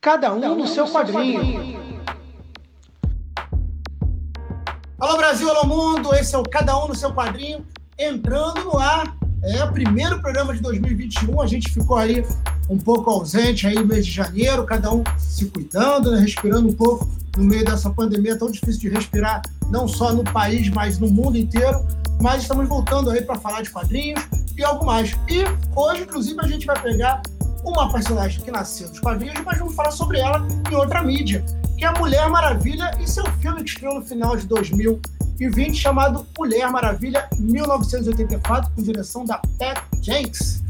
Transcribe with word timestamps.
Cada 0.00 0.32
um 0.32 0.54
no 0.54 0.66
seu 0.68 0.86
quadrinho. 0.86 1.76
Alô 4.96 5.16
Brasil, 5.16 5.50
alô 5.50 5.66
mundo, 5.66 6.14
esse 6.14 6.36
é 6.36 6.38
o 6.38 6.44
Cada 6.44 6.78
um 6.84 6.86
no 6.86 6.94
seu 6.94 7.12
quadrinho, 7.12 7.66
entrando 7.98 8.62
no 8.62 8.78
ar. 8.78 9.16
É 9.42 9.64
o 9.64 9.72
primeiro 9.72 10.20
programa 10.20 10.54
de 10.54 10.60
2021, 10.62 11.40
a 11.40 11.46
gente 11.48 11.72
ficou 11.72 11.96
aí 11.96 12.24
um 12.70 12.78
pouco 12.78 13.10
ausente 13.10 13.66
aí 13.66 13.74
no 13.74 13.86
mês 13.86 14.06
de 14.06 14.12
janeiro, 14.12 14.64
cada 14.64 14.92
um 14.92 15.02
se 15.18 15.46
cuidando, 15.46 16.12
né, 16.12 16.20
respirando 16.20 16.68
um 16.68 16.72
pouco 16.72 17.08
no 17.36 17.42
meio 17.42 17.64
dessa 17.64 17.90
pandemia 17.90 18.38
tão 18.38 18.52
difícil 18.52 18.80
de 18.80 18.88
respirar, 18.90 19.42
não 19.68 19.88
só 19.88 20.12
no 20.12 20.22
país, 20.22 20.68
mas 20.70 21.00
no 21.00 21.08
mundo 21.08 21.36
inteiro. 21.36 21.84
Mas 22.20 22.42
estamos 22.42 22.68
voltando 22.68 23.10
aí 23.10 23.22
para 23.22 23.36
falar 23.36 23.62
de 23.62 23.70
quadrinhos 23.70 24.20
e 24.56 24.62
algo 24.62 24.86
mais. 24.86 25.10
E 25.28 25.44
hoje, 25.74 26.02
inclusive, 26.02 26.40
a 26.40 26.46
gente 26.46 26.66
vai 26.66 26.80
pegar 26.80 27.20
uma 27.64 27.90
personagem 27.90 28.42
que 28.42 28.50
nasceu 28.50 28.88
dos 28.88 29.00
quadrinhos, 29.00 29.40
mas 29.44 29.58
vamos 29.58 29.74
falar 29.74 29.90
sobre 29.90 30.20
ela 30.20 30.46
em 30.70 30.74
outra 30.74 31.02
mídia, 31.02 31.44
que 31.76 31.84
é 31.84 31.88
a 31.88 31.92
Mulher 31.92 32.28
Maravilha 32.28 32.90
e 33.00 33.06
seu 33.06 33.24
filme 33.34 33.62
que 33.62 33.70
estreou 33.70 33.94
no 33.96 34.04
final 34.04 34.36
de 34.36 34.46
2020, 34.46 35.76
chamado 35.76 36.26
Mulher 36.38 36.70
Maravilha 36.70 37.28
1984, 37.38 38.70
com 38.74 38.82
direção 38.82 39.24
da 39.24 39.38
Pat 39.58 39.82
Jenks. 40.02 40.62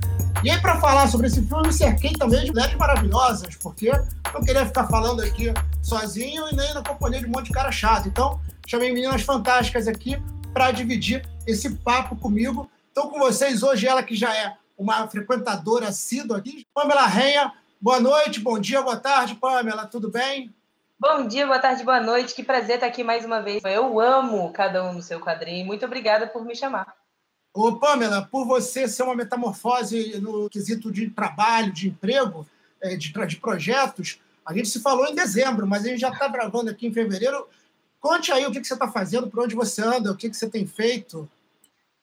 E 0.44 0.50
aí, 0.50 0.60
para 0.60 0.80
falar 0.80 1.08
sobre 1.08 1.26
esse 1.26 1.42
filme, 1.42 1.66
me 1.66 1.72
cerquei 1.72 2.12
também 2.12 2.44
de 2.44 2.52
mulheres 2.52 2.76
maravilhosas, 2.76 3.56
porque 3.56 3.88
eu 3.90 4.40
queria 4.44 4.64
ficar 4.64 4.86
falando 4.86 5.20
aqui 5.20 5.52
sozinho 5.82 6.48
e 6.48 6.54
nem 6.54 6.72
na 6.74 6.82
companhia 6.82 7.20
de 7.20 7.26
um 7.26 7.30
monte 7.30 7.46
de 7.46 7.52
cara 7.52 7.72
chato. 7.72 8.06
Então, 8.06 8.38
chamei 8.66 8.92
meninas 8.92 9.22
fantásticas 9.22 9.88
aqui 9.88 10.16
para 10.52 10.70
dividir 10.70 11.26
esse 11.46 11.70
papo 11.70 12.14
comigo. 12.14 12.70
Estou 12.88 13.10
com 13.10 13.18
vocês 13.18 13.62
hoje, 13.62 13.86
ela 13.86 14.02
que 14.02 14.14
já 14.14 14.32
é 14.34 14.54
uma 14.78 15.08
frequentadora 15.08 15.88
assídua 15.88 16.38
aqui, 16.38 16.64
Pamela 16.72 17.06
Renha. 17.06 17.52
Boa 17.80 17.98
noite, 17.98 18.38
bom 18.38 18.58
dia, 18.60 18.80
boa 18.80 18.96
tarde, 18.96 19.34
Pamela, 19.34 19.86
tudo 19.86 20.08
bem? 20.08 20.54
Bom 21.00 21.26
dia, 21.26 21.46
boa 21.46 21.58
tarde, 21.58 21.82
boa 21.84 22.00
noite. 22.00 22.34
Que 22.34 22.44
prazer 22.44 22.76
estar 22.76 22.86
aqui 22.86 23.02
mais 23.02 23.24
uma 23.24 23.40
vez. 23.40 23.62
Eu 23.64 24.00
amo 24.00 24.52
cada 24.52 24.84
um 24.84 24.92
no 24.92 25.02
seu 25.02 25.20
quadrinho. 25.20 25.66
Muito 25.66 25.84
obrigada 25.84 26.26
por 26.26 26.44
me 26.44 26.56
chamar. 26.56 26.96
Ô, 27.52 27.76
Pamela, 27.76 28.22
por 28.22 28.46
você 28.46 28.86
ser 28.88 29.02
uma 29.02 29.14
metamorfose 29.14 30.20
no 30.20 30.48
quesito 30.48 30.92
de 30.92 31.10
trabalho, 31.10 31.72
de 31.72 31.88
emprego, 31.88 32.46
é, 32.80 32.96
de, 32.96 33.12
de 33.12 33.36
projetos, 33.36 34.20
a 34.46 34.54
gente 34.54 34.68
se 34.68 34.80
falou 34.80 35.06
em 35.06 35.14
dezembro, 35.14 35.66
mas 35.66 35.84
a 35.84 35.88
gente 35.88 36.00
já 36.00 36.10
está 36.10 36.28
gravando 36.28 36.70
aqui 36.70 36.86
em 36.86 36.92
fevereiro. 36.92 37.48
Conte 38.00 38.32
aí 38.32 38.46
o 38.46 38.52
que, 38.52 38.60
que 38.60 38.66
você 38.66 38.74
está 38.74 38.88
fazendo, 38.88 39.28
por 39.28 39.44
onde 39.44 39.54
você 39.54 39.82
anda, 39.82 40.12
o 40.12 40.16
que, 40.16 40.30
que 40.30 40.36
você 40.36 40.48
tem 40.48 40.66
feito. 40.66 41.28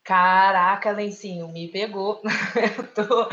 Caraca, 0.06 0.92
Lencinho, 0.92 1.48
me 1.48 1.68
pegou. 1.68 2.22
Tô... 2.94 3.28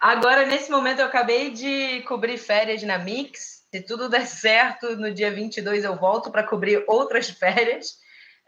Agora, 0.00 0.46
nesse 0.46 0.70
momento, 0.70 1.00
eu 1.00 1.06
acabei 1.06 1.50
de 1.50 2.00
cobrir 2.08 2.38
férias 2.38 2.82
na 2.82 2.98
Mix, 2.98 3.58
se 3.70 3.82
tudo 3.82 4.08
der 4.08 4.26
certo, 4.26 4.96
no 4.96 5.12
dia 5.12 5.30
22 5.30 5.84
eu 5.84 5.94
volto 5.96 6.30
para 6.30 6.42
cobrir 6.42 6.82
outras 6.88 7.28
férias. 7.28 7.98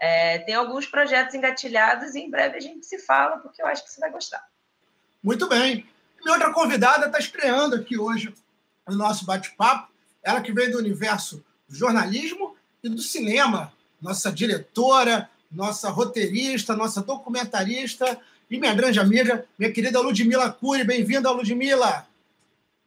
É, 0.01 0.39
tem 0.39 0.55
alguns 0.55 0.87
projetos 0.87 1.35
engatilhados 1.35 2.15
e 2.15 2.21
em 2.21 2.31
breve 2.31 2.57
a 2.57 2.61
gente 2.61 2.87
se 2.87 2.99
fala, 2.99 3.37
porque 3.37 3.61
eu 3.61 3.67
acho 3.67 3.85
que 3.85 3.91
você 3.91 4.01
vai 4.01 4.11
gostar. 4.11 4.43
Muito 5.23 5.47
bem. 5.47 5.87
Minha 6.25 6.37
outra 6.37 6.55
convidada 6.55 7.07
está 7.07 7.19
estreando 7.19 7.77
aqui 7.77 7.99
hoje 7.99 8.35
no 8.89 8.97
nosso 8.97 9.27
bate-papo. 9.27 9.93
Ela 10.23 10.41
que 10.41 10.53
vem 10.53 10.71
do 10.71 10.79
universo 10.79 11.45
do 11.69 11.77
jornalismo 11.77 12.57
e 12.83 12.89
do 12.89 13.03
cinema. 13.03 13.71
Nossa 14.01 14.33
diretora, 14.33 15.29
nossa 15.51 15.91
roteirista, 15.91 16.77
nossa 16.77 17.03
documentarista 17.03 18.21
e 18.51 18.59
minha 18.59 18.75
grande 18.75 19.01
amiga, 19.01 19.47
minha 19.59 19.73
querida 19.73 20.01
Ludmila 20.01 20.51
Cury. 20.53 20.85
Bem-vinda, 20.85 21.31
Ludmila! 21.31 22.07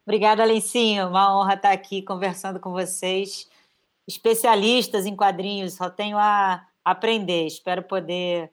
Obrigada, 0.06 0.44
Lencinho. 0.44 1.08
Uma 1.08 1.38
honra 1.38 1.54
estar 1.56 1.72
aqui 1.72 2.02
conversando 2.02 2.60
com 2.60 2.72
vocês. 2.72 3.50
Especialistas 4.08 5.06
em 5.06 5.16
quadrinhos, 5.16 5.76
só 5.76 5.90
tenho 5.90 6.18
a 6.18 6.66
aprender. 6.84 7.48
Espero 7.48 7.84
poder 7.84 8.52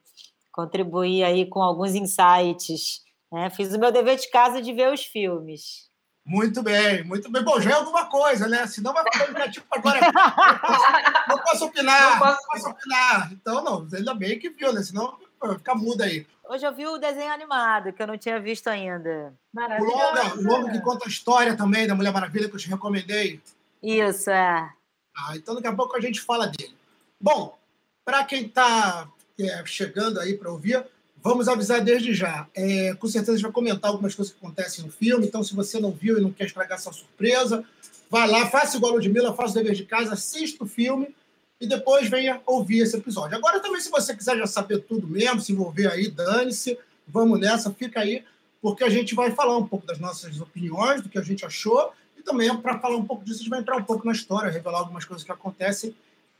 contribuir 0.51 1.23
aí 1.23 1.45
com 1.45 1.61
alguns 1.61 1.93
insights. 1.93 3.03
Né? 3.31 3.49
Fiz 3.49 3.73
o 3.73 3.79
meu 3.79 3.91
dever 3.91 4.17
de 4.17 4.29
casa 4.29 4.61
de 4.61 4.71
ver 4.71 4.93
os 4.93 5.03
filmes. 5.03 5.90
Muito 6.25 6.61
bem, 6.61 7.03
muito 7.03 7.31
bem. 7.31 7.43
Bom, 7.43 7.59
já 7.59 7.71
é 7.71 7.73
alguma 7.73 8.05
coisa, 8.05 8.47
né? 8.47 8.67
Senão 8.67 8.93
vai 8.93 9.03
ficar 9.03 9.49
tipo 9.49 9.65
agora. 9.71 9.99
Não 11.27 11.37
posso 11.39 11.65
opinar, 11.65 12.11
não 12.11 12.19
posso, 12.19 12.41
não 12.41 12.47
posso 12.47 12.69
opinar. 12.69 13.31
Então, 13.31 13.63
não, 13.63 13.87
ainda 13.93 14.13
bem 14.13 14.37
que 14.37 14.49
viu, 14.49 14.73
né? 14.73 14.83
Senão 14.83 15.17
fica 15.57 15.75
muda 15.75 16.05
aí. 16.05 16.25
Hoje 16.47 16.65
eu 16.65 16.73
vi 16.73 16.85
o 16.85 16.97
desenho 16.97 17.31
animado, 17.31 17.93
que 17.93 18.01
eu 18.01 18.07
não 18.07 18.17
tinha 18.17 18.39
visto 18.39 18.67
ainda. 18.67 19.33
O 19.55 19.83
longa, 19.83 20.35
o 20.35 20.43
longa 20.43 20.71
que 20.71 20.81
conta 20.81 21.05
a 21.05 21.09
história 21.09 21.55
também 21.55 21.87
da 21.87 21.95
Mulher 21.95 22.11
Maravilha, 22.11 22.49
que 22.49 22.55
eu 22.55 22.59
te 22.59 22.69
recomendei. 22.69 23.41
Isso, 23.81 24.29
é. 24.29 24.69
Ah, 25.15 25.35
então 25.35 25.55
daqui 25.55 25.67
a 25.67 25.75
pouco 25.75 25.95
a 25.95 26.01
gente 26.01 26.19
fala 26.19 26.47
dele. 26.47 26.75
Bom, 27.19 27.57
para 28.03 28.23
quem 28.25 28.47
está 28.47 29.07
é, 29.39 29.65
chegando 29.65 30.19
aí 30.19 30.37
para 30.37 30.51
ouvir, 30.51 30.85
vamos 31.23 31.47
avisar 31.47 31.81
desde 31.81 32.13
já. 32.13 32.47
É, 32.53 32.93
com 32.95 33.07
certeza 33.07 33.33
a 33.33 33.35
gente 33.35 33.43
vai 33.43 33.51
comentar 33.51 33.91
algumas 33.91 34.15
coisas 34.15 34.33
que 34.33 34.39
acontecem 34.43 34.85
no 34.85 34.91
filme, 34.91 35.27
então 35.27 35.43
se 35.43 35.55
você 35.55 35.79
não 35.79 35.91
viu 35.91 36.17
e 36.17 36.21
não 36.21 36.31
quer 36.31 36.45
estragar 36.45 36.77
essa 36.77 36.91
surpresa, 36.91 37.63
vai 38.09 38.27
lá, 38.27 38.47
faça 38.47 38.77
igual 38.77 38.93
a 38.93 38.95
Ludmilla, 38.95 39.33
faça 39.33 39.51
o 39.51 39.63
dever 39.63 39.75
de 39.75 39.85
casa, 39.85 40.13
assista 40.13 40.63
o 40.63 40.67
filme 40.67 41.15
e 41.59 41.67
depois 41.67 42.09
venha 42.09 42.41
ouvir 42.45 42.79
esse 42.79 42.97
episódio. 42.97 43.37
Agora 43.37 43.59
também, 43.59 43.79
se 43.79 43.89
você 43.89 44.15
quiser 44.15 44.37
já 44.37 44.47
saber 44.47 44.79
tudo 44.79 45.07
mesmo, 45.07 45.39
se 45.39 45.51
envolver 45.51 45.87
aí, 45.87 46.09
dane-se, 46.09 46.77
vamos 47.07 47.39
nessa, 47.39 47.71
fica 47.71 47.99
aí, 47.99 48.23
porque 48.61 48.83
a 48.83 48.89
gente 48.89 49.13
vai 49.13 49.31
falar 49.31 49.57
um 49.57 49.67
pouco 49.67 49.85
das 49.85 49.99
nossas 49.99 50.41
opiniões, 50.41 51.01
do 51.01 51.09
que 51.09 51.19
a 51.19 51.23
gente 51.23 51.45
achou, 51.45 51.91
e 52.17 52.23
também 52.23 52.55
para 52.57 52.79
falar 52.79 52.97
um 52.97 53.05
pouco 53.05 53.23
disso, 53.23 53.37
a 53.37 53.43
gente 53.43 53.49
vai 53.49 53.59
entrar 53.59 53.77
um 53.77 53.83
pouco 53.83 54.05
na 54.05 54.11
história, 54.11 54.51
revelar 54.51 54.79
algumas 54.79 55.05
coisas 55.05 55.23
que 55.23 55.31
acontecem 55.31 55.95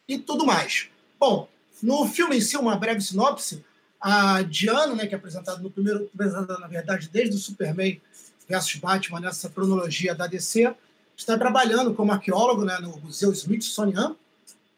e 0.08 0.18
tudo 0.18 0.46
mais. 0.46 0.90
Bom, 1.20 1.48
no 1.82 2.08
filme 2.08 2.38
em 2.38 2.42
si, 2.42 2.58
uma 2.58 2.76
breve 2.76 3.02
sinopse, 3.02 3.64
a 4.02 4.42
Diana, 4.42 4.96
né, 4.96 5.06
que 5.06 5.14
é 5.14 5.18
apresentada 5.18 5.60
no 5.60 5.70
primeiro, 5.70 6.10
apresentada, 6.14 6.58
na 6.58 6.68
verdade, 6.68 7.08
desde 7.08 7.36
o 7.36 7.40
Superman 7.40 8.02
versus 8.50 8.76
Batman, 8.76 9.20
nessa 9.20 9.48
cronologia 9.50 10.16
da 10.16 10.26
DC, 10.26 10.74
está 11.16 11.38
trabalhando 11.38 11.94
como 11.94 12.12
arqueólogo 12.12 12.66
né, 12.66 12.80
no 12.80 12.98
Museu 12.98 13.32
Smithsonian, 13.32 14.16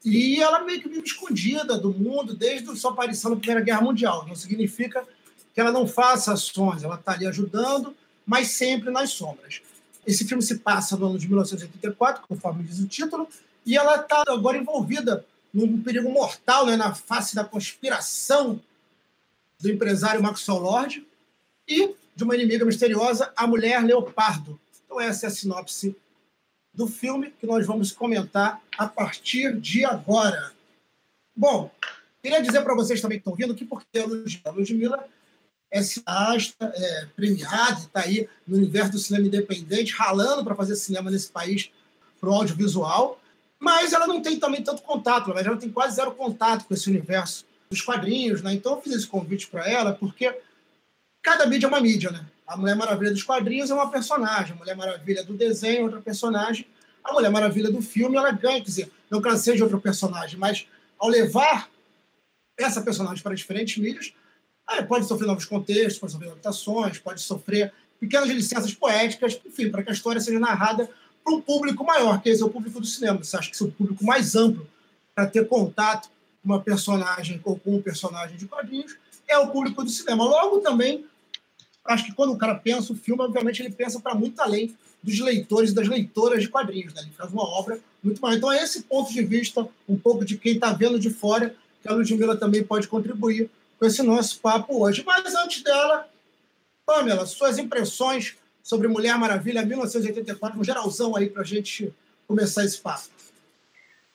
e 0.04 0.42
ela 0.42 0.62
meio 0.62 0.82
que 0.82 0.88
vive 0.88 1.06
escondida 1.06 1.78
do 1.78 1.90
mundo 1.90 2.36
desde 2.36 2.76
sua 2.76 2.90
aparição 2.90 3.30
na 3.30 3.38
Primeira 3.38 3.62
Guerra 3.62 3.80
Mundial. 3.80 4.26
Não 4.28 4.36
significa 4.36 5.02
que 5.54 5.60
ela 5.60 5.72
não 5.72 5.86
faça 5.86 6.34
ações, 6.34 6.82
ela 6.82 6.96
está 6.96 7.12
ali 7.12 7.26
ajudando, 7.26 7.96
mas 8.26 8.48
sempre 8.48 8.90
nas 8.90 9.10
sombras. 9.10 9.62
Esse 10.06 10.26
filme 10.26 10.42
se 10.42 10.58
passa 10.58 10.96
no 10.98 11.06
ano 11.06 11.18
de 11.18 11.26
1984, 11.26 12.24
conforme 12.28 12.64
diz 12.64 12.78
o 12.80 12.86
título, 12.86 13.26
e 13.64 13.78
ela 13.78 13.96
está 13.96 14.22
agora 14.28 14.58
envolvida 14.58 15.24
num 15.52 15.80
perigo 15.80 16.10
mortal, 16.10 16.66
né, 16.66 16.76
na 16.76 16.94
face 16.94 17.34
da 17.34 17.44
conspiração 17.44 18.60
do 19.60 19.70
empresário 19.70 20.22
Maxwell 20.22 20.58
Lord 20.58 21.06
e 21.66 21.94
de 22.14 22.24
uma 22.24 22.34
inimiga 22.34 22.64
misteriosa, 22.64 23.32
a 23.36 23.46
mulher 23.46 23.82
Leopardo. 23.82 24.58
Então, 24.84 25.00
essa 25.00 25.26
é 25.26 25.28
a 25.28 25.30
sinopse 25.30 25.96
do 26.72 26.86
filme 26.86 27.32
que 27.38 27.46
nós 27.46 27.66
vamos 27.66 27.92
comentar 27.92 28.60
a 28.76 28.86
partir 28.86 29.58
de 29.60 29.84
agora. 29.84 30.52
Bom, 31.34 31.70
queria 32.22 32.42
dizer 32.42 32.62
para 32.62 32.74
vocês 32.74 33.00
também 33.00 33.18
que 33.18 33.22
estão 33.22 33.34
vindo 33.34 33.54
que 33.54 33.64
porque 33.64 33.98
a 34.44 34.50
Ludmilla 34.50 35.04
é 35.70 35.82
cineasta, 35.82 36.72
é 36.74 37.06
premiada, 37.16 37.80
está 37.80 38.00
aí 38.00 38.28
no 38.46 38.56
universo 38.56 38.92
do 38.92 38.98
cinema 38.98 39.26
independente, 39.26 39.92
ralando 39.92 40.44
para 40.44 40.54
fazer 40.54 40.76
cinema 40.76 41.10
nesse 41.10 41.30
país 41.30 41.70
para 42.20 42.30
o 42.30 42.32
audiovisual, 42.32 43.20
mas 43.58 43.92
ela 43.92 44.06
não 44.06 44.22
tem 44.22 44.38
também 44.38 44.62
tanto 44.62 44.82
contato, 44.82 45.30
ela 45.30 45.42
já 45.42 45.56
tem 45.56 45.70
quase 45.70 45.96
zero 45.96 46.12
contato 46.12 46.64
com 46.64 46.74
esse 46.74 46.88
universo 46.88 47.44
dos 47.74 47.82
quadrinhos, 47.82 48.40
né? 48.42 48.54
Então 48.54 48.72
eu 48.74 48.80
fiz 48.80 48.94
esse 48.94 49.06
convite 49.06 49.48
para 49.48 49.68
ela 49.68 49.92
porque 49.92 50.34
cada 51.22 51.46
mídia 51.46 51.66
é 51.66 51.68
uma 51.68 51.80
mídia, 51.80 52.10
né? 52.10 52.24
A 52.46 52.56
Mulher 52.56 52.76
Maravilha 52.76 53.10
dos 53.10 53.22
quadrinhos 53.22 53.70
é 53.70 53.74
uma 53.74 53.90
personagem, 53.90 54.54
a 54.54 54.56
Mulher 54.56 54.76
Maravilha 54.76 55.24
do 55.24 55.34
desenho 55.34 55.80
é 55.80 55.82
outra 55.82 56.00
personagem, 56.00 56.66
a 57.02 57.12
Mulher 57.12 57.30
Maravilha 57.30 57.70
do 57.70 57.82
filme 57.82 58.16
ela 58.16 58.30
ganha, 58.30 58.60
quer 58.60 58.66
dizer, 58.66 58.92
não 59.10 59.20
que 59.20 59.28
ela 59.28 59.36
seja 59.36 59.64
outro 59.64 59.80
personagem, 59.80 60.38
mas 60.38 60.66
ao 60.98 61.08
levar 61.08 61.68
essa 62.58 62.80
personagem 62.82 63.22
para 63.22 63.34
diferentes 63.34 63.76
mídias, 63.76 64.14
pode 64.88 65.06
sofrer 65.06 65.26
novos 65.26 65.44
contextos, 65.44 65.98
pode 65.98 66.12
sofrer 66.12 66.28
adaptações, 66.28 66.98
pode 66.98 67.20
sofrer 67.20 67.72
pequenas 67.98 68.28
licenças 68.28 68.72
poéticas, 68.74 69.40
enfim, 69.44 69.70
para 69.70 69.82
que 69.82 69.90
a 69.90 69.92
história 69.92 70.20
seja 70.20 70.38
narrada 70.38 70.88
para 71.24 71.34
um 71.34 71.40
público 71.40 71.84
maior, 71.84 72.20
que 72.22 72.28
esse 72.28 72.42
é 72.42 72.44
o 72.44 72.50
público 72.50 72.80
do 72.80 72.86
cinema. 72.86 73.22
Você 73.22 73.36
acha 73.36 73.48
que 73.48 73.56
esse 73.56 73.64
é 73.64 73.66
o 73.66 73.72
público 73.72 74.04
mais 74.04 74.34
amplo 74.34 74.68
para 75.14 75.26
ter 75.26 75.46
contato 75.48 76.10
uma 76.44 76.60
personagem 76.60 77.40
ou 77.44 77.58
com 77.58 77.76
um 77.76 77.82
personagem 77.82 78.36
de 78.36 78.46
quadrinhos, 78.46 78.96
é 79.26 79.38
o 79.38 79.48
público 79.48 79.82
do 79.82 79.90
cinema. 79.90 80.24
Logo 80.24 80.60
também 80.60 81.06
acho 81.84 82.04
que 82.04 82.12
quando 82.12 82.32
o 82.32 82.38
cara 82.38 82.54
pensa 82.54 82.92
o 82.92 82.96
filme, 82.96 83.22
obviamente 83.22 83.60
ele 83.60 83.70
pensa 83.70 84.00
para 84.00 84.14
muito 84.14 84.40
além 84.40 84.74
dos 85.02 85.20
leitores 85.20 85.70
e 85.70 85.74
das 85.74 85.86
leitoras 85.86 86.42
de 86.42 86.48
quadrinhos. 86.48 86.94
Né? 86.94 87.02
Ele 87.02 87.12
faz 87.12 87.30
uma 87.30 87.42
obra 87.42 87.78
muito 88.02 88.20
maior. 88.20 88.36
Então, 88.36 88.52
é 88.52 88.62
esse 88.62 88.82
ponto 88.82 89.12
de 89.12 89.22
vista, 89.22 89.68
um 89.88 89.98
pouco 89.98 90.24
de 90.24 90.38
quem 90.38 90.54
está 90.54 90.72
vendo 90.72 90.98
de 90.98 91.10
fora, 91.10 91.54
que 91.82 91.88
a 91.88 91.92
Ludmilla 91.92 92.36
também 92.36 92.64
pode 92.64 92.88
contribuir 92.88 93.50
com 93.78 93.84
esse 93.84 94.02
nosso 94.02 94.40
papo 94.40 94.82
hoje. 94.82 95.02
Mas 95.04 95.34
antes 95.34 95.62
dela, 95.62 96.08
Pamela, 96.86 97.26
suas 97.26 97.58
impressões 97.58 98.34
sobre 98.62 98.88
Mulher 98.88 99.18
Maravilha 99.18 99.64
1984, 99.64 100.58
um 100.58 100.64
geralzão 100.64 101.14
aí 101.14 101.28
para 101.28 101.42
a 101.42 101.44
gente 101.44 101.92
começar 102.26 102.64
esse 102.64 102.78
papo. 102.78 103.04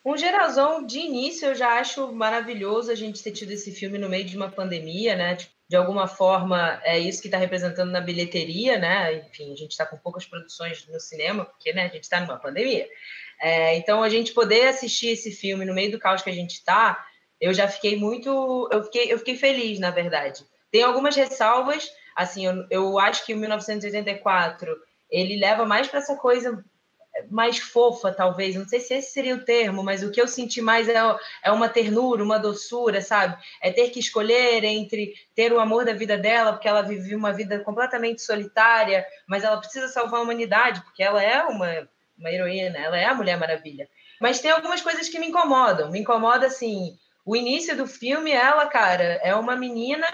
Um 0.10 0.18
geralzão, 0.18 0.84
de 0.84 0.98
início, 0.98 1.50
eu 1.50 1.54
já 1.56 1.80
acho 1.80 2.12
maravilhoso 2.12 2.92
a 2.92 2.96
gente 2.96 3.22
ter 3.22 3.32
tido 3.32 3.52
esse 3.52 3.72
filme 3.72 4.00
no 4.00 4.10
meio 4.10 4.26
de 4.26 4.36
uma 4.36 4.50
pandemia, 4.50 5.16
né? 5.16 5.36
Tipo, 5.36 5.54
de 5.70 5.76
alguma 5.76 6.08
forma, 6.08 6.82
é 6.84 6.98
isso 6.98 7.22
que 7.22 7.28
está 7.28 7.38
representando 7.38 7.92
na 7.92 8.02
bilheteria, 8.02 8.80
né? 8.80 9.14
Enfim, 9.14 9.54
a 9.54 9.56
gente 9.56 9.70
está 9.70 9.86
com 9.86 9.98
poucas 9.98 10.26
produções 10.26 10.84
no 10.88 11.00
cinema, 11.00 11.46
porque 11.46 11.72
né, 11.74 11.84
a 11.86 11.90
gente 11.90 12.06
está 12.06 12.20
numa 12.20 12.40
pandemia. 12.40 12.88
É, 13.40 13.78
então, 13.78 14.02
a 14.02 14.10
gente 14.10 14.34
poder 14.34 14.70
assistir 14.70 15.10
esse 15.10 15.30
filme 15.32 15.64
no 15.64 15.76
meio 15.76 15.92
do 15.92 16.00
caos 16.00 16.24
que 16.24 16.30
a 16.32 16.34
gente 16.34 16.54
está, 16.54 17.06
eu 17.40 17.54
já 17.54 17.68
fiquei 17.68 17.96
muito. 17.96 18.68
Eu 18.72 18.84
fiquei, 18.86 19.14
eu 19.14 19.20
fiquei 19.20 19.36
feliz, 19.36 19.78
na 19.78 19.92
verdade. 19.92 20.44
Tem 20.72 20.82
algumas 20.82 21.16
ressalvas, 21.16 21.88
assim, 22.16 22.48
eu, 22.48 22.66
eu 22.72 22.98
acho 22.98 23.24
que 23.28 23.36
o 23.36 23.38
1984 23.38 24.76
ele 25.08 25.38
leva 25.38 25.68
mais 25.68 25.88
para 25.88 26.00
essa 26.00 26.16
coisa 26.16 26.66
mais 27.30 27.60
fofa, 27.60 28.12
talvez. 28.12 28.56
Não 28.56 28.68
sei 28.68 28.80
se 28.80 28.94
esse 28.94 29.12
seria 29.12 29.36
o 29.36 29.44
termo, 29.44 29.84
mas 29.84 30.04
o 30.04 30.12
que 30.12 30.22
eu 30.22 30.28
senti 30.28 30.62
mais 30.62 30.88
é, 30.88 30.96
é 31.44 31.52
uma 31.52 31.70
ternura, 31.70 32.24
uma 32.24 32.38
doçura, 32.38 33.02
sabe? 33.02 33.38
É 33.62 33.72
ter 33.72 33.90
que 33.90 34.00
escolher 34.00 34.64
entre 34.64 35.14
ter 35.36 35.52
o 35.52 35.60
amor 35.60 35.86
da 35.86 35.94
vida 35.94 36.18
dela, 36.18 36.54
porque 36.54 36.68
ela 36.68 36.82
vive 36.82 37.16
uma 37.16 37.34
vida 37.34 37.60
completamente 37.60 38.22
solitária, 38.22 39.06
mas 39.28 39.44
ela 39.44 39.58
precisa 39.58 39.88
salvar 39.88 40.20
a 40.20 40.24
humanidade, 40.24 40.82
porque 40.82 41.04
ela 41.04 41.24
é 41.24 41.44
uma, 41.44 41.90
uma 42.18 42.32
heroína, 42.32 42.78
ela 42.78 42.98
é 42.98 43.06
a 43.06 43.14
Mulher 43.14 43.38
Maravilha. 43.38 43.88
Mas 44.20 44.40
tem 44.40 44.52
algumas 44.52 44.82
coisas 44.82 45.08
que 45.08 45.20
me 45.20 45.28
incomodam. 45.28 45.90
Me 45.90 46.00
incomoda, 46.00 46.48
assim, 46.48 46.98
o 47.26 47.36
início 47.36 47.76
do 47.76 47.88
filme, 47.88 48.32
ela, 48.32 48.66
cara, 48.68 49.20
é 49.24 49.34
uma 49.36 49.56
menina 49.56 50.08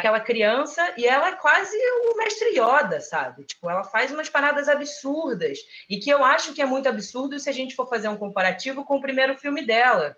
aquela 0.00 0.20
criança 0.20 0.94
e 0.96 1.06
ela 1.06 1.28
é 1.28 1.36
quase 1.36 1.76
o 1.76 2.16
mestre 2.16 2.58
Yoda, 2.58 3.00
sabe? 3.00 3.44
Tipo, 3.44 3.70
ela 3.70 3.84
faz 3.84 4.10
umas 4.10 4.28
paradas 4.28 4.68
absurdas 4.68 5.58
e 5.88 5.98
que 5.98 6.10
eu 6.10 6.24
acho 6.24 6.52
que 6.52 6.60
é 6.60 6.66
muito 6.66 6.88
absurdo 6.88 7.38
se 7.38 7.48
a 7.48 7.52
gente 7.52 7.76
for 7.76 7.88
fazer 7.88 8.08
um 8.08 8.16
comparativo 8.16 8.84
com 8.84 8.96
o 8.96 9.00
primeiro 9.00 9.36
filme 9.38 9.64
dela, 9.64 10.16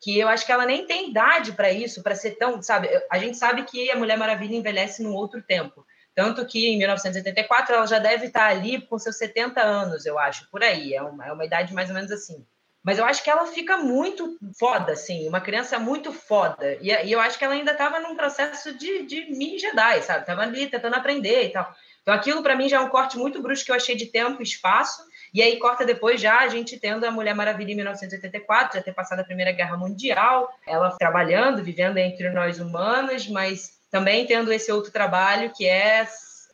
que 0.00 0.18
eu 0.18 0.28
acho 0.28 0.44
que 0.44 0.52
ela 0.52 0.66
nem 0.66 0.86
tem 0.86 1.10
idade 1.10 1.52
para 1.52 1.70
isso, 1.72 2.02
para 2.02 2.14
ser 2.14 2.32
tão, 2.32 2.62
sabe? 2.62 2.88
A 3.10 3.18
gente 3.18 3.36
sabe 3.36 3.64
que 3.64 3.90
a 3.90 3.96
Mulher 3.96 4.16
Maravilha 4.16 4.56
envelhece 4.56 5.02
num 5.02 5.14
outro 5.14 5.42
tempo. 5.42 5.84
Tanto 6.14 6.44
que 6.44 6.68
em 6.68 6.76
1984 6.78 7.74
ela 7.74 7.86
já 7.86 7.98
deve 7.98 8.26
estar 8.26 8.46
ali 8.46 8.82
com 8.82 8.98
seus 8.98 9.16
70 9.16 9.62
anos, 9.62 10.04
eu 10.04 10.18
acho, 10.18 10.48
por 10.50 10.62
aí. 10.62 10.94
É 10.94 11.02
uma, 11.02 11.26
é 11.26 11.32
uma 11.32 11.44
idade 11.44 11.72
mais 11.72 11.88
ou 11.88 11.94
menos 11.94 12.10
assim. 12.10 12.44
Mas 12.82 12.98
eu 12.98 13.04
acho 13.04 13.22
que 13.22 13.30
ela 13.30 13.46
fica 13.46 13.76
muito 13.76 14.36
foda, 14.58 14.92
assim, 14.92 15.28
uma 15.28 15.40
criança 15.40 15.78
muito 15.78 16.12
foda. 16.12 16.76
E, 16.80 16.90
e 16.90 17.12
eu 17.12 17.20
acho 17.20 17.38
que 17.38 17.44
ela 17.44 17.54
ainda 17.54 17.72
estava 17.72 18.00
num 18.00 18.16
processo 18.16 18.76
de, 18.76 19.04
de 19.04 19.30
mini 19.30 19.58
Jedi, 19.58 20.02
sabe? 20.02 20.26
Tava 20.26 20.42
ali 20.42 20.66
tentando 20.66 20.96
aprender 20.96 21.44
e 21.44 21.50
tal. 21.50 21.72
Então 22.02 22.12
aquilo 22.12 22.42
para 22.42 22.56
mim 22.56 22.68
já 22.68 22.78
é 22.78 22.80
um 22.80 22.88
corte 22.88 23.16
muito 23.16 23.40
brusco 23.40 23.66
que 23.66 23.70
eu 23.70 23.76
achei 23.76 23.94
de 23.94 24.06
tempo 24.06 24.40
e 24.40 24.42
espaço. 24.42 25.02
E 25.32 25.40
aí 25.40 25.56
corta 25.58 25.86
depois 25.86 26.20
já 26.20 26.40
a 26.40 26.48
gente 26.48 26.78
tendo 26.78 27.04
a 27.04 27.10
Mulher 27.10 27.34
Maravilha 27.34 27.72
em 27.72 27.76
1984, 27.76 28.78
já 28.78 28.82
ter 28.82 28.92
passado 28.92 29.20
a 29.20 29.24
Primeira 29.24 29.52
Guerra 29.52 29.76
Mundial, 29.76 30.52
ela 30.66 30.90
trabalhando, 30.98 31.62
vivendo 31.62 31.98
entre 31.98 32.28
nós 32.30 32.58
humanos, 32.58 33.28
mas 33.28 33.78
também 33.90 34.26
tendo 34.26 34.52
esse 34.52 34.72
outro 34.72 34.90
trabalho 34.90 35.52
que 35.56 35.66
é 35.66 36.06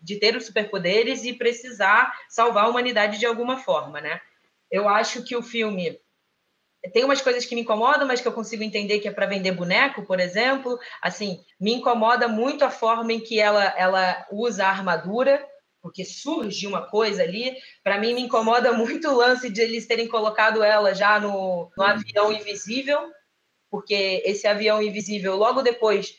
de 0.02 0.16
ter 0.16 0.36
os 0.36 0.44
superpoderes 0.44 1.24
e 1.24 1.32
precisar 1.32 2.14
salvar 2.28 2.64
a 2.64 2.68
humanidade 2.68 3.18
de 3.18 3.26
alguma 3.26 3.56
forma, 3.56 4.00
né? 4.00 4.20
Eu 4.70 4.88
acho 4.88 5.24
que 5.24 5.34
o 5.34 5.42
filme 5.42 5.98
tem 6.92 7.04
umas 7.04 7.20
coisas 7.20 7.44
que 7.44 7.54
me 7.54 7.62
incomodam, 7.62 8.06
mas 8.06 8.20
que 8.20 8.28
eu 8.28 8.32
consigo 8.32 8.62
entender 8.62 9.00
que 9.00 9.08
é 9.08 9.12
para 9.12 9.26
vender 9.26 9.52
boneco, 9.52 10.04
por 10.04 10.20
exemplo. 10.20 10.78
Assim, 11.02 11.40
me 11.60 11.74
incomoda 11.74 12.28
muito 12.28 12.64
a 12.64 12.70
forma 12.70 13.12
em 13.12 13.20
que 13.20 13.40
ela, 13.40 13.64
ela 13.76 14.26
usa 14.30 14.64
a 14.64 14.70
armadura, 14.70 15.44
porque 15.82 16.04
surge 16.04 16.66
uma 16.66 16.82
coisa 16.82 17.22
ali. 17.22 17.56
Para 17.82 17.98
mim, 17.98 18.14
me 18.14 18.22
incomoda 18.22 18.72
muito 18.72 19.08
o 19.08 19.16
lance 19.16 19.50
de 19.50 19.60
eles 19.60 19.86
terem 19.86 20.08
colocado 20.08 20.62
ela 20.62 20.94
já 20.94 21.18
no, 21.18 21.70
no 21.76 21.84
avião 21.84 22.32
invisível, 22.32 23.10
porque 23.70 24.22
esse 24.24 24.46
avião 24.46 24.82
invisível, 24.82 25.36
logo 25.36 25.62
depois, 25.62 26.14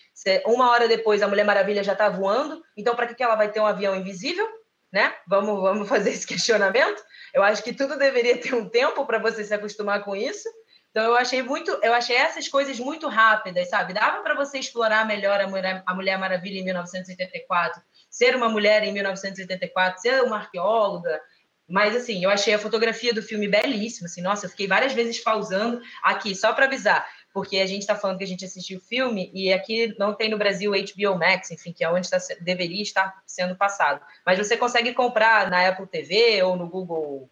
uma 0.45 0.69
hora 0.69 0.87
depois, 0.87 1.21
a 1.21 1.27
Mulher 1.27 1.45
Maravilha 1.45 1.83
já 1.83 1.93
está 1.93 2.09
voando. 2.09 2.61
Então, 2.77 2.95
para 2.95 3.13
que 3.13 3.23
ela 3.23 3.35
vai 3.35 3.49
ter 3.51 3.59
um 3.59 3.65
avião 3.65 3.95
invisível? 3.95 4.58
Né? 4.91 5.13
Vamos, 5.27 5.61
vamos 5.61 5.87
fazer 5.87 6.11
esse 6.11 6.25
questionamento. 6.27 7.01
Eu 7.33 7.43
acho 7.43 7.63
que 7.63 7.73
tudo 7.73 7.97
deveria 7.97 8.39
ter 8.39 8.55
um 8.55 8.67
tempo 8.67 9.05
para 9.05 9.19
você 9.19 9.43
se 9.43 9.53
acostumar 9.53 10.03
com 10.03 10.15
isso. 10.15 10.49
Então 10.91 11.03
eu 11.03 11.15
achei 11.15 11.43
muito, 11.43 11.69
eu 11.83 11.93
achei 11.93 12.15
essas 12.15 12.47
coisas 12.47 12.79
muito 12.79 13.07
rápidas, 13.07 13.69
sabe? 13.69 13.93
Dava 13.93 14.23
para 14.23 14.33
você 14.33 14.57
explorar 14.57 15.05
melhor 15.05 15.39
a 15.39 15.47
Mulher, 15.47 15.83
a 15.85 15.93
Mulher 15.93 16.17
Maravilha 16.17 16.59
em 16.59 16.65
1984, 16.65 17.79
ser 18.09 18.35
uma 18.35 18.49
mulher 18.49 18.83
em 18.83 18.91
1984, 18.91 20.01
ser 20.01 20.23
uma 20.23 20.37
arqueóloga, 20.37 21.21
mas 21.69 21.95
assim, 21.95 22.23
eu 22.23 22.31
achei 22.31 22.51
a 22.55 22.59
fotografia 22.59 23.13
do 23.13 23.21
filme 23.21 23.47
belíssima, 23.47 24.07
assim, 24.07 24.23
nossa, 24.23 24.47
eu 24.47 24.49
fiquei 24.49 24.67
várias 24.67 24.91
vezes 24.93 25.23
pausando 25.23 25.79
aqui 26.03 26.35
só 26.35 26.51
para 26.51 26.65
avisar, 26.65 27.07
porque 27.33 27.57
a 27.59 27.65
gente 27.65 27.81
está 27.81 27.95
falando 27.95 28.17
que 28.17 28.23
a 28.23 28.27
gente 28.27 28.45
assistiu 28.45 28.79
o 28.79 28.81
filme 28.81 29.29
e 29.33 29.53
aqui 29.53 29.95
não 29.97 30.13
tem 30.13 30.29
no 30.29 30.37
Brasil 30.37 30.71
HBO 30.71 31.17
Max, 31.17 31.51
enfim, 31.51 31.71
que 31.71 31.83
é 31.83 31.89
onde 31.89 32.09
tá, 32.09 32.17
deveria 32.41 32.81
estar 32.81 33.21
sendo 33.25 33.55
passado. 33.55 34.01
Mas 34.25 34.37
você 34.37 34.57
consegue 34.57 34.93
comprar 34.93 35.49
na 35.49 35.67
Apple 35.67 35.87
TV 35.87 36.41
ou 36.43 36.55
no 36.55 36.67
Google 36.67 37.29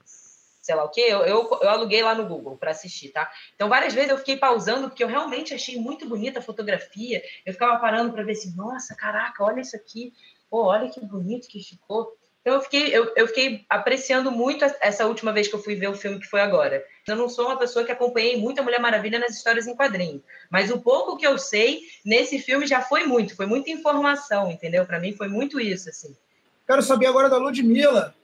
sei 0.68 0.76
lá 0.76 0.84
o 0.84 0.90
quê, 0.90 1.06
eu, 1.08 1.22
eu, 1.22 1.50
eu 1.62 1.70
aluguei 1.70 2.04
lá 2.04 2.14
no 2.14 2.28
Google 2.28 2.58
para 2.58 2.72
assistir, 2.72 3.08
tá? 3.10 3.32
Então, 3.56 3.70
várias 3.70 3.94
vezes 3.94 4.10
eu 4.10 4.18
fiquei 4.18 4.36
pausando, 4.36 4.90
porque 4.90 5.02
eu 5.02 5.08
realmente 5.08 5.54
achei 5.54 5.80
muito 5.80 6.10
bonita 6.10 6.40
a 6.40 6.42
fotografia. 6.42 7.24
Eu 7.46 7.54
ficava 7.54 7.80
parando 7.80 8.12
para 8.12 8.22
ver 8.22 8.34
assim, 8.34 8.54
nossa, 8.54 8.94
caraca, 8.94 9.46
olha 9.46 9.62
isso 9.62 9.78
aqui, 9.78 10.14
pô, 10.50 10.66
olha 10.66 10.90
que 10.90 11.00
bonito 11.00 11.48
que 11.48 11.64
ficou. 11.64 12.18
Então, 12.48 12.56
eu 12.56 12.62
fiquei, 12.62 12.96
eu, 12.96 13.12
eu 13.18 13.28
fiquei 13.28 13.66
apreciando 13.70 14.32
muito 14.32 14.64
essa 14.80 15.06
última 15.06 15.34
vez 15.34 15.50
que 15.50 15.54
eu 15.54 15.62
fui 15.62 15.76
ver 15.76 15.90
o 15.90 15.94
filme, 15.94 16.18
que 16.18 16.30
foi 16.30 16.40
agora. 16.40 16.82
Eu 17.06 17.18
não 17.18 17.28
sou 17.28 17.48
uma 17.48 17.60
pessoa 17.60 17.84
que 17.84 17.92
acompanhei 17.92 18.38
muito 18.38 18.62
a 18.62 18.64
Mulher 18.64 18.80
Maravilha 18.80 19.20
nas 19.20 19.36
histórias 19.36 19.68
em 19.68 19.76
quadrinho, 19.76 20.24
mas 20.50 20.72
o 20.72 20.80
pouco 20.80 21.18
que 21.18 21.28
eu 21.28 21.38
sei 21.38 21.82
nesse 22.06 22.40
filme 22.40 22.66
já 22.66 22.82
foi 22.82 23.04
muito, 23.04 23.36
foi 23.36 23.46
muita 23.46 23.70
informação, 23.70 24.50
entendeu? 24.50 24.86
Para 24.86 24.98
mim 24.98 25.12
foi 25.12 25.28
muito 25.28 25.60
isso, 25.60 25.90
assim. 25.90 26.16
Quero 26.66 26.82
saber 26.82 27.08
agora 27.08 27.30
da 27.30 27.36
Ludmilla 27.36 28.16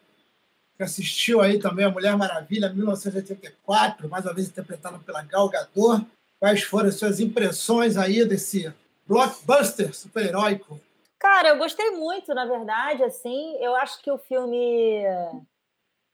que 0.78 0.84
assistiu 0.84 1.42
aí 1.42 1.60
também 1.60 1.84
a 1.84 1.92
Mulher 1.92 2.16
Maravilha, 2.16 2.72
1984, 2.72 4.08
mais 4.08 4.24
uma 4.24 4.34
vez 4.34 4.48
interpretada 4.48 5.00
pela 5.00 5.22
Gal 5.24 5.50
Gadot. 5.50 6.08
Quais 6.40 6.64
foram 6.64 6.88
as 6.88 6.96
suas 6.96 7.20
impressões 7.20 7.98
aí 7.98 8.24
desse 8.24 8.72
blockbuster 9.06 9.94
super-heróico? 9.94 10.80
Cara, 11.24 11.48
eu 11.48 11.58
gostei 11.58 11.90
muito, 11.92 12.34
na 12.34 12.44
verdade, 12.44 13.02
assim, 13.02 13.56
eu 13.62 13.74
acho 13.78 14.02
que 14.02 14.12
o 14.12 14.18
filme 14.18 15.06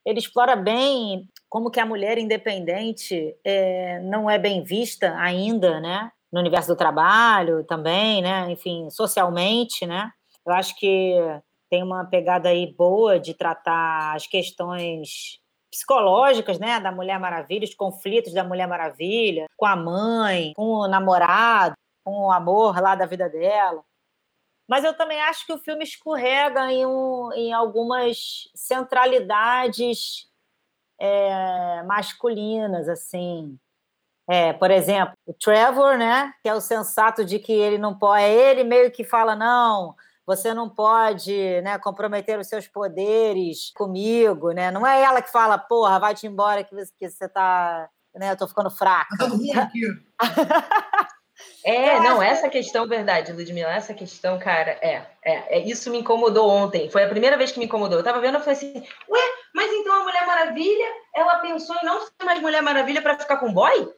ele 0.05 0.19
explora 0.19 0.55
bem 0.55 1.27
como 1.49 1.71
que 1.71 1.79
a 1.79 1.85
mulher 1.85 2.19
independente 2.19 3.35
é, 3.43 3.99
não 4.01 4.29
é 4.29 4.37
bem 4.37 4.63
vista 4.63 5.15
ainda, 5.17 5.79
né? 5.79 6.11
No 6.31 6.39
universo 6.39 6.69
do 6.69 6.77
trabalho 6.77 7.63
também, 7.63 8.21
né? 8.21 8.51
Enfim, 8.51 8.87
socialmente, 8.91 9.83
né? 9.87 10.11
Eu 10.45 10.53
acho 10.53 10.75
que 10.77 11.15
tem 11.71 11.81
uma 11.81 12.05
pegada 12.05 12.49
aí 12.49 12.71
boa 12.71 13.19
de 13.19 13.33
tratar 13.33 14.15
as 14.15 14.27
questões 14.27 15.39
psicológicas, 15.71 16.59
né, 16.59 16.79
da 16.79 16.91
Mulher 16.91 17.19
Maravilha, 17.19 17.63
os 17.63 17.75
conflitos 17.75 18.33
da 18.33 18.43
Mulher 18.43 18.67
Maravilha, 18.67 19.45
com 19.57 19.65
a 19.65 19.75
mãe, 19.75 20.53
com 20.55 20.63
o 20.63 20.87
namorado, 20.87 21.75
com 22.03 22.27
o 22.27 22.31
amor 22.31 22.79
lá 22.79 22.95
da 22.95 23.05
vida 23.05 23.27
dela. 23.27 23.83
Mas 24.69 24.83
eu 24.83 24.93
também 24.93 25.19
acho 25.23 25.47
que 25.47 25.53
o 25.53 25.57
filme 25.57 25.83
escorrega 25.83 26.71
em, 26.71 26.85
um, 26.85 27.33
em 27.33 27.51
algumas 27.51 28.47
centralidades 28.53 30.27
é, 30.99 31.81
masculinas, 31.83 32.87
assim. 32.87 33.57
É, 34.29 34.53
por 34.53 34.69
exemplo, 34.69 35.15
o 35.25 35.33
Trevor, 35.33 35.97
né, 35.97 36.31
que 36.43 36.47
é 36.47 36.53
o 36.53 36.61
sensato 36.61 37.25
de 37.25 37.39
que 37.39 37.51
ele 37.51 37.79
não 37.79 37.97
pode, 37.97 38.21
é 38.21 38.51
ele 38.51 38.63
meio 38.63 38.91
que 38.91 39.03
fala 39.03 39.35
não, 39.35 39.95
você 40.23 40.53
não 40.53 40.69
pode 40.69 41.59
né, 41.61 41.79
comprometer 41.79 42.37
os 42.37 42.45
seus 42.45 42.67
poderes 42.67 43.71
comigo, 43.73 44.51
né? 44.51 44.69
Não 44.69 44.85
é 44.85 45.01
ela 45.01 45.23
que 45.23 45.31
fala, 45.31 45.57
porra, 45.57 45.97
vai-te 45.97 46.27
embora 46.27 46.63
que 46.63 46.75
você, 46.75 46.93
que 46.95 47.09
você 47.09 47.27
tá. 47.27 47.89
Né, 48.13 48.31
eu 48.31 48.37
tô 48.37 48.47
ficando 48.47 48.69
fraca. 48.69 49.15
É, 51.63 51.99
não, 51.99 52.21
essa 52.21 52.49
questão, 52.49 52.87
verdade, 52.87 53.33
Ludmilla, 53.33 53.71
essa 53.71 53.93
questão, 53.93 54.39
cara, 54.39 54.71
é, 54.81 55.05
é, 55.23 55.57
é, 55.57 55.59
isso 55.59 55.91
me 55.91 55.99
incomodou 55.99 56.49
ontem. 56.49 56.89
Foi 56.89 57.03
a 57.03 57.09
primeira 57.09 57.37
vez 57.37 57.51
que 57.51 57.59
me 57.59 57.65
incomodou. 57.65 57.99
Eu 57.99 58.03
tava 58.03 58.19
vendo, 58.19 58.35
eu 58.35 58.39
falei 58.39 58.55
assim, 58.55 58.73
ué, 59.09 59.21
mas 59.53 59.71
então 59.71 59.93
a 59.93 60.03
Mulher 60.03 60.25
Maravilha, 60.25 60.87
ela 61.13 61.39
pensou 61.39 61.75
em 61.75 61.85
não 61.85 62.01
ser 62.01 62.23
mais 62.23 62.41
Mulher 62.41 62.61
Maravilha 62.61 63.01
para 63.01 63.17
ficar 63.17 63.37
com 63.37 63.53
boy? 63.53 63.93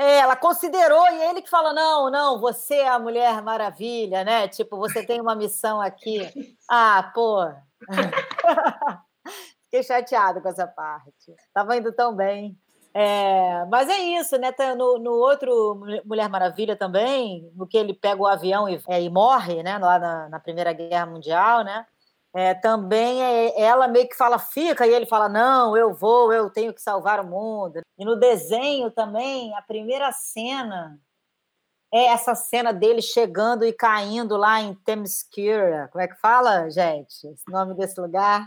É, 0.00 0.18
ela 0.18 0.36
considerou 0.36 1.04
e 1.10 1.22
ele 1.24 1.42
que 1.42 1.50
fala: 1.50 1.72
não, 1.72 2.08
não, 2.08 2.40
você 2.40 2.76
é 2.76 2.88
a 2.88 3.00
Mulher 3.00 3.42
Maravilha, 3.42 4.22
né? 4.22 4.46
Tipo, 4.46 4.78
você 4.78 5.04
tem 5.04 5.20
uma 5.20 5.34
missão 5.34 5.80
aqui. 5.80 6.18
Ah, 6.70 7.10
pô. 7.14 7.38
Fiquei 9.64 9.82
chateado 9.82 10.42
com 10.42 10.50
essa 10.50 10.66
parte. 10.66 11.34
Tava 11.52 11.76
indo 11.78 11.90
tão 11.92 12.14
bem. 12.14 12.54
É, 13.00 13.64
mas 13.66 13.88
é 13.88 13.98
isso, 13.98 14.36
né? 14.38 14.52
No, 14.76 14.98
no, 14.98 15.12
outro 15.12 15.80
Mulher 16.04 16.28
Maravilha 16.28 16.74
também, 16.74 17.48
no 17.54 17.66
que 17.66 17.76
ele 17.76 17.94
pega 17.94 18.20
o 18.20 18.26
avião 18.26 18.68
e, 18.68 18.80
é, 18.88 19.00
e 19.00 19.08
morre, 19.08 19.62
né? 19.62 19.78
Lá 19.78 19.98
na, 19.98 20.28
na, 20.28 20.40
Primeira 20.40 20.72
Guerra 20.72 21.06
Mundial, 21.06 21.62
né? 21.62 21.86
é, 22.34 22.54
também 22.54 23.22
é, 23.22 23.60
ela 23.60 23.88
meio 23.88 24.08
que 24.08 24.16
fala 24.16 24.38
fica 24.38 24.86
e 24.86 24.92
ele 24.92 25.06
fala 25.06 25.28
não, 25.28 25.76
eu 25.76 25.92
vou, 25.94 26.32
eu 26.32 26.50
tenho 26.50 26.74
que 26.74 26.80
salvar 26.80 27.20
o 27.20 27.26
mundo. 27.26 27.80
E 27.98 28.04
no 28.04 28.16
desenho 28.16 28.90
também 28.90 29.54
a 29.56 29.62
primeira 29.62 30.12
cena 30.12 31.00
é 31.92 32.04
essa 32.06 32.34
cena 32.34 32.72
dele 32.72 33.00
chegando 33.00 33.64
e 33.64 33.72
caindo 33.72 34.36
lá 34.36 34.60
em 34.60 34.74
Themyscira. 34.74 35.88
Como 35.90 36.02
é 36.02 36.08
que 36.08 36.20
fala, 36.20 36.68
gente? 36.68 37.26
Esse 37.26 37.50
nome 37.50 37.74
desse 37.74 37.98
lugar? 37.98 38.46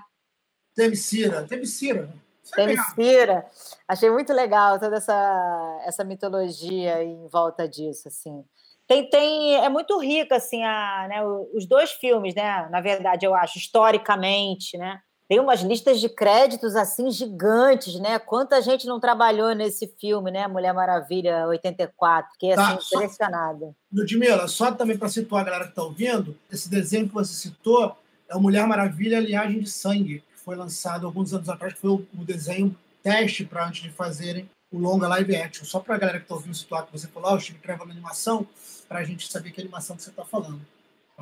Themyscira, 0.75 1.43
Themyscira. 1.48 2.10
Themyscira. 2.51 3.46
Achei 3.88 4.10
muito 4.10 4.34
legal 4.34 4.79
toda 4.79 4.98
essa, 4.98 5.81
essa 5.86 6.03
mitologia 6.03 7.03
em 7.03 7.27
volta 7.27 7.67
disso, 7.67 8.08
assim. 8.08 8.43
Tem, 8.88 9.10
tem, 9.10 9.55
é 9.55 9.70
muito 9.70 9.98
rica, 10.00 10.36
assim, 10.36 10.63
a, 10.63 11.08
né, 11.10 11.24
os 11.53 11.65
dois 11.65 11.91
filmes, 11.91 12.36
né? 12.36 12.67
Na 12.70 12.81
verdade, 12.81 13.25
eu 13.25 13.34
acho, 13.34 13.58
historicamente, 13.58 14.77
né? 14.77 15.00
Tem 15.29 15.39
umas 15.39 15.62
listas 15.62 16.01
de 16.01 16.10
créditos, 16.10 16.75
assim, 16.75 17.10
gigantes, 17.10 17.98
né? 18.01 18.20
Quanta 18.20 18.62
gente 18.62 18.86
não 18.86 19.00
trabalhou 19.00 19.55
nesse 19.55 19.88
filme, 19.98 20.29
né? 20.29 20.46
Mulher 20.46 20.74
Maravilha 20.74 21.48
84, 21.48 22.31
que 22.38 22.48
é, 22.48 22.53
assim, 22.53 22.96
impressionada. 22.98 23.74
Ludmila, 23.93 24.46
só 24.50 24.74
também 24.74 24.98
para 24.98 25.08
situar 25.08 25.43
a 25.43 25.46
galera 25.46 25.63
que 25.63 25.70
está 25.70 25.84
ouvindo, 25.84 26.38
esse 26.51 26.70
desenho 26.70 27.08
que 27.08 27.13
você 27.13 27.31
citou 27.34 27.96
é 28.27 28.36
o 28.36 28.41
Mulher 28.41 28.67
Maravilha 28.67 29.22
Linhagem 29.22 29.62
de 29.62 29.70
Sangue, 29.70 30.22
foi 30.51 30.58
lançado 30.58 31.05
alguns 31.05 31.34
anos 31.34 31.48
atrás, 31.48 31.74
que 31.74 31.79
foi 31.79 31.91
o, 31.91 32.05
o 32.20 32.25
desenho 32.25 32.75
teste 33.01 33.46
para 33.46 33.65
antes 33.65 33.84
de 33.84 33.89
fazerem 33.89 34.50
o 34.70 34.77
longa 34.77 35.08
live 35.08 35.34
action. 35.34 35.63
Só 35.63 35.79
para 35.79 35.96
a 35.96 35.98
galera 35.98 36.20
que 36.20 36.25
está 36.25 36.36
ouvindo 36.36 36.53
situar 36.53 36.86
que 36.86 36.91
você 36.91 37.08
falou, 37.08 37.31
oh, 37.31 37.36
o 37.36 37.39
Steve 37.39 37.60
Trevor 37.60 37.88
na 37.88 37.93
animação, 37.93 38.46
para 38.86 39.00
a 39.00 39.03
gente 39.05 39.31
saber 39.31 39.51
que 39.51 39.62
animação 39.62 39.96
que 39.96 40.03
você 40.03 40.10
está 40.10 40.25
falando. 40.25 40.60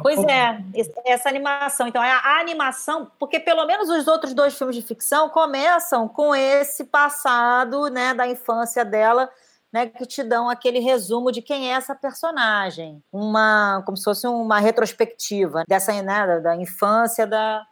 Pois 0.02 0.18
é, 0.24 0.64
essa 1.06 1.30
animação. 1.30 1.88
Então, 1.88 2.04
é 2.04 2.12
a 2.12 2.40
animação, 2.40 3.12
porque 3.20 3.40
pelo 3.40 3.68
menos 3.68 3.88
os 3.88 4.08
outros 4.08 4.34
dois 4.34 4.58
filmes 4.58 4.76
de 4.76 4.82
ficção 4.82 5.30
começam 5.30 6.08
com 6.08 6.34
esse 6.34 6.86
passado 6.86 7.88
né, 7.90 8.16
da 8.16 8.28
infância 8.28 8.84
dela, 8.84 9.30
né, 9.72 9.86
que 9.86 10.08
te 10.08 10.24
dão 10.24 10.50
aquele 10.50 10.80
resumo 10.80 11.32
de 11.32 11.44
quem 11.44 11.70
é 11.70 11.76
essa 11.76 11.94
personagem. 11.94 13.04
Uma, 13.12 13.84
como 13.86 13.96
se 13.96 14.04
fosse 14.04 14.26
uma 14.26 14.60
retrospectiva 14.60 15.66
dessa 15.68 15.92
né, 16.02 16.40
da 16.40 16.56
infância 16.56 17.28
da, 17.28 17.64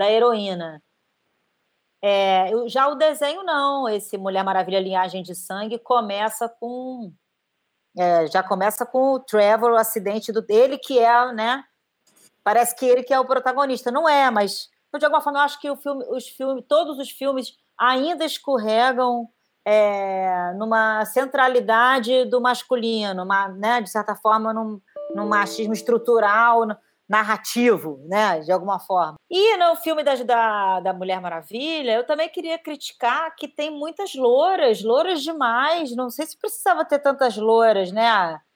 da 0.00 0.10
heroína. 0.10 0.82
É, 2.02 2.50
já 2.68 2.88
o 2.88 2.94
desenho, 2.94 3.42
não. 3.42 3.86
Esse 3.86 4.16
Mulher 4.16 4.42
Maravilha 4.42 4.80
Linhagem 4.80 5.22
de 5.22 5.34
Sangue 5.34 5.78
começa 5.78 6.48
com 6.48 7.12
é, 7.98 8.26
já 8.28 8.42
começa 8.42 8.86
com 8.86 9.12
o 9.12 9.20
Trevor, 9.20 9.72
o 9.72 9.76
acidente 9.76 10.32
do 10.32 10.40
dele, 10.40 10.78
que 10.78 10.98
é, 10.98 11.32
né? 11.32 11.62
Parece 12.42 12.74
que 12.74 12.86
ele 12.86 13.02
que 13.02 13.12
é 13.12 13.20
o 13.20 13.26
protagonista. 13.26 13.90
Não 13.90 14.08
é, 14.08 14.30
mas 14.30 14.70
de 14.98 15.04
alguma 15.04 15.20
forma 15.20 15.40
eu 15.40 15.42
acho 15.42 15.60
que 15.60 15.70
o 15.70 15.76
filme, 15.76 16.04
os 16.08 16.26
filmes, 16.28 16.64
todos 16.66 16.98
os 16.98 17.10
filmes 17.10 17.52
ainda 17.78 18.24
escorregam 18.24 19.28
é, 19.66 20.54
numa 20.56 21.04
centralidade 21.04 22.24
do 22.24 22.40
masculino, 22.40 23.22
uma, 23.22 23.48
né, 23.48 23.82
de 23.82 23.90
certa 23.90 24.16
forma, 24.16 24.54
num, 24.54 24.80
num 25.14 25.28
machismo 25.28 25.74
estrutural, 25.74 26.66
narrativo, 27.10 28.00
né, 28.06 28.38
de 28.38 28.52
alguma 28.52 28.78
forma. 28.78 29.16
E 29.28 29.56
no 29.56 29.74
filme 29.74 30.04
da, 30.04 30.14
da, 30.14 30.78
da, 30.78 30.92
Mulher 30.92 31.20
Maravilha, 31.20 31.90
eu 31.90 32.06
também 32.06 32.28
queria 32.28 32.56
criticar 32.56 33.34
que 33.34 33.48
tem 33.48 33.68
muitas 33.68 34.14
louras, 34.14 34.80
louras 34.80 35.20
demais. 35.20 35.94
Não 35.96 36.08
sei 36.08 36.24
se 36.24 36.38
precisava 36.38 36.84
ter 36.84 37.00
tantas 37.00 37.36
louras, 37.36 37.90
né? 37.90 38.06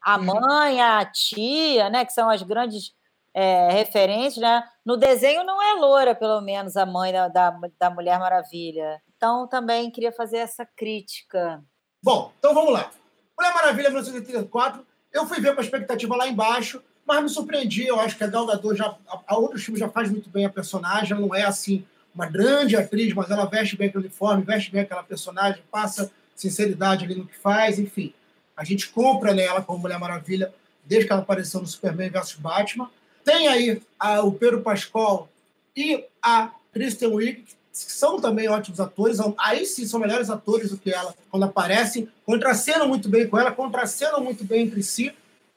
A 0.00 0.16
uhum. 0.16 0.24
mãe, 0.24 0.80
a 0.80 1.04
tia, 1.04 1.90
né, 1.90 2.04
que 2.04 2.12
são 2.12 2.30
as 2.30 2.44
grandes 2.44 2.94
é, 3.34 3.72
referências, 3.72 4.40
né? 4.40 4.62
No 4.86 4.96
desenho 4.96 5.42
não 5.42 5.60
é 5.60 5.74
loura, 5.74 6.14
pelo 6.14 6.40
menos, 6.40 6.76
a 6.76 6.86
mãe 6.86 7.12
da, 7.12 7.26
da, 7.26 7.58
da 7.76 7.90
Mulher 7.90 8.20
Maravilha. 8.20 9.02
Então, 9.16 9.48
também 9.48 9.90
queria 9.90 10.12
fazer 10.12 10.36
essa 10.36 10.64
crítica. 10.64 11.60
Bom, 12.00 12.30
então 12.38 12.54
vamos 12.54 12.72
lá. 12.72 12.88
Mulher 13.36 13.52
Maravilha 13.52 13.88
1984, 13.88 14.86
eu 15.12 15.26
fui 15.26 15.40
ver 15.40 15.54
com 15.54 15.60
a 15.60 15.64
expectativa 15.64 16.14
lá 16.14 16.28
embaixo, 16.28 16.80
mas 17.06 17.22
me 17.22 17.28
surpreendi. 17.28 17.86
Eu 17.86 18.00
acho 18.00 18.16
que 18.16 18.24
a 18.24 18.26
Gal 18.26 18.46
Gadot 18.46 18.76
já, 18.76 18.96
a, 19.08 19.20
a 19.26 19.36
outros 19.36 19.62
já 19.62 19.88
faz 19.88 20.10
muito 20.10 20.28
bem 20.30 20.44
a 20.44 20.50
personagem. 20.50 21.12
Ela 21.12 21.20
não 21.20 21.34
é 21.34 21.44
assim 21.44 21.84
uma 22.14 22.26
grande 22.26 22.76
atriz, 22.76 23.12
mas 23.12 23.30
ela 23.30 23.44
veste 23.44 23.76
bem 23.76 23.88
aquele 23.88 24.04
uniforme, 24.04 24.44
veste 24.44 24.70
bem 24.70 24.82
aquela 24.82 25.02
personagem, 25.02 25.62
passa 25.70 26.10
sinceridade 26.36 27.04
ali 27.04 27.16
no 27.16 27.26
que 27.26 27.36
faz, 27.36 27.78
enfim. 27.78 28.12
A 28.56 28.64
gente 28.64 28.88
compra 28.88 29.34
nela 29.34 29.62
como 29.62 29.80
Mulher 29.80 29.98
Maravilha 29.98 30.52
desde 30.84 31.06
que 31.06 31.12
ela 31.12 31.22
apareceu 31.22 31.60
no 31.60 31.66
Superman 31.66 32.10
vs 32.10 32.34
Batman. 32.34 32.90
Tem 33.24 33.48
aí 33.48 33.82
a, 33.98 34.20
o 34.22 34.32
Pedro 34.32 34.60
Pascal 34.60 35.28
e 35.74 36.04
a 36.22 36.52
Kristen 36.72 37.08
Wiig, 37.08 37.42
que 37.42 37.56
são 37.72 38.20
também 38.20 38.48
ótimos 38.48 38.80
atores. 38.80 39.18
Aí 39.38 39.64
sim 39.66 39.86
são 39.86 39.98
melhores 39.98 40.30
atores 40.30 40.70
do 40.70 40.76
que 40.76 40.92
ela 40.92 41.14
quando 41.30 41.44
aparecem. 41.44 42.08
Contracenam 42.24 42.86
muito 42.86 43.08
bem 43.08 43.26
com 43.26 43.38
ela, 43.38 43.50
contracenam 43.50 44.22
muito 44.22 44.44
bem 44.44 44.66
entre 44.66 44.82
si. 44.82 45.12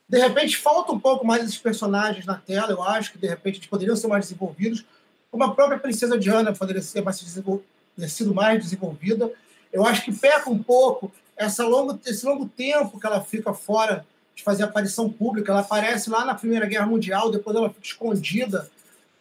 De 0.10 0.18
repente, 0.18 0.58
falta 0.58 0.92
um 0.92 1.00
pouco 1.00 1.26
mais 1.26 1.44
esses 1.44 1.58
personagens 1.58 2.26
na 2.26 2.36
tela, 2.36 2.72
eu 2.72 2.82
acho 2.82 3.12
que 3.12 3.18
de 3.18 3.28
repente 3.28 3.58
eles 3.58 3.68
poderiam 3.68 3.96
ser 3.96 4.08
mais 4.08 4.26
desenvolvidos, 4.26 4.86
como 5.30 5.44
a 5.44 5.54
própria 5.54 5.78
Princesa 5.78 6.18
Diana 6.18 6.54
poderia 6.54 6.82
ser 6.82 7.02
mais 7.02 7.20
ter 7.20 8.10
sido 8.10 8.34
mais 8.34 8.64
desenvolvida. 8.64 9.30
Eu 9.72 9.86
acho 9.86 10.06
que 10.06 10.14
peca 10.14 10.50
um 10.50 10.62
pouco 10.62 11.12
essa 11.36 11.66
longo, 11.66 12.00
esse 12.06 12.26
longo 12.26 12.48
tempo 12.48 13.00
que 13.00 13.06
ela 13.06 13.22
fica 13.22 13.54
fora 13.54 14.06
de 14.34 14.44
fazer 14.44 14.64
aparição 14.64 15.10
pública. 15.10 15.52
Ela 15.52 15.62
aparece 15.62 16.10
lá 16.10 16.24
na 16.24 16.36
Primeira 16.36 16.66
Guerra 16.66 16.86
Mundial, 16.86 17.30
depois 17.30 17.56
ela 17.56 17.70
fica 17.70 17.86
escondida 17.86 18.70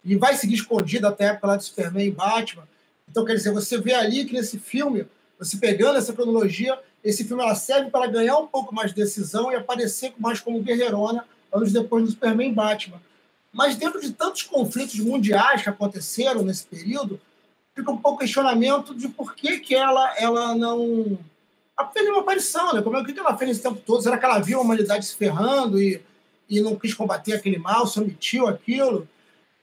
e 0.05 0.15
vai 0.15 0.35
seguir 0.35 0.55
escondida 0.55 1.09
até 1.09 1.25
a 1.25 1.31
época 1.33 1.47
lá 1.47 1.57
de 1.57 1.65
Superman 1.65 2.07
e 2.07 2.11
Batman. 2.11 2.63
Então, 3.09 3.25
quer 3.25 3.35
dizer, 3.35 3.51
você 3.51 3.77
vê 3.77 3.93
ali 3.93 4.25
que 4.25 4.33
nesse 4.33 4.57
filme, 4.57 5.05
você 5.39 5.57
pegando 5.57 5.97
essa 5.97 6.13
cronologia, 6.13 6.77
esse 7.03 7.23
filme 7.23 7.43
ela 7.43 7.55
serve 7.55 7.89
para 7.89 8.07
ganhar 8.07 8.37
um 8.37 8.47
pouco 8.47 8.73
mais 8.73 8.91
de 8.91 9.01
decisão 9.01 9.51
e 9.51 9.55
aparecer 9.55 10.13
mais 10.17 10.39
como 10.39 10.61
guerreirona 10.61 11.25
anos 11.53 11.71
depois 11.71 12.03
do 12.03 12.11
Superman 12.11 12.53
Batman. 12.53 13.01
Mas 13.53 13.75
dentro 13.75 14.01
de 14.01 14.11
tantos 14.11 14.43
conflitos 14.43 14.99
mundiais 14.99 15.63
que 15.63 15.69
aconteceram 15.69 16.43
nesse 16.43 16.65
período, 16.65 17.19
fica 17.75 17.91
um 17.91 17.97
pouco 17.97 18.19
questionamento 18.19 18.93
de 18.93 19.07
por 19.07 19.35
que, 19.35 19.59
que 19.59 19.75
ela, 19.75 20.15
ela 20.17 20.55
não 20.55 21.17
fez 21.93 22.09
uma 22.09 22.19
aparição, 22.19 22.73
né? 22.73 22.81
Como 22.81 22.97
é 22.97 23.03
que 23.03 23.17
ela 23.17 23.37
fez 23.37 23.51
esse 23.51 23.61
tempo 23.61 23.81
todo? 23.85 24.01
Será 24.01 24.17
que 24.17 24.25
ela 24.25 24.39
viu 24.39 24.59
a 24.59 24.61
humanidade 24.61 25.05
se 25.05 25.15
ferrando 25.15 25.81
e, 25.81 26.01
e 26.49 26.59
não 26.61 26.75
quis 26.75 26.93
combater 26.93 27.33
aquele 27.33 27.57
mal, 27.57 27.87
se 27.87 27.99
omitiu 27.99 28.47
aquilo? 28.47 29.07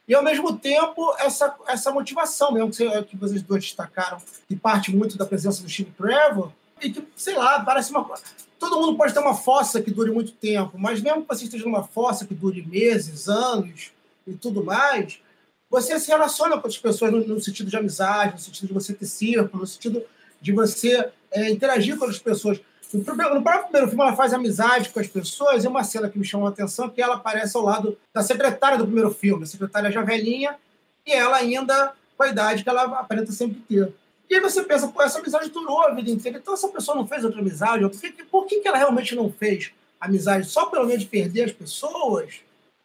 E, 0.07 0.13
ao 0.13 0.23
mesmo 0.23 0.57
tempo, 0.57 1.15
essa, 1.19 1.55
essa 1.67 1.91
motivação 1.91 2.51
mesmo 2.51 2.71
que, 2.71 3.03
que 3.03 3.17
vocês 3.17 3.41
dois 3.41 3.63
destacaram, 3.63 4.21
que 4.47 4.55
parte 4.55 4.95
muito 4.95 5.17
da 5.17 5.25
presença 5.25 5.63
do 5.63 5.69
Steve 5.69 5.91
Trevor, 5.91 6.51
e 6.81 6.91
que, 6.91 7.07
sei 7.15 7.35
lá, 7.35 7.59
parece 7.61 7.91
uma 7.91 8.03
Todo 8.57 8.79
mundo 8.79 8.97
pode 8.97 9.13
ter 9.13 9.19
uma 9.19 9.35
fossa 9.35 9.81
que 9.81 9.91
dure 9.91 10.11
muito 10.11 10.31
tempo, 10.31 10.77
mas 10.77 11.01
mesmo 11.01 11.21
que 11.21 11.27
você 11.27 11.43
esteja 11.43 11.65
numa 11.65 11.83
fossa 11.83 12.25
que 12.25 12.33
dure 12.33 12.65
meses, 12.65 13.27
anos 13.27 13.91
e 14.25 14.33
tudo 14.33 14.63
mais, 14.63 15.19
você 15.69 15.99
se 15.99 16.07
relaciona 16.07 16.59
com 16.59 16.67
as 16.67 16.77
pessoas 16.77 17.11
no, 17.11 17.19
no 17.27 17.41
sentido 17.41 17.69
de 17.69 17.75
amizade, 17.75 18.33
no 18.33 18.39
sentido 18.39 18.67
de 18.67 18.73
você 18.73 18.93
ter 18.93 19.05
círculo, 19.05 19.61
no 19.61 19.67
sentido 19.67 20.03
de 20.41 20.51
você 20.51 21.11
é, 21.31 21.49
interagir 21.49 21.97
com 21.97 22.05
as 22.05 22.17
pessoas. 22.17 22.59
No, 22.93 23.03
próprio 23.03 23.63
primeiro 23.63 23.87
filme, 23.87 24.03
ela 24.03 24.15
faz 24.15 24.33
amizade 24.33 24.89
com 24.89 24.99
as 24.99 25.07
pessoas, 25.07 25.63
e 25.63 25.67
uma 25.67 25.83
cena 25.83 26.09
que 26.09 26.17
me 26.17 26.25
chamou 26.25 26.47
a 26.47 26.51
atenção 26.51 26.85
é 26.85 26.89
que 26.89 27.01
ela 27.01 27.15
aparece 27.15 27.55
ao 27.57 27.63
lado 27.63 27.97
da 28.13 28.21
secretária 28.21 28.77
do 28.77 28.85
primeiro 28.85 29.11
filme. 29.11 29.43
A 29.43 29.47
secretária 29.47 29.91
já 29.91 30.01
velhinha, 30.01 30.55
e 31.05 31.11
ela 31.11 31.37
ainda 31.37 31.93
com 32.17 32.23
a 32.23 32.29
idade 32.29 32.63
que 32.63 32.69
ela 32.69 32.83
aparenta 32.83 33.31
sempre 33.31 33.61
ter. 33.67 33.93
E 34.29 34.35
aí 34.35 34.41
você 34.41 34.63
pensa, 34.63 34.87
pô, 34.87 35.01
essa 35.01 35.19
amizade 35.19 35.49
durou 35.49 35.81
a 35.81 35.93
vida 35.93 36.09
inteira, 36.09 36.37
então 36.37 36.53
essa 36.53 36.67
pessoa 36.67 36.97
não 36.97 37.07
fez 37.07 37.23
outra 37.23 37.39
amizade, 37.39 37.83
por 38.31 38.45
que, 38.45 38.59
que, 38.59 38.67
ela 38.67 38.77
realmente 38.77 39.15
não 39.15 39.31
fez 39.31 39.71
amizade? 39.99 40.47
Só 40.47 40.65
pelo 40.67 40.87
medo 40.87 40.99
de 40.99 41.05
perder 41.05 41.43
as 41.43 41.51
pessoas? 41.51 42.39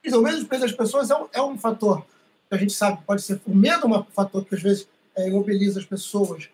Dizer, 0.04 0.16
o 0.16 0.23
medo 0.23 0.38
de 0.38 0.45
perder 0.45 0.66
as 0.66 0.73
pessoas 0.73 1.11
é 1.11 1.16
um, 1.16 1.28
é 1.33 1.42
um 1.42 1.59
fator 1.59 2.04
que 2.49 2.54
a 2.54 2.59
gente 2.59 2.73
sabe 2.73 3.02
pode 3.07 3.23
ser. 3.23 3.40
O 3.47 3.54
medo 3.54 3.87
é 3.87 3.99
um 3.99 4.04
fator 4.04 4.45
que 4.45 4.54
às 4.54 4.62
vezes 4.62 4.88
é, 5.16 5.28
imobiliza 5.28 5.80
as 5.80 5.87
pessoas. 5.87 6.49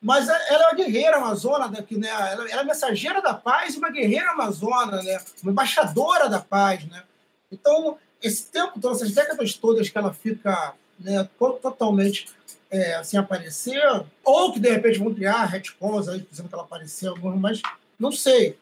Mas 0.00 0.28
é, 0.28 0.54
ela 0.54 0.64
é 0.64 0.66
uma 0.68 0.74
guerreira 0.74 1.16
amazona, 1.16 1.68
daqui, 1.68 1.96
né? 1.96 2.08
ela, 2.08 2.48
é 2.48 2.64
mensageira 2.64 3.20
da 3.22 3.34
paz 3.34 3.74
e 3.74 3.78
uma 3.78 3.90
guerreira 3.90 4.30
amazona, 4.30 5.02
né? 5.02 5.20
uma 5.42 5.52
embaixadora 5.52 6.28
da 6.28 6.40
paz. 6.40 6.84
Né? 6.84 7.02
Então, 7.50 7.98
esse 8.22 8.46
tempo 8.50 8.80
todo, 8.80 8.94
essas 8.94 9.12
décadas 9.12 9.54
todas 9.54 9.88
que 9.88 9.98
ela 9.98 10.12
fica 10.12 10.74
né, 10.98 11.28
totalmente 11.38 12.28
é, 12.70 12.94
assim 12.94 13.16
aparecer, 13.16 13.82
ou 14.24 14.52
que 14.52 14.60
de 14.60 14.70
repente 14.70 14.98
vão 14.98 15.14
criar 15.14 15.44
retcons 15.44 16.08
aí, 16.08 16.26
dizendo 16.30 16.48
que 16.48 16.54
ela 16.54 16.64
apareceu, 16.64 17.16
mas 17.16 17.62
não 17.98 18.12
sei. 18.12 18.58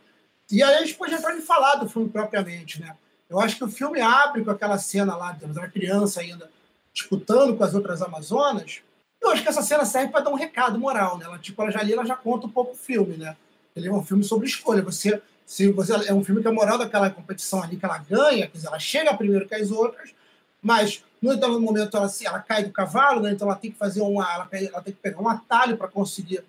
E 0.50 0.62
aí 0.62 0.74
a 0.74 0.80
gente 0.80 0.94
pode 0.94 1.14
entrar 1.14 1.36
em 1.36 1.40
falar 1.40 1.76
do 1.76 1.88
filme 1.88 2.08
propriamente, 2.08 2.80
né? 2.80 2.94
Eu 3.28 3.40
acho 3.40 3.56
que 3.56 3.64
o 3.64 3.70
filme 3.70 4.00
abre 4.00 4.44
com 4.44 4.50
aquela 4.50 4.78
cena 4.78 5.16
lá, 5.16 5.32
da 5.32 5.68
criança 5.68 6.20
ainda 6.20 6.50
disputando 6.92 7.56
com 7.56 7.64
as 7.64 7.74
outras 7.74 8.02
Amazonas. 8.02 8.80
Eu 9.20 9.30
acho 9.30 9.42
que 9.42 9.48
essa 9.48 9.62
cena 9.62 9.84
serve 9.84 10.12
para 10.12 10.20
dar 10.20 10.30
um 10.30 10.36
recado 10.36 10.78
moral, 10.78 11.18
né? 11.18 11.24
Ela, 11.24 11.38
tipo, 11.38 11.60
ela 11.62 11.70
já 11.70 11.80
ali, 11.80 11.92
ela 11.92 12.04
já 12.04 12.14
conta 12.14 12.46
um 12.46 12.50
pouco 12.50 12.72
o 12.72 12.76
filme, 12.76 13.16
né? 13.16 13.36
Ele 13.74 13.88
é 13.88 13.92
um 13.92 14.04
filme 14.04 14.22
sobre 14.22 14.46
escolha. 14.46 14.82
Você, 14.82 15.20
se 15.46 15.70
você 15.72 15.92
é 16.08 16.14
um 16.14 16.22
filme 16.22 16.42
que 16.42 16.48
a 16.48 16.52
moral 16.52 16.78
daquela 16.78 17.10
competição 17.10 17.62
ali 17.62 17.76
que 17.76 17.84
ela 17.84 17.98
ganha, 17.98 18.46
quer 18.46 18.56
dizer, 18.56 18.68
ela 18.68 18.78
chega 18.78 19.14
primeiro 19.14 19.48
que 19.48 19.54
as 19.54 19.70
outras, 19.70 20.14
mas 20.62 21.02
no 21.22 21.60
momento 21.60 21.96
ela, 21.96 22.10
ela 22.24 22.40
cai 22.40 22.64
do 22.64 22.70
cavalo, 22.70 23.20
né? 23.22 23.32
então 23.32 23.48
ela 23.48 23.56
tem 23.56 23.70
que 23.70 23.78
fazer 23.78 24.02
uma, 24.02 24.30
ela, 24.30 24.48
ela 24.52 24.82
tem 24.82 24.92
que 24.92 25.00
pegar 25.00 25.20
um 25.20 25.28
atalho 25.28 25.76
para 25.76 25.88
conseguir 25.88 26.44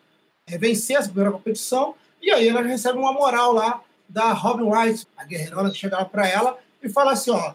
é, 0.46 0.58
vencer 0.58 0.98
essa 0.98 1.08
primeira 1.08 1.32
competição, 1.32 1.96
e 2.22 2.30
aí 2.30 2.48
ela 2.48 2.62
recebe 2.62 2.98
uma 2.98 3.14
moral 3.14 3.54
lá 3.54 3.82
da 4.08 4.34
Robin 4.34 4.64
White, 4.64 5.08
a 5.18 5.24
guerreirona 5.24 5.72
que 5.72 5.78
chega 5.78 5.98
lá 5.98 6.06
para 6.06 6.28
ela 6.28 6.58
e 6.84 6.90
fala 6.90 7.14
assim, 7.14 7.32
ó, 7.32 7.54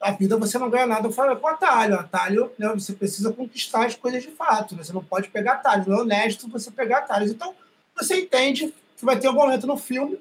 a 0.00 0.12
vida 0.12 0.36
você 0.36 0.58
não 0.58 0.70
ganha 0.70 0.86
nada 0.86 1.08
com 1.08 1.48
atalho. 1.48 1.96
Atalho, 1.96 2.52
né, 2.58 2.68
você 2.68 2.92
precisa 2.94 3.32
conquistar 3.32 3.86
as 3.86 3.94
coisas 3.94 4.22
de 4.22 4.30
fato. 4.30 4.74
Né? 4.74 4.82
Você 4.82 4.92
não 4.92 5.04
pode 5.04 5.28
pegar 5.28 5.54
atalhos. 5.54 5.86
Não 5.86 5.98
é 5.98 6.00
honesto 6.00 6.48
você 6.48 6.70
pegar 6.70 6.98
atalhos. 6.98 7.30
Então, 7.30 7.54
você 7.94 8.20
entende 8.20 8.74
que 8.96 9.04
vai 9.04 9.18
ter 9.18 9.26
algum 9.26 9.40
momento 9.40 9.66
no 9.66 9.76
filme 9.76 10.18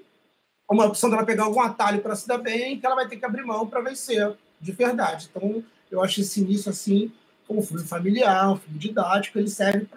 uma 0.69 0.85
opção 0.85 1.09
dela 1.09 1.25
pegar 1.25 1.45
algum 1.45 1.61
atalho 1.61 2.01
para 2.01 2.15
se 2.15 2.27
dar 2.27 2.37
bem 2.37 2.79
que 2.79 2.85
ela 2.85 2.95
vai 2.95 3.07
ter 3.07 3.17
que 3.17 3.25
abrir 3.25 3.43
mão 3.43 3.65
para 3.65 3.81
vencer 3.81 4.35
de 4.61 4.71
verdade. 4.71 5.29
Então, 5.29 5.63
eu 5.89 6.03
acho 6.03 6.21
esse 6.21 6.41
início 6.41 6.69
assim, 6.69 7.11
como 7.47 7.59
um 7.59 7.63
filme 7.63 7.83
familiar, 7.83 8.51
um 8.51 8.57
filme 8.57 8.77
didático, 8.77 9.39
ele 9.39 9.49
serve 9.49 9.87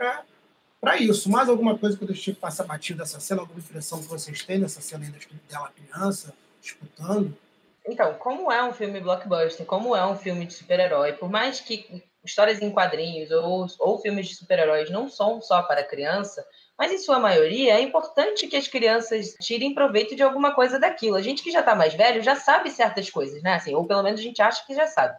para 0.80 0.96
isso. 0.96 1.30
Mais 1.30 1.48
alguma 1.48 1.76
coisa 1.76 1.96
que 1.96 2.02
eu 2.02 2.08
deixei 2.08 2.32
passar 2.32 2.64
batido 2.64 3.00
dessa 3.00 3.20
cena, 3.20 3.42
alguma 3.42 3.60
impressão 3.60 4.00
que 4.00 4.08
vocês 4.08 4.42
têm 4.44 4.60
dessa 4.60 4.80
cena 4.80 5.04
ainda 5.04 5.18
dela 5.48 5.70
criança, 5.70 6.32
disputando? 6.60 7.36
Então, 7.86 8.14
como 8.14 8.50
é 8.50 8.62
um 8.62 8.72
filme 8.72 9.00
blockbuster, 9.00 9.66
como 9.66 9.96
é 9.96 10.06
um 10.06 10.16
filme 10.16 10.46
de 10.46 10.54
super-herói, 10.54 11.14
por 11.14 11.28
mais 11.28 11.60
que 11.60 12.02
histórias 12.24 12.62
em 12.62 12.70
quadrinhos 12.70 13.30
ou, 13.30 13.66
ou 13.80 13.98
filmes 13.98 14.28
de 14.28 14.36
super-heróis 14.36 14.88
não 14.90 15.08
são 15.08 15.40
só 15.40 15.62
para 15.62 15.82
criança, 15.82 16.46
mas 16.78 16.92
em 16.92 16.98
sua 16.98 17.18
maioria 17.18 17.74
é 17.74 17.80
importante 17.80 18.46
que 18.46 18.56
as 18.56 18.68
crianças 18.68 19.34
tirem 19.40 19.74
proveito 19.74 20.14
de 20.14 20.22
alguma 20.22 20.54
coisa 20.54 20.78
daquilo. 20.78 21.16
A 21.16 21.22
gente 21.22 21.42
que 21.42 21.50
já 21.50 21.60
está 21.60 21.74
mais 21.74 21.94
velho 21.94 22.22
já 22.22 22.36
sabe 22.36 22.70
certas 22.70 23.10
coisas, 23.10 23.42
né? 23.42 23.54
Assim, 23.54 23.74
ou 23.74 23.84
pelo 23.86 24.02
menos 24.02 24.20
a 24.20 24.22
gente 24.22 24.40
acha 24.40 24.64
que 24.64 24.74
já 24.74 24.86
sabe. 24.86 25.18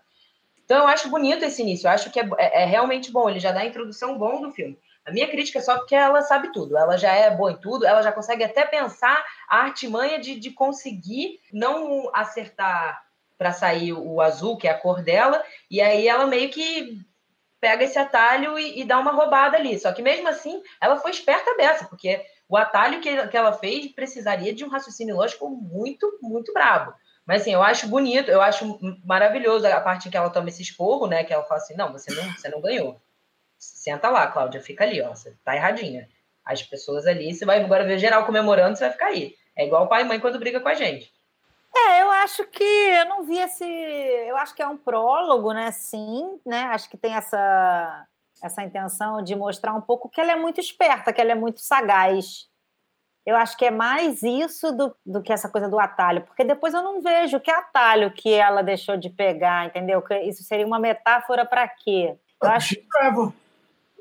Então 0.63 0.77
eu 0.77 0.87
acho 0.87 1.09
bonito 1.09 1.43
esse 1.43 1.61
início, 1.61 1.87
eu 1.87 1.91
acho 1.91 2.09
que 2.09 2.19
é, 2.19 2.29
é, 2.37 2.63
é 2.63 2.65
realmente 2.65 3.11
bom, 3.11 3.29
ele 3.29 3.39
já 3.39 3.51
dá 3.51 3.59
a 3.59 3.65
introdução 3.65 4.17
bom 4.17 4.41
do 4.41 4.51
filme. 4.51 4.77
A 5.05 5.11
minha 5.11 5.29
crítica 5.29 5.59
é 5.59 5.61
só 5.61 5.77
porque 5.77 5.95
ela 5.95 6.21
sabe 6.21 6.51
tudo, 6.53 6.77
ela 6.77 6.97
já 6.97 7.11
é 7.11 7.29
boa 7.29 7.51
em 7.51 7.57
tudo, 7.57 7.85
ela 7.85 8.01
já 8.01 8.11
consegue 8.11 8.43
até 8.43 8.65
pensar 8.65 9.23
a 9.49 9.59
artimanha 9.59 10.19
de, 10.19 10.39
de 10.39 10.51
conseguir 10.51 11.39
não 11.51 12.09
acertar 12.13 13.03
para 13.37 13.51
sair 13.51 13.91
o 13.91 14.21
azul, 14.21 14.57
que 14.57 14.67
é 14.67 14.71
a 14.71 14.77
cor 14.77 15.01
dela, 15.01 15.43
e 15.69 15.81
aí 15.81 16.07
ela 16.07 16.25
meio 16.25 16.49
que 16.49 17.05
pega 17.59 17.83
esse 17.83 17.97
atalho 17.97 18.57
e, 18.59 18.81
e, 18.81 18.83
dá 18.85 18.99
uma 18.99 19.11
roubada 19.11 19.57
ali. 19.57 19.79
Só 19.79 19.91
que 19.91 20.01
mesmo 20.01 20.27
assim, 20.27 20.61
ela 20.81 20.97
foi 20.97 21.11
esperta 21.11 21.55
dessa, 21.55 21.85
porque 21.85 22.25
o 22.47 22.57
atalho 22.57 22.99
que, 22.99 23.27
que 23.27 23.37
ela 23.37 23.53
fez 23.53 23.91
precisaria 23.93 24.53
de 24.53 24.65
um 24.65 24.69
raciocínio 24.69 25.15
lógico 25.15 25.49
muito, 25.49 26.19
muito 26.21 26.53
brabo. 26.53 26.93
Mas 27.25 27.41
assim, 27.41 27.53
eu 27.53 27.63
acho 27.63 27.87
bonito, 27.87 28.29
eu 28.29 28.41
acho 28.41 28.77
maravilhoso 29.05 29.65
a 29.65 29.79
parte 29.79 30.07
em 30.07 30.11
que 30.11 30.17
ela 30.17 30.29
toma 30.29 30.49
esse 30.49 30.61
esporro, 30.61 31.07
né? 31.07 31.23
Que 31.23 31.33
ela 31.33 31.43
fala 31.43 31.61
assim: 31.61 31.75
não, 31.75 31.91
você 31.91 32.13
não, 32.13 32.23
você 32.33 32.49
não 32.49 32.61
ganhou. 32.61 33.01
Senta 33.63 34.09
lá, 34.09 34.27
Cláudia, 34.27 34.61
fica 34.61 34.83
ali, 34.83 35.01
ó. 35.01 35.09
Você 35.09 35.35
tá 35.43 35.55
erradinha. 35.55 36.07
As 36.45 36.61
pessoas 36.61 37.05
ali, 37.05 37.33
você 37.33 37.45
vai 37.45 37.63
agora 37.63 37.85
ver 37.85 37.97
geral 37.97 38.25
comemorando, 38.25 38.77
você 38.77 38.85
vai 38.85 38.93
ficar 38.93 39.05
aí. 39.07 39.35
É 39.55 39.65
igual 39.65 39.85
o 39.85 39.87
pai 39.87 40.01
e 40.01 40.05
mãe 40.05 40.19
quando 40.19 40.39
briga 40.39 40.59
com 40.59 40.69
a 40.69 40.73
gente. 40.73 41.11
É, 41.75 42.01
eu 42.01 42.11
acho 42.11 42.45
que 42.45 42.63
eu 42.63 43.05
não 43.05 43.23
vi 43.23 43.37
esse. 43.37 43.65
Eu 43.65 44.37
acho 44.37 44.53
que 44.53 44.61
é 44.61 44.67
um 44.67 44.77
prólogo, 44.77 45.53
né? 45.53 45.71
Sim, 45.71 46.39
né? 46.45 46.63
Acho 46.65 46.89
que 46.89 46.97
tem 46.97 47.15
essa 47.15 48.05
essa 48.43 48.61
intenção 48.61 49.23
de 49.23 49.35
mostrar 49.35 49.73
um 49.73 49.79
pouco 49.79 50.09
que 50.09 50.19
ela 50.19 50.33
é 50.33 50.35
muito 50.35 50.59
esperta, 50.59 51.13
que 51.13 51.21
ela 51.21 51.31
é 51.31 51.35
muito 51.35 51.61
sagaz. 51.61 52.49
Eu 53.25 53.37
acho 53.37 53.55
que 53.55 53.63
é 53.63 53.71
mais 53.71 54.21
isso 54.21 54.73
do, 54.73 54.93
do 55.05 55.21
que 55.21 55.31
essa 55.31 55.47
coisa 55.47 55.69
do 55.69 55.79
atalho, 55.79 56.23
porque 56.23 56.43
depois 56.43 56.73
eu 56.73 56.83
não 56.83 57.01
vejo 57.01 57.39
que 57.39 57.49
atalho 57.49 58.11
que 58.11 58.33
ela 58.33 58.61
deixou 58.61 58.97
de 58.97 59.09
pegar, 59.09 59.65
entendeu? 59.65 60.01
Que 60.01 60.19
isso 60.23 60.43
seria 60.43 60.67
uma 60.67 60.77
metáfora 60.77 61.45
para 61.45 61.65
quê? 61.69 62.17
Eu 62.41 62.49
acho... 62.49 62.75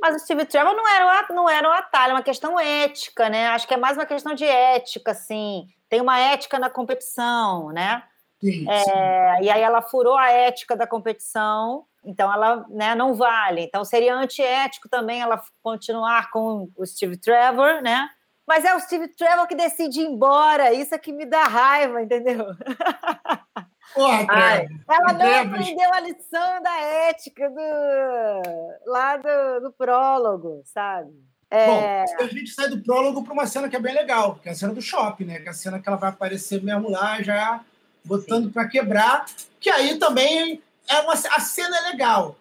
Mas 0.02 0.16
o 0.16 0.18
Steve 0.18 0.44
Trevor 0.44 0.74
não 0.74 0.88
era, 0.88 1.26
não 1.30 1.48
era 1.48 1.68
um 1.68 1.72
atalho, 1.72 2.10
é 2.10 2.14
uma 2.14 2.24
questão 2.24 2.58
ética, 2.58 3.28
né? 3.28 3.46
Acho 3.46 3.68
que 3.68 3.74
é 3.74 3.76
mais 3.76 3.96
uma 3.96 4.04
questão 4.04 4.34
de 4.34 4.44
ética, 4.44 5.12
assim. 5.12 5.68
Tem 5.88 6.00
uma 6.00 6.18
ética 6.18 6.58
na 6.58 6.68
competição, 6.68 7.68
né? 7.68 8.02
É. 8.42 9.44
E 9.44 9.48
aí 9.48 9.62
ela 9.62 9.80
furou 9.80 10.16
a 10.16 10.28
ética 10.28 10.74
da 10.74 10.88
competição, 10.88 11.84
então 12.04 12.32
ela 12.32 12.66
né, 12.68 12.96
não 12.96 13.14
vale. 13.14 13.60
Então 13.60 13.84
seria 13.84 14.16
antiético 14.16 14.88
também 14.88 15.20
ela 15.20 15.40
continuar 15.62 16.32
com 16.32 16.68
o 16.76 16.84
Steve 16.84 17.16
Trevor, 17.16 17.80
né? 17.80 18.10
Mas 18.44 18.64
é 18.64 18.74
o 18.74 18.80
Steve 18.80 19.06
Trevor 19.06 19.46
que 19.46 19.54
decide 19.54 20.00
ir 20.00 20.06
embora, 20.06 20.72
isso 20.72 20.92
é 20.92 20.98
que 20.98 21.12
me 21.12 21.24
dá 21.24 21.44
raiva, 21.44 22.02
entendeu? 22.02 22.44
Porra, 23.94 24.26
Ai, 24.28 24.66
ela 24.88 25.12
não 25.12 25.40
aprendeu 25.40 25.92
a 25.92 26.00
lição 26.00 26.62
da 26.62 26.80
ética 26.80 27.50
do, 27.50 28.90
lá 28.90 29.16
do, 29.18 29.60
do 29.60 29.72
prólogo, 29.72 30.62
sabe? 30.64 31.12
É... 31.50 31.66
Bom, 31.66 32.24
a 32.24 32.26
gente 32.28 32.50
sai 32.50 32.68
do 32.68 32.82
prólogo 32.82 33.22
para 33.22 33.32
uma 33.34 33.46
cena 33.46 33.68
que 33.68 33.76
é 33.76 33.80
bem 33.80 33.94
legal, 33.94 34.36
que 34.36 34.48
é 34.48 34.52
a 34.52 34.54
cena 34.54 34.72
do 34.72 34.80
shopping, 34.80 35.24
né? 35.24 35.38
Que 35.40 35.48
é 35.48 35.50
a 35.50 35.54
cena 35.54 35.78
que 35.78 35.86
ela 35.86 35.98
vai 35.98 36.08
aparecer 36.08 36.62
mesmo 36.62 36.90
lá, 36.90 37.22
já 37.22 37.62
botando 38.02 38.50
para 38.50 38.66
quebrar, 38.66 39.26
que 39.60 39.70
aí 39.70 39.98
também 39.98 40.62
é 40.88 41.00
uma, 41.00 41.12
a 41.12 41.40
cena 41.40 41.76
é 41.76 41.90
legal. 41.90 42.36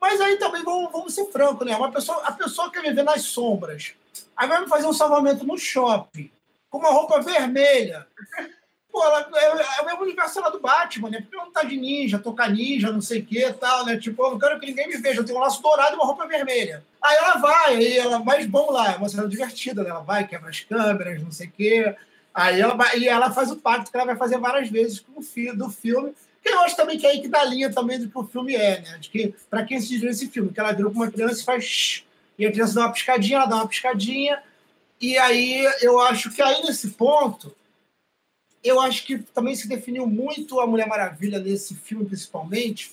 Mas 0.00 0.20
aí 0.20 0.36
também 0.36 0.62
vamos, 0.62 0.92
vamos 0.92 1.14
ser 1.14 1.24
francos, 1.32 1.66
né? 1.66 1.74
Uma 1.76 1.90
pessoa, 1.90 2.22
a 2.24 2.32
pessoa 2.32 2.70
quer 2.70 2.82
viver 2.82 3.02
nas 3.02 3.22
sombras. 3.22 3.94
Aí 4.36 4.46
vai 4.46 4.66
fazer 4.68 4.86
um 4.86 4.92
salvamento 4.92 5.44
no 5.44 5.58
shopping, 5.58 6.30
com 6.70 6.78
uma 6.78 6.90
roupa 6.90 7.20
vermelha. 7.20 8.06
Pô, 8.98 9.04
ela, 9.04 9.28
é, 9.32 9.78
é, 9.78 9.82
o 9.82 9.86
mesmo 9.86 10.02
universo 10.02 10.40
lá 10.40 10.48
do 10.48 10.58
Batman, 10.58 11.08
né? 11.08 11.20
Porque 11.20 11.36
não 11.36 11.52
tá 11.52 11.62
de 11.62 11.76
ninja, 11.76 12.18
tocar 12.18 12.50
ninja, 12.50 12.90
não 12.90 13.00
sei 13.00 13.20
o 13.20 13.24
que 13.24 13.52
tal, 13.52 13.86
né? 13.86 13.96
Tipo, 13.96 14.24
eu 14.24 14.32
não 14.32 14.38
quero 14.40 14.58
que 14.58 14.66
ninguém 14.66 14.88
me 14.88 14.96
veja, 14.96 15.20
eu 15.20 15.24
tenho 15.24 15.38
um 15.38 15.40
laço 15.40 15.62
dourado 15.62 15.92
e 15.92 15.94
uma 15.94 16.04
roupa 16.04 16.26
vermelha. 16.26 16.82
Aí 17.00 17.16
ela 17.16 17.36
vai, 17.36 17.76
aí 17.76 17.96
ela, 17.96 18.18
mais 18.18 18.44
bom 18.44 18.72
lá, 18.72 18.94
é 18.94 18.96
uma 18.96 19.08
cena 19.08 19.28
divertida, 19.28 19.84
né? 19.84 19.90
Ela 19.90 20.00
vai, 20.00 20.26
quebra 20.26 20.50
as 20.50 20.58
câmeras, 20.58 21.22
não 21.22 21.30
sei 21.30 21.46
o 21.46 21.52
quê. 21.52 21.94
Aí 22.34 22.60
ela 22.60 22.74
vai, 22.74 22.98
e 22.98 23.06
ela 23.06 23.30
faz 23.30 23.52
o 23.52 23.56
pacto 23.56 23.88
que 23.88 23.96
ela 23.96 24.06
vai 24.06 24.16
fazer 24.16 24.36
várias 24.38 24.68
vezes 24.68 24.98
com 24.98 25.20
o 25.20 25.22
filho 25.22 25.56
do 25.56 25.70
filme, 25.70 26.12
que 26.42 26.48
eu 26.48 26.58
acho 26.62 26.74
também 26.74 26.98
que 26.98 27.06
é 27.06 27.10
aí 27.10 27.20
que 27.20 27.28
dá 27.28 27.44
linha 27.44 27.70
também 27.72 28.00
do 28.00 28.08
que 28.08 28.18
o 28.18 28.24
filme 28.24 28.56
é, 28.56 28.80
né? 28.80 28.98
De 28.98 29.10
que, 29.10 29.32
pra 29.48 29.62
quem 29.62 29.76
assistiu 29.76 30.10
esse 30.10 30.26
filme, 30.26 30.52
que 30.52 30.58
ela 30.58 30.72
virou 30.72 30.90
com 30.90 30.98
uma 30.98 31.10
criança 31.10 31.40
e 31.40 31.44
faz. 31.44 32.04
E 32.36 32.44
a 32.44 32.50
criança 32.50 32.74
dá 32.74 32.80
uma 32.80 32.92
piscadinha, 32.92 33.36
ela 33.36 33.46
dá 33.46 33.56
uma 33.56 33.68
piscadinha, 33.68 34.42
e 35.00 35.16
aí 35.18 35.64
eu 35.82 36.00
acho 36.00 36.32
que 36.32 36.42
aí 36.42 36.62
nesse 36.62 36.90
ponto 36.90 37.56
eu 38.68 38.80
acho 38.80 39.06
que 39.06 39.18
também 39.18 39.54
se 39.54 39.68
definiu 39.68 40.06
muito 40.06 40.60
a 40.60 40.66
Mulher 40.66 40.86
Maravilha 40.86 41.38
nesse 41.38 41.74
filme, 41.74 42.04
principalmente. 42.04 42.92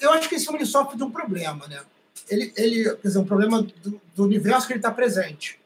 Eu 0.00 0.12
acho 0.12 0.28
que 0.28 0.34
esse 0.34 0.46
filme 0.46 0.64
sofre 0.64 0.96
de 0.96 1.02
um 1.02 1.10
problema, 1.10 1.66
né? 1.68 1.80
Ele, 2.28 2.52
ele 2.56 2.84
quer 2.96 3.08
dizer, 3.08 3.18
um 3.18 3.24
problema 3.24 3.62
do, 3.62 4.00
do 4.14 4.24
universo 4.24 4.66
que 4.66 4.72
ele 4.72 4.78
está 4.78 4.90
presente. 4.90 5.58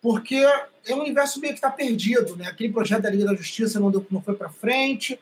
Porque 0.00 0.36
é 0.36 0.94
um 0.94 1.00
universo 1.00 1.40
meio 1.40 1.52
que 1.52 1.58
está 1.58 1.70
perdido, 1.70 2.36
né? 2.36 2.46
Aquele 2.46 2.72
projeto 2.72 3.02
da 3.02 3.10
Liga 3.10 3.26
da 3.26 3.34
Justiça 3.34 3.80
não, 3.80 3.90
deu, 3.90 4.06
não 4.10 4.22
foi 4.22 4.34
para 4.34 4.48
frente, 4.48 5.18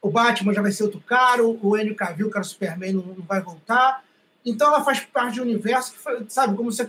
o 0.00 0.10
Batman 0.10 0.52
já 0.52 0.62
vai 0.62 0.72
ser 0.72 0.84
outro 0.84 1.00
caro, 1.00 1.58
o 1.62 1.76
Henry 1.76 1.94
Cavill, 1.94 2.28
o 2.28 2.30
cara 2.30 2.44
Superman, 2.44 2.92
não, 2.92 3.02
não 3.02 3.24
vai 3.24 3.40
voltar. 3.40 4.04
Então 4.44 4.68
ela 4.68 4.84
faz 4.84 5.00
parte 5.00 5.34
de 5.34 5.40
um 5.40 5.44
universo 5.44 5.92
que, 5.92 5.98
foi, 5.98 6.24
sabe, 6.28 6.56
como 6.56 6.70
se. 6.70 6.82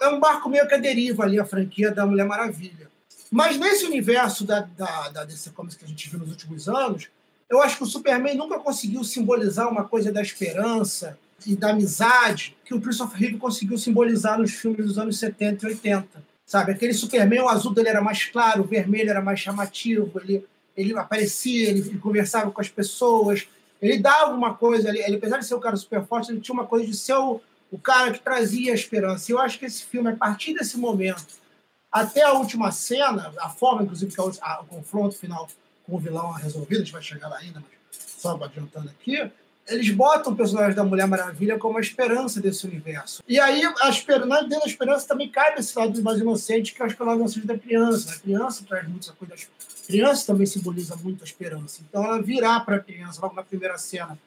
É 0.00 0.08
um 0.08 0.20
barco 0.20 0.48
meio 0.48 0.66
que 0.66 0.74
a 0.74 0.78
deriva 0.78 1.24
ali, 1.24 1.38
a 1.38 1.44
franquia 1.44 1.90
da 1.90 2.06
Mulher 2.06 2.26
Maravilha. 2.26 2.87
Mas 3.30 3.58
nesse 3.58 3.84
universo 3.84 4.44
da, 4.44 4.60
da, 4.60 5.08
da 5.10 5.24
DC 5.24 5.50
Comics 5.50 5.76
que 5.76 5.84
a 5.84 5.88
gente 5.88 6.08
viu 6.08 6.18
nos 6.18 6.30
últimos 6.30 6.68
anos, 6.68 7.08
eu 7.48 7.62
acho 7.62 7.76
que 7.76 7.82
o 7.82 7.86
Superman 7.86 8.36
nunca 8.36 8.58
conseguiu 8.58 9.02
simbolizar 9.04 9.68
uma 9.70 9.84
coisa 9.84 10.12
da 10.12 10.20
esperança 10.20 11.18
e 11.46 11.54
da 11.54 11.70
amizade 11.70 12.56
que 12.64 12.74
o 12.74 12.80
Christopher 12.80 13.18
Reeve 13.18 13.38
conseguiu 13.38 13.78
simbolizar 13.78 14.38
nos 14.38 14.52
filmes 14.52 14.84
dos 14.86 14.98
anos 14.98 15.18
70 15.18 15.66
e 15.66 15.68
80. 15.70 16.08
Sabe? 16.44 16.72
Aquele 16.72 16.94
Superman, 16.94 17.42
o 17.42 17.48
azul 17.48 17.74
dele 17.74 17.88
era 17.90 18.00
mais 18.00 18.24
claro, 18.24 18.62
o 18.62 18.66
vermelho 18.66 19.10
era 19.10 19.20
mais 19.20 19.38
chamativo, 19.38 20.18
ele, 20.22 20.44
ele 20.76 20.96
aparecia, 20.96 21.68
ele, 21.68 21.80
ele 21.80 21.98
conversava 21.98 22.50
com 22.50 22.60
as 22.60 22.68
pessoas, 22.68 23.46
ele 23.80 23.98
dava 23.98 24.32
uma 24.32 24.54
coisa, 24.54 24.88
ele, 24.88 24.98
ele, 25.02 25.16
apesar 25.16 25.38
de 25.38 25.46
ser 25.46 25.54
um 25.54 25.60
cara 25.60 25.76
super 25.76 26.04
forte, 26.04 26.32
ele 26.32 26.40
tinha 26.40 26.54
uma 26.54 26.66
coisa 26.66 26.86
de 26.86 26.96
ser 26.96 27.14
o, 27.14 27.40
o 27.70 27.78
cara 27.78 28.12
que 28.12 28.20
trazia 28.20 28.72
a 28.72 28.74
esperança. 28.74 29.30
E 29.30 29.34
eu 29.34 29.38
acho 29.38 29.58
que 29.58 29.66
esse 29.66 29.84
filme, 29.84 30.08
a 30.08 30.16
partir 30.16 30.54
desse 30.54 30.78
momento, 30.78 31.26
até 31.90 32.22
a 32.22 32.32
última 32.32 32.70
cena, 32.70 33.32
a 33.38 33.48
forma, 33.48 33.82
inclusive, 33.82 34.14
que 34.14 34.20
a, 34.20 34.60
o 34.60 34.66
confronto 34.66 35.16
final 35.16 35.48
com 35.86 35.96
o 35.96 35.98
vilão 35.98 36.36
é 36.38 36.42
resolvido, 36.42 36.76
a 36.76 36.84
gente 36.84 36.92
vai 36.92 37.02
chegar 37.02 37.28
lá 37.28 37.38
ainda, 37.38 37.60
mas 37.60 37.98
só 38.20 38.38
adiantando 38.42 38.90
aqui, 38.90 39.30
eles 39.66 39.90
botam 39.90 40.32
o 40.32 40.36
personagem 40.36 40.74
da 40.74 40.82
Mulher 40.82 41.06
Maravilha 41.06 41.58
como 41.58 41.78
a 41.78 41.80
esperança 41.80 42.40
desse 42.40 42.66
universo. 42.66 43.22
E 43.28 43.38
aí, 43.38 43.62
a 43.80 43.88
esperança, 43.88 44.42
dentro 44.42 44.60
da 44.60 44.66
esperança 44.66 45.06
também 45.06 45.28
cabe 45.28 45.60
esse 45.60 45.78
lado 45.78 46.02
mais 46.02 46.18
inocente, 46.18 46.72
que 46.72 46.80
é 46.80 46.84
a 46.84 46.88
esperança 46.88 47.16
inocente 47.16 47.46
da 47.46 47.58
criança. 47.58 48.14
A 48.14 48.18
criança 48.18 48.64
traz 48.66 48.88
muito 48.88 49.04
essa 49.04 49.12
coisa. 49.12 49.34
A 49.34 49.86
criança 49.86 50.26
também 50.26 50.46
simboliza 50.46 50.96
muito 50.96 51.22
a 51.22 51.24
esperança. 51.24 51.80
Então, 51.86 52.02
ela 52.02 52.20
virar 52.20 52.60
para 52.60 52.76
a 52.76 52.80
criança, 52.80 53.20
logo 53.20 53.34
na 53.34 53.42
primeira 53.42 53.76
cena, 53.76 54.18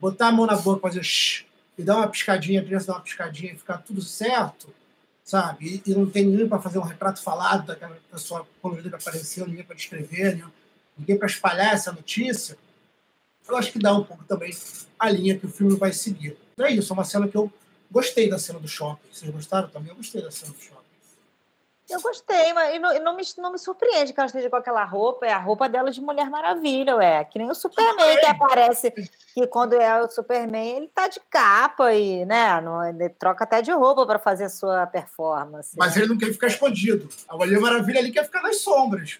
botar 0.00 0.28
a 0.28 0.32
mão 0.32 0.46
na 0.46 0.56
boca, 0.56 0.80
fazer 0.80 1.02
shh, 1.02 1.44
e 1.76 1.82
dar 1.82 1.96
uma 1.96 2.08
piscadinha, 2.08 2.60
a 2.60 2.64
criança 2.64 2.86
dar 2.86 2.94
uma 2.94 3.02
piscadinha 3.02 3.52
e 3.52 3.56
ficar 3.56 3.78
tudo 3.78 4.00
certo, 4.00 4.72
sabe? 5.28 5.82
E, 5.84 5.90
e 5.90 5.94
não 5.94 6.08
tem 6.08 6.24
ninguém 6.24 6.48
para 6.48 6.58
fazer 6.58 6.78
um 6.78 6.82
retrato 6.82 7.22
falado 7.22 7.66
daquela 7.66 7.94
pessoa 8.10 8.48
colorida 8.62 8.88
que 8.88 8.94
apareceu, 8.94 9.46
ninguém 9.46 9.62
para 9.62 9.76
descrever, 9.76 10.38
né? 10.38 10.50
ninguém 10.96 11.18
para 11.18 11.26
espalhar 11.26 11.74
essa 11.74 11.92
notícia. 11.92 12.56
eu 13.46 13.54
acho 13.54 13.70
que 13.70 13.78
dá 13.78 13.94
um 13.94 14.02
pouco 14.02 14.24
também 14.24 14.50
a 14.98 15.10
linha 15.10 15.38
que 15.38 15.44
o 15.44 15.50
filme 15.50 15.76
vai 15.76 15.92
seguir. 15.92 16.34
É 16.58 16.72
isso, 16.72 16.90
é 16.90 16.94
uma 16.94 17.04
cena 17.04 17.28
que 17.28 17.36
eu 17.36 17.52
gostei 17.90 18.30
da 18.30 18.38
cena 18.38 18.58
do 18.58 18.66
shopping. 18.66 19.06
Vocês 19.12 19.30
gostaram 19.30 19.68
também? 19.68 19.90
Eu 19.90 19.96
gostei 19.96 20.22
da 20.22 20.30
cena 20.30 20.50
do 20.50 20.58
shopping. 20.58 20.87
Eu 21.88 22.02
gostei, 22.02 22.52
mas 22.52 22.74
e 22.74 22.78
não, 22.78 22.94
e 22.94 22.98
não, 23.00 23.16
me, 23.16 23.22
não 23.38 23.52
me 23.52 23.58
surpreende 23.58 24.12
que 24.12 24.20
ela 24.20 24.26
esteja 24.26 24.50
com 24.50 24.56
aquela 24.56 24.84
roupa. 24.84 25.26
É 25.26 25.32
a 25.32 25.38
roupa 25.38 25.68
dela 25.68 25.90
de 25.90 26.02
Mulher 26.02 26.28
Maravilha, 26.28 26.96
ué. 26.96 27.24
Que 27.24 27.38
nem 27.38 27.50
o 27.50 27.54
Superman 27.54 28.18
que 28.18 28.26
aparece, 28.26 28.90
que 28.90 29.46
quando 29.46 29.72
é 29.72 30.02
o 30.02 30.10
Superman, 30.10 30.76
ele 30.76 30.88
tá 30.88 31.08
de 31.08 31.18
capa 31.30 31.94
e, 31.94 32.26
né, 32.26 32.60
não, 32.60 32.84
ele 32.84 33.08
troca 33.08 33.44
até 33.44 33.62
de 33.62 33.72
roupa 33.72 34.06
para 34.06 34.18
fazer 34.18 34.44
a 34.44 34.50
sua 34.50 34.86
performance. 34.86 35.74
Mas 35.78 35.96
né? 35.96 36.02
ele 36.02 36.10
não 36.10 36.18
quer 36.18 36.30
ficar 36.30 36.48
escondido. 36.48 37.08
A 37.26 37.36
Mulher 37.36 37.58
Maravilha 37.58 38.00
ali 38.00 38.12
quer 38.12 38.24
ficar 38.24 38.42
nas 38.42 38.60
sombras. 38.60 39.18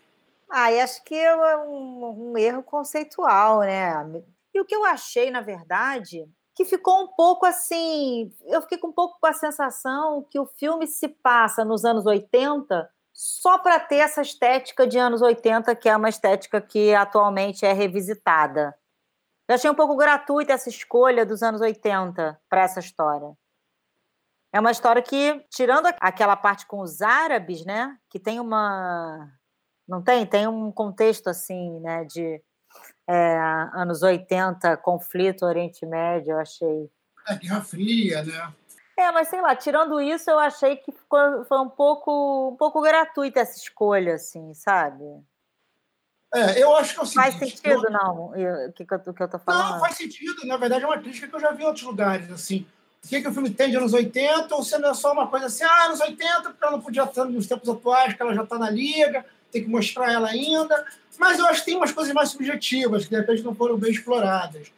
Ah, 0.50 0.70
e 0.70 0.80
acho 0.80 1.02
que 1.04 1.14
é 1.14 1.56
um, 1.56 2.32
um 2.32 2.38
erro 2.38 2.62
conceitual, 2.62 3.60
né? 3.60 4.22
E 4.54 4.60
o 4.60 4.64
que 4.64 4.74
eu 4.74 4.84
achei, 4.84 5.30
na 5.30 5.40
verdade, 5.40 6.26
que 6.58 6.64
ficou 6.64 7.04
um 7.04 7.06
pouco 7.06 7.46
assim. 7.46 8.34
Eu 8.44 8.60
fiquei 8.62 8.78
com 8.78 8.88
um 8.88 8.92
pouco 8.92 9.16
com 9.20 9.28
a 9.28 9.32
sensação 9.32 10.26
que 10.28 10.40
o 10.40 10.44
filme 10.44 10.88
se 10.88 11.06
passa 11.08 11.64
nos 11.64 11.84
anos 11.84 12.04
80 12.04 12.90
só 13.14 13.58
para 13.58 13.78
ter 13.78 13.98
essa 13.98 14.22
estética 14.22 14.84
de 14.84 14.98
anos 14.98 15.22
80, 15.22 15.72
que 15.76 15.88
é 15.88 15.96
uma 15.96 16.08
estética 16.08 16.60
que 16.60 16.92
atualmente 16.92 17.64
é 17.64 17.72
revisitada. 17.72 18.76
Eu 19.48 19.54
achei 19.54 19.70
um 19.70 19.74
pouco 19.74 19.96
gratuita 19.96 20.52
essa 20.52 20.68
escolha 20.68 21.24
dos 21.24 21.44
anos 21.44 21.60
80 21.60 22.40
para 22.48 22.62
essa 22.62 22.80
história. 22.80 23.32
É 24.52 24.58
uma 24.58 24.72
história 24.72 25.00
que, 25.00 25.40
tirando 25.50 25.86
aquela 26.00 26.34
parte 26.34 26.66
com 26.66 26.80
os 26.80 27.00
árabes, 27.02 27.64
né, 27.64 27.96
que 28.10 28.18
tem 28.18 28.40
uma 28.40 29.30
não 29.86 30.02
tem, 30.02 30.26
tem 30.26 30.48
um 30.48 30.72
contexto 30.72 31.28
assim, 31.28 31.78
né, 31.80 32.04
de 32.04 32.42
é, 33.08 33.38
anos 33.72 34.02
80, 34.02 34.76
conflito 34.76 35.46
Oriente 35.46 35.86
Médio, 35.86 36.32
eu 36.32 36.38
achei. 36.38 36.90
É, 37.26 37.34
Guerra 37.36 37.62
Fria, 37.62 38.22
né? 38.22 38.52
É, 38.98 39.10
mas 39.12 39.28
sei 39.28 39.40
lá, 39.40 39.56
tirando 39.56 40.00
isso, 40.00 40.28
eu 40.28 40.38
achei 40.38 40.76
que 40.76 40.92
ficou, 40.92 41.44
foi 41.44 41.58
um 41.58 41.68
pouco, 41.68 42.50
um 42.52 42.56
pouco 42.56 42.82
gratuita 42.82 43.40
essa 43.40 43.56
escolha, 43.56 44.14
assim, 44.14 44.52
sabe? 44.52 45.04
É, 46.34 46.62
eu 46.62 46.76
acho 46.76 46.92
que 46.92 47.00
é 47.00 47.02
o 47.02 47.06
seguinte, 47.06 47.38
Faz 47.38 47.38
sentido, 47.38 47.86
eu... 47.86 47.90
não, 47.90 48.26
o 48.26 48.72
que, 48.72 48.84
que, 48.84 48.94
eu, 48.94 49.14
que 49.14 49.22
eu 49.22 49.28
tô 49.28 49.38
falando? 49.38 49.72
Não, 49.72 49.80
faz 49.80 49.96
sentido. 49.96 50.46
Na 50.46 50.58
verdade, 50.58 50.84
é 50.84 50.86
uma 50.86 50.98
crítica 50.98 51.26
que 51.26 51.34
eu 51.34 51.40
já 51.40 51.52
vi 51.52 51.62
em 51.62 51.66
outros 51.66 51.84
lugares, 51.84 52.30
assim. 52.30 52.66
O 53.02 53.08
que, 53.08 53.22
que 53.22 53.28
o 53.28 53.32
filme 53.32 53.48
tem 53.48 53.70
de 53.70 53.76
anos 53.76 53.94
80, 53.94 54.54
ou 54.54 54.62
se 54.62 54.76
não 54.76 54.90
é 54.90 54.94
só 54.94 55.12
uma 55.12 55.28
coisa 55.28 55.46
assim, 55.46 55.64
ah, 55.64 55.84
anos 55.84 56.00
80, 56.00 56.42
porque 56.42 56.64
ela 56.64 56.72
não 56.72 56.80
podia 56.82 57.04
estar 57.04 57.24
nos 57.24 57.46
tempos 57.46 57.68
atuais, 57.68 58.12
que 58.12 58.20
ela 58.20 58.34
já 58.34 58.42
está 58.42 58.58
na 58.58 58.68
liga, 58.68 59.24
tem 59.50 59.62
que 59.62 59.70
mostrar 59.70 60.12
ela 60.12 60.28
ainda. 60.28 60.84
Mas 61.18 61.38
eu 61.38 61.46
acho 61.46 61.60
que 61.60 61.66
tem 61.66 61.76
umas 61.76 61.92
coisas 61.92 62.12
mais 62.14 62.30
subjetivas, 62.30 63.04
que 63.04 63.10
de 63.10 63.16
repente 63.16 63.42
não 63.42 63.54
foram 63.54 63.76
bem 63.76 63.90
exploradas. 63.90 64.68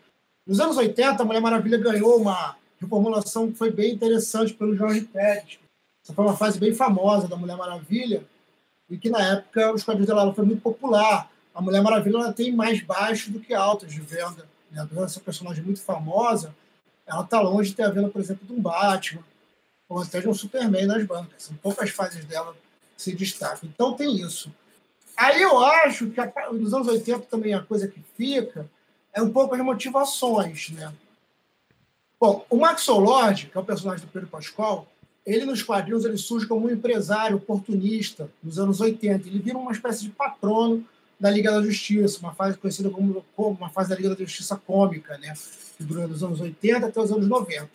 Nos 0.46 0.58
anos 0.58 0.76
80, 0.76 1.22
a 1.22 1.26
Mulher 1.26 1.40
Maravilha 1.40 1.78
ganhou 1.78 2.16
uma 2.16 2.56
reformulação 2.80 3.50
que 3.50 3.58
foi 3.58 3.70
bem 3.70 3.92
interessante 3.92 4.54
pelo 4.54 4.74
Jorge 4.74 5.02
Pérez. 5.02 5.58
Essa 6.02 6.14
foi 6.14 6.24
uma 6.24 6.36
fase 6.36 6.58
bem 6.58 6.74
famosa 6.74 7.28
da 7.28 7.36
Mulher 7.36 7.56
Maravilha, 7.56 8.24
e 8.88 8.96
que 8.96 9.10
na 9.10 9.20
época 9.20 9.72
os 9.72 9.84
quadrinhos 9.84 10.08
dela 10.08 10.34
foi 10.34 10.44
muito 10.44 10.62
popular. 10.62 11.30
A 11.54 11.60
Mulher 11.60 11.82
Maravilha 11.82 12.16
ela 12.16 12.32
tem 12.32 12.52
mais 12.52 12.82
baixos 12.82 13.28
do 13.32 13.38
que 13.38 13.52
altos 13.52 13.92
de 13.92 14.00
venda. 14.00 14.48
Né? 14.70 14.88
Ser 15.08 15.20
personagem 15.20 15.62
muito 15.62 15.82
famosa, 15.82 16.54
ela 17.06 17.22
está 17.22 17.40
longe 17.40 17.70
de 17.70 17.76
ter 17.76 17.82
a 17.82 17.90
venda, 17.90 18.08
por 18.08 18.20
exemplo, 18.20 18.46
de 18.46 18.52
um 18.52 18.60
Batman, 18.60 19.22
ou 19.88 20.00
até 20.00 20.20
de 20.20 20.28
um 20.28 20.34
Superman 20.34 20.86
nas 20.86 21.04
bancas. 21.04 21.42
São 21.42 21.54
poucas 21.56 21.90
fases 21.90 22.24
dela 22.24 22.56
se 22.96 23.14
destacam. 23.14 23.68
Então 23.72 23.94
tem 23.94 24.16
isso. 24.16 24.52
Aí 25.20 25.42
eu 25.42 25.58
acho 25.58 26.08
que 26.08 26.18
a, 26.18 26.32
nos 26.50 26.72
anos 26.72 26.88
80 26.88 27.26
também 27.26 27.52
a 27.52 27.60
coisa 27.60 27.86
que 27.86 28.00
fica 28.16 28.66
é 29.12 29.20
um 29.20 29.30
pouco 29.30 29.54
as 29.54 29.60
motivações, 29.60 30.70
né? 30.70 30.90
Bom, 32.18 32.46
o 32.48 32.56
Max 32.56 32.86
Lord, 32.86 33.48
que 33.48 33.56
é 33.56 33.60
o 33.60 33.64
personagem 33.64 34.06
do 34.06 34.10
Pedro 34.10 34.28
Pascal, 34.28 34.88
ele 35.26 35.44
nos 35.44 35.62
quadrinhos 35.62 36.06
ele 36.06 36.16
surge 36.16 36.46
como 36.46 36.66
um 36.66 36.70
empresário 36.70 37.36
oportunista 37.36 38.30
nos 38.42 38.58
anos 38.58 38.80
80. 38.80 39.28
Ele 39.28 39.40
vira 39.40 39.58
uma 39.58 39.72
espécie 39.72 40.04
de 40.04 40.08
patrono 40.08 40.82
da 41.18 41.30
Liga 41.30 41.50
da 41.50 41.62
Justiça, 41.62 42.18
uma 42.20 42.32
fase 42.32 42.56
conhecida 42.56 42.88
como, 42.88 43.22
como 43.36 43.50
uma 43.58 43.68
fase 43.68 43.90
da 43.90 43.96
Liga 43.96 44.08
da 44.08 44.16
Justiça 44.16 44.56
cômica, 44.56 45.18
né? 45.18 45.34
que 45.76 45.84
dura 45.84 46.08
dos 46.08 46.24
anos 46.24 46.40
80 46.40 46.86
até 46.86 46.98
os 46.98 47.12
anos 47.12 47.28
90. 47.28 47.68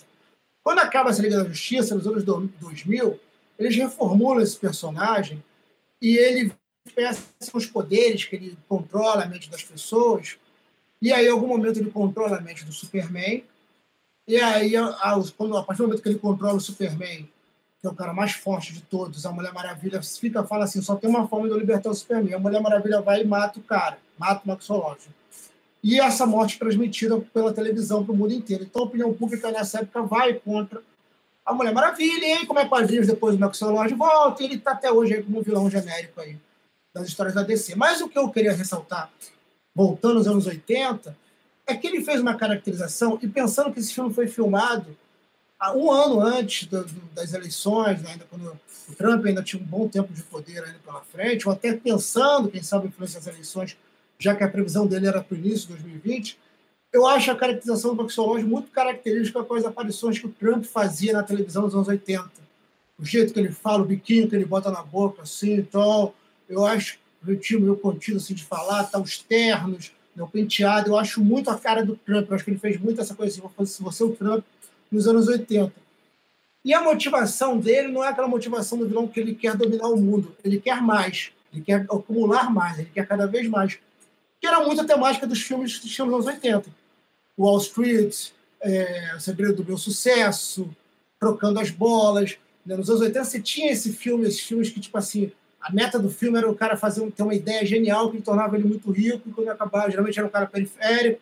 Quando 0.64 0.80
acaba 0.80 1.12
essa 1.12 1.22
Liga 1.22 1.44
da 1.44 1.48
Justiça, 1.48 1.94
nos 1.94 2.08
anos 2.08 2.24
2000, 2.24 3.20
eles 3.60 3.76
reformulam 3.76 4.42
esse 4.42 4.58
personagem 4.58 5.44
e 6.02 6.18
ele 6.18 6.52
são 7.40 7.58
os 7.58 7.66
poderes 7.66 8.26
que 8.26 8.36
ele 8.36 8.58
controla 8.68 9.24
a 9.24 9.28
mente 9.28 9.50
das 9.50 9.64
pessoas. 9.64 10.38
E 11.02 11.12
aí, 11.12 11.28
em 11.28 11.32
algum 11.32 11.48
momento, 11.48 11.80
ele 11.80 11.92
controla 11.92 12.38
a 12.38 12.42
mente 12.42 12.64
do 12.64 12.72
Superman. 12.72 13.44
E 14.28 14.38
aí, 14.38 14.74
quando, 15.38 15.58
a 15.58 15.64
partir 15.64 15.82
do 15.82 15.88
momento 15.88 16.02
que 16.02 16.10
ele 16.10 16.20
controla 16.20 16.56
o 16.56 16.62
Superman, 16.62 17.28
que 17.80 17.88
é 17.88 17.90
o 17.90 17.96
cara 17.96 18.14
mais 18.14 18.34
forte 18.34 18.74
de 18.74 18.82
todos, 18.82 19.26
a 19.26 19.32
Mulher 19.32 19.54
Maravilha 19.54 20.02
fica 20.02 20.44
fala 20.44 20.66
assim: 20.66 20.82
só 20.82 20.96
tem 20.96 21.10
uma 21.10 21.28
forma 21.28 21.48
de 21.48 21.54
eu 21.54 21.60
libertar 21.60 21.90
o 21.90 21.96
Superman. 21.96 22.34
A 22.34 22.40
Mulher 22.40 22.62
Maravilha 22.62 23.02
vai 23.02 23.22
e 23.22 23.26
mata 23.26 23.60
o 23.60 23.64
cara, 23.64 23.98
mata 24.18 24.42
o 24.46 24.48
Maxológico. 24.48 25.14
E 25.84 26.00
essa 26.00 26.26
morte 26.26 26.58
transmitida 26.58 27.20
pela 27.32 27.54
televisão 27.54 28.04
para 28.04 28.14
o 28.14 28.18
mundo 28.18 28.34
inteiro. 28.34 28.64
Então, 28.64 28.84
a 28.84 28.86
opinião 28.86 29.14
pública 29.14 29.52
nessa 29.52 29.82
época 29.82 30.02
vai 30.02 30.34
contra 30.34 30.82
a 31.46 31.54
Mulher 31.54 31.74
Maravilha. 31.74 32.26
E 32.26 32.32
aí, 32.32 32.46
como 32.48 32.60
é 32.60 32.68
quadrinhos, 32.68 33.06
depois 33.06 33.36
o 33.36 33.40
Maxológico 33.40 34.00
volta, 34.00 34.42
e 34.42 34.46
ele 34.48 34.56
está 34.56 34.72
até 34.72 34.92
hoje 34.92 35.14
aí 35.14 35.24
como 35.24 35.40
um 35.40 35.44
vilão 35.44 35.70
genérico 35.70 36.20
aí 36.20 36.40
das 36.96 37.10
histórias 37.10 37.36
da 37.36 37.44
DC. 37.44 37.76
Mas 37.76 38.00
o 38.00 38.08
que 38.08 38.18
eu 38.18 38.30
queria 38.30 38.54
ressaltar, 38.54 39.12
voltando 39.76 40.18
aos 40.18 40.28
anos 40.28 40.48
80, 40.48 41.16
é 41.68 41.76
que 41.76 41.86
ele 41.86 42.04
fez 42.04 42.22
uma 42.22 42.36
caracterização 42.36 43.20
e 43.22 43.28
pensando 43.28 43.74
que 43.74 43.80
esse 43.80 43.94
filme 43.94 44.14
foi 44.14 44.28
filmado 44.28 44.96
um 45.76 45.92
ano 45.92 46.22
antes 46.22 46.68
do, 46.68 46.84
do, 46.84 47.02
das 47.14 47.34
eleições, 47.34 48.02
né, 48.02 48.12
ainda 48.12 48.26
quando 48.30 48.60
o 48.88 48.96
Trump 48.96 49.26
ainda 49.26 49.42
tinha 49.42 49.62
um 49.62 49.66
bom 49.66 49.88
tempo 49.88 50.14
de 50.14 50.22
poder 50.24 50.64
ainda 50.64 50.80
pela 50.86 51.02
frente, 51.02 51.48
ou 51.48 51.54
até 51.54 51.74
pensando, 51.74 52.50
quem 52.50 52.62
sabe, 52.62 52.88
influência 52.88 53.20
das 53.20 53.28
eleições, 53.28 53.76
já 54.20 54.36
que 54.36 54.44
a 54.44 54.50
previsão 54.50 54.86
dele 54.86 55.08
era 55.08 55.24
para 55.24 55.36
o 55.36 55.38
início 55.38 55.68
de 55.68 55.74
2020, 55.74 56.38
eu 56.94 57.06
acho 57.08 57.32
a 57.32 57.36
caracterização 57.36 57.96
do 57.96 58.04
Baxológico 58.04 58.50
muito 58.50 58.72
característica 58.72 59.44
com 59.44 59.56
as 59.56 59.66
aparições 59.66 60.20
que 60.20 60.28
o 60.28 60.32
Trump 60.32 60.64
fazia 60.64 61.14
na 61.14 61.24
televisão 61.24 61.64
nos 61.64 61.74
anos 61.74 61.88
80. 61.88 62.30
O 62.98 63.04
jeito 63.04 63.34
que 63.34 63.40
ele 63.40 63.52
fala, 63.52 63.82
o 63.82 63.86
biquinho 63.86 64.30
que 64.30 64.36
ele 64.36 64.46
bota 64.46 64.72
na 64.72 64.82
boca, 64.84 65.24
assim, 65.24 65.56
então, 65.56 66.14
eu 66.48 66.66
acho 66.66 66.98
o 67.24 67.30
ritmo 67.30 67.62
meio 67.62 67.78
contido 67.78 68.18
assim, 68.18 68.34
de 68.34 68.44
falar, 68.44 68.84
tá, 68.86 69.00
os 69.00 69.18
ternos, 69.18 69.92
o 70.18 70.28
penteado, 70.28 70.92
eu 70.92 70.98
acho 70.98 71.24
muito 71.24 71.50
a 71.50 71.58
cara 71.58 71.86
do 71.86 71.96
Trump, 71.96 72.30
eu 72.30 72.36
acho 72.36 72.46
que 72.46 72.52
ele 72.52 72.60
fez 72.60 72.80
muito 72.80 73.02
essa 73.02 73.16
coisa 73.16 73.42
assim, 73.44 73.66
se 73.66 73.84
você 73.84 74.04
é 74.04 74.06
o 74.06 74.16
Trump 74.16 74.46
nos 74.92 75.08
anos 75.08 75.28
80. 75.28 75.74
E 76.64 76.74
a 76.74 76.82
motivação 76.82 77.60
dele 77.60 77.90
não 77.90 78.04
é 78.04 78.10
aquela 78.10 78.28
motivação 78.28 78.78
do 78.78 78.88
vilão 78.88 79.08
que 79.08 79.20
ele 79.20 79.36
quer 79.36 79.56
dominar 79.56 79.88
o 79.88 79.98
mundo, 79.98 80.36
ele 80.44 80.60
quer 80.60 80.82
mais, 80.82 81.32
ele 81.54 81.62
quer 81.62 81.82
acumular 81.82 82.52
mais, 82.52 82.80
ele 82.80 82.90
quer 82.94 83.08
cada 83.08 83.28
vez 83.28 83.48
mais. 83.48 83.78
Que 84.40 84.48
era 84.48 84.64
muito 84.66 84.82
a 84.82 84.86
temática 84.86 85.28
dos 85.28 85.42
filmes 85.42 85.80
dos 85.80 86.00
anos 86.00 86.26
80. 86.26 86.66
Wall 87.38 87.58
Street, 87.60 88.30
é, 88.62 89.14
O 89.16 89.20
Segredo 89.20 89.56
do 89.56 89.66
Meu 89.66 89.78
Sucesso, 89.78 90.70
Trocando 91.20 91.60
as 91.60 91.70
Bolas. 91.70 92.38
Né? 92.66 92.76
Nos 92.76 92.90
anos 92.90 93.02
80 93.02 93.24
você 93.24 93.42
tinha 93.42 93.72
esse 93.72 93.94
filme, 93.94 94.28
esses 94.28 94.42
filmes 94.42 94.70
que, 94.70 94.80
tipo 94.80 94.98
assim, 94.98 95.32
a 95.66 95.72
meta 95.72 95.98
do 95.98 96.12
filme 96.12 96.38
era 96.38 96.48
o 96.48 96.56
cara 96.56 96.78
fazer 96.78 97.10
ter 97.12 97.24
uma 97.24 97.34
ideia 97.34 97.66
genial 97.66 98.12
que 98.12 98.22
tornava 98.22 98.56
ele 98.56 98.68
muito 98.68 98.92
rico, 98.92 99.28
e 99.28 99.32
quando 99.32 99.50
acabava, 99.50 99.90
geralmente 99.90 100.20
era 100.20 100.28
um 100.28 100.32
cara 100.32 100.46
periférico, 100.46 101.20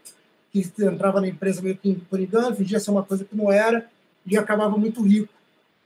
que 0.51 0.69
entrava 0.79 1.21
na 1.21 1.29
empresa 1.29 1.61
meio 1.61 1.77
que 1.77 1.95
por 2.09 2.19
engano, 2.19 2.53
fingia 2.53 2.77
ser 2.77 2.91
uma 2.91 3.03
coisa 3.03 3.23
que 3.23 3.33
não 3.37 3.49
era, 3.49 3.89
e 4.25 4.37
acabava 4.37 4.77
muito 4.77 5.01
rico. 5.01 5.33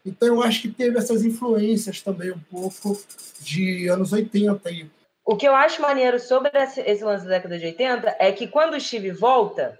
Então 0.03 0.27
eu 0.27 0.41
acho 0.41 0.63
que 0.63 0.69
teve 0.69 0.97
essas 0.97 1.23
influências 1.23 2.01
também 2.01 2.31
um 2.31 2.39
pouco 2.49 2.99
de 3.41 3.87
anos 3.89 4.11
80 4.11 4.67
aí. 4.67 4.89
O 5.23 5.35
que 5.35 5.47
eu 5.47 5.53
acho 5.53 5.79
maneiro 5.79 6.19
sobre 6.19 6.49
esse 6.57 7.03
lance 7.03 7.25
da 7.25 7.31
década 7.31 7.59
de 7.59 7.65
80 7.67 8.15
é 8.17 8.31
que 8.31 8.47
quando 8.47 8.73
o 8.73 8.79
Steve 8.79 9.11
volta, 9.11 9.77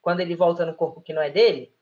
quando 0.00 0.18
ele 0.18 0.34
volta 0.34 0.66
no 0.66 0.74
corpo 0.74 1.00
que 1.00 1.12
não 1.12 1.22
é 1.22 1.30
dele, 1.30 1.72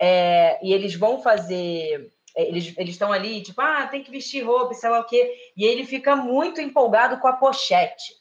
é, 0.00 0.64
e 0.64 0.72
eles 0.72 0.94
vão 0.94 1.20
fazer 1.20 2.10
eles 2.34 2.74
estão 2.78 3.12
ali, 3.12 3.42
tipo, 3.42 3.60
ah, 3.60 3.86
tem 3.86 4.02
que 4.02 4.10
vestir 4.10 4.44
roupa, 4.44 4.74
sei 4.74 4.90
lá 4.90 5.00
o 5.00 5.06
quê. 5.06 5.34
E 5.56 5.64
ele 5.64 5.84
fica 5.84 6.16
muito 6.16 6.60
empolgado 6.60 7.18
com 7.18 7.28
a 7.28 7.34
pochete. 7.34 8.14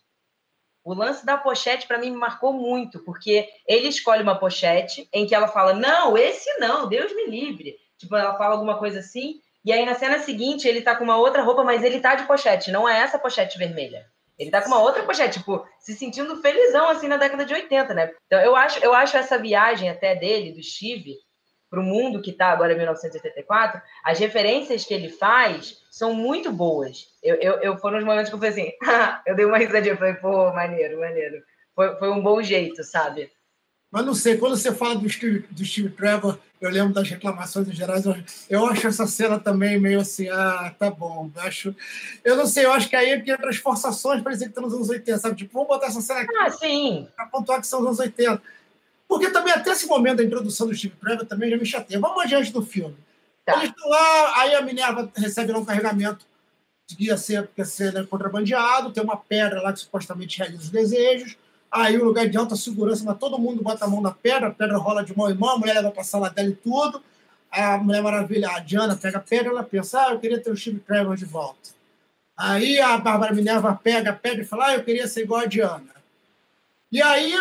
O 0.83 0.93
lance 0.93 1.25
da 1.25 1.37
pochete, 1.37 1.87
para 1.87 1.99
mim, 1.99 2.09
me 2.09 2.17
marcou 2.17 2.53
muito, 2.53 3.03
porque 3.03 3.47
ele 3.67 3.87
escolhe 3.87 4.23
uma 4.23 4.39
pochete 4.39 5.07
em 5.13 5.25
que 5.27 5.35
ela 5.35 5.47
fala: 5.47 5.73
Não, 5.73 6.17
esse 6.17 6.49
não, 6.57 6.89
Deus 6.89 7.13
me 7.15 7.27
livre. 7.27 7.75
Tipo, 7.97 8.15
ela 8.15 8.35
fala 8.35 8.55
alguma 8.55 8.79
coisa 8.79 8.99
assim, 8.99 9.39
e 9.63 9.71
aí 9.71 9.85
na 9.85 9.93
cena 9.93 10.17
seguinte 10.19 10.67
ele 10.67 10.81
tá 10.81 10.95
com 10.95 11.03
uma 11.03 11.17
outra 11.17 11.43
roupa, 11.43 11.63
mas 11.63 11.83
ele 11.83 11.99
tá 11.99 12.15
de 12.15 12.25
pochete, 12.25 12.71
não 12.71 12.89
é 12.89 12.99
essa 12.99 13.19
pochete 13.19 13.59
vermelha. 13.59 14.07
Ele 14.39 14.49
tá 14.49 14.59
com 14.59 14.69
uma 14.69 14.79
outra 14.79 15.03
pochete, 15.03 15.37
tipo, 15.37 15.63
se 15.79 15.93
sentindo 15.93 16.41
felizão 16.41 16.89
assim 16.89 17.07
na 17.07 17.17
década 17.17 17.45
de 17.45 17.53
80, 17.53 17.93
né? 17.93 18.11
Então 18.25 18.39
eu 18.39 18.55
acho, 18.55 18.83
eu 18.83 18.91
acho 18.91 19.15
essa 19.15 19.37
viagem 19.37 19.87
até 19.87 20.15
dele, 20.15 20.51
do 20.51 20.63
Steve, 20.63 21.15
para 21.71 21.79
o 21.79 21.83
mundo 21.83 22.21
que 22.21 22.31
está 22.31 22.47
agora 22.47 22.73
em 22.73 22.75
1984, 22.75 23.81
as 24.03 24.19
referências 24.19 24.83
que 24.83 24.93
ele 24.93 25.07
faz 25.07 25.77
são 25.89 26.13
muito 26.13 26.51
boas. 26.51 27.07
Eu, 27.23 27.35
eu, 27.35 27.53
eu 27.61 27.77
foram 27.77 27.97
os 27.97 28.03
momentos 28.03 28.27
que 28.29 28.35
eu 28.35 28.39
falei 28.39 28.51
assim, 28.51 28.71
eu 29.25 29.35
dei 29.35 29.45
uma 29.45 29.57
risadinha, 29.57 29.93
eu 29.93 29.97
falei, 29.97 30.15
pô, 30.15 30.51
maneiro, 30.51 30.99
maneiro. 30.99 31.41
foi, 31.73 31.95
foi 31.95 32.11
um 32.11 32.21
bom 32.21 32.43
jeito, 32.43 32.83
sabe? 32.83 33.31
Mas 33.89 34.05
não 34.05 34.13
sei, 34.13 34.37
quando 34.37 34.57
você 34.57 34.73
fala 34.73 34.95
do 34.95 35.09
Steve, 35.09 35.45
do 35.49 35.65
Steve 35.65 35.89
Trevor, 35.89 36.37
eu 36.59 36.69
lembro 36.69 36.93
das 36.93 37.09
reclamações 37.09 37.67
em 37.67 37.73
geral. 37.73 37.97
Eu, 38.49 38.65
acho 38.67 38.87
essa 38.87 39.07
cena 39.07 39.39
também 39.39 39.79
meio 39.79 39.99
assim, 39.99 40.29
ah, 40.29 40.73
tá 40.77 40.89
bom. 40.89 41.29
Eu, 41.35 41.41
acho, 41.41 41.75
eu 42.23 42.35
não 42.35 42.45
sei, 42.45 42.65
eu 42.65 42.71
acho 42.71 42.89
que 42.89 42.95
aí 42.95 43.11
é 43.11 43.19
que 43.19 43.31
entra 43.31 43.49
as 43.49 43.57
forçações, 43.57 44.21
parecia 44.21 44.47
que 44.47 44.53
tá 44.53 44.61
nos 44.61 44.73
anos 44.73 44.89
80, 44.89 45.17
sabe? 45.17 45.35
Tipo, 45.35 45.53
vamos 45.53 45.67
botar 45.69 45.87
essa 45.87 46.01
cena 46.01 46.21
aqui. 46.21 46.35
Ah, 46.35 46.51
sim. 46.51 47.07
Pra 47.15 47.25
pontuar 47.25 47.59
que 47.59 47.67
são 47.67 47.79
os 47.79 47.85
anos 47.85 47.99
80. 47.99 48.41
Porque 49.11 49.29
também, 49.29 49.51
até 49.51 49.71
esse 49.71 49.85
momento 49.87 50.17
da 50.17 50.23
introdução 50.23 50.67
do 50.67 50.73
Steve 50.73 50.95
Trevor, 50.95 51.25
também 51.25 51.49
já 51.49 51.57
me 51.57 51.65
chateia. 51.65 51.99
Vamos 51.99 52.23
adiante 52.23 52.49
do 52.53 52.61
filme. 52.61 52.95
Tá. 53.43 53.57
Eles 53.57 53.71
estão 53.71 53.89
lá, 53.89 54.39
aí 54.39 54.55
a 54.55 54.61
Minerva 54.61 55.11
recebe 55.17 55.51
um 55.51 55.65
carregamento 55.65 56.25
que 56.87 57.07
ia 57.07 57.17
ser, 57.17 57.45
que 57.47 57.59
ia 57.59 57.65
ser 57.65 57.91
né, 57.91 58.07
contrabandeado, 58.09 58.93
tem 58.93 59.03
uma 59.03 59.17
pedra 59.17 59.61
lá 59.61 59.73
que 59.73 59.79
supostamente 59.79 60.37
realiza 60.37 60.63
os 60.63 60.69
desejos 60.69 61.35
Aí 61.69 61.97
o 61.97 62.03
lugar 62.03 62.27
de 62.27 62.37
alta 62.37 62.55
segurança, 62.55 63.03
mas 63.05 63.17
todo 63.17 63.37
mundo 63.37 63.61
bota 63.61 63.83
a 63.83 63.87
mão 63.87 64.01
na 64.01 64.11
pedra, 64.11 64.47
a 64.47 64.51
pedra 64.51 64.77
rola 64.77 65.03
de 65.03 65.17
mão 65.17 65.29
em 65.29 65.33
mão, 65.33 65.51
a 65.51 65.57
mulher 65.57 65.75
leva 65.75 65.91
para 65.91 66.01
a 66.01 66.05
sala 66.05 66.29
dela 66.29 66.49
e 66.49 66.55
tudo. 66.55 67.01
A 67.49 67.77
Mulher 67.77 68.01
Maravilha, 68.01 68.49
a 68.49 68.59
Diana, 68.59 68.95
pega 68.95 69.17
a 69.17 69.21
pedra, 69.21 69.49
ela 69.49 69.63
pensa, 69.63 70.05
ah, 70.07 70.11
eu 70.13 70.19
queria 70.19 70.39
ter 70.39 70.51
o 70.51 70.57
Steve 70.57 70.79
Trevor 70.79 71.15
de 71.15 71.25
volta. 71.25 71.69
Aí 72.35 72.79
a 72.79 72.97
Bárbara 72.97 73.33
Minerva 73.33 73.77
pega 73.81 74.11
a 74.11 74.13
pedra 74.13 74.41
e 74.41 74.45
fala, 74.45 74.67
ah, 74.67 74.75
eu 74.75 74.83
queria 74.83 75.07
ser 75.07 75.23
igual 75.23 75.41
a 75.41 75.45
Diana. 75.45 75.95
E 76.91 77.01
aí 77.01 77.33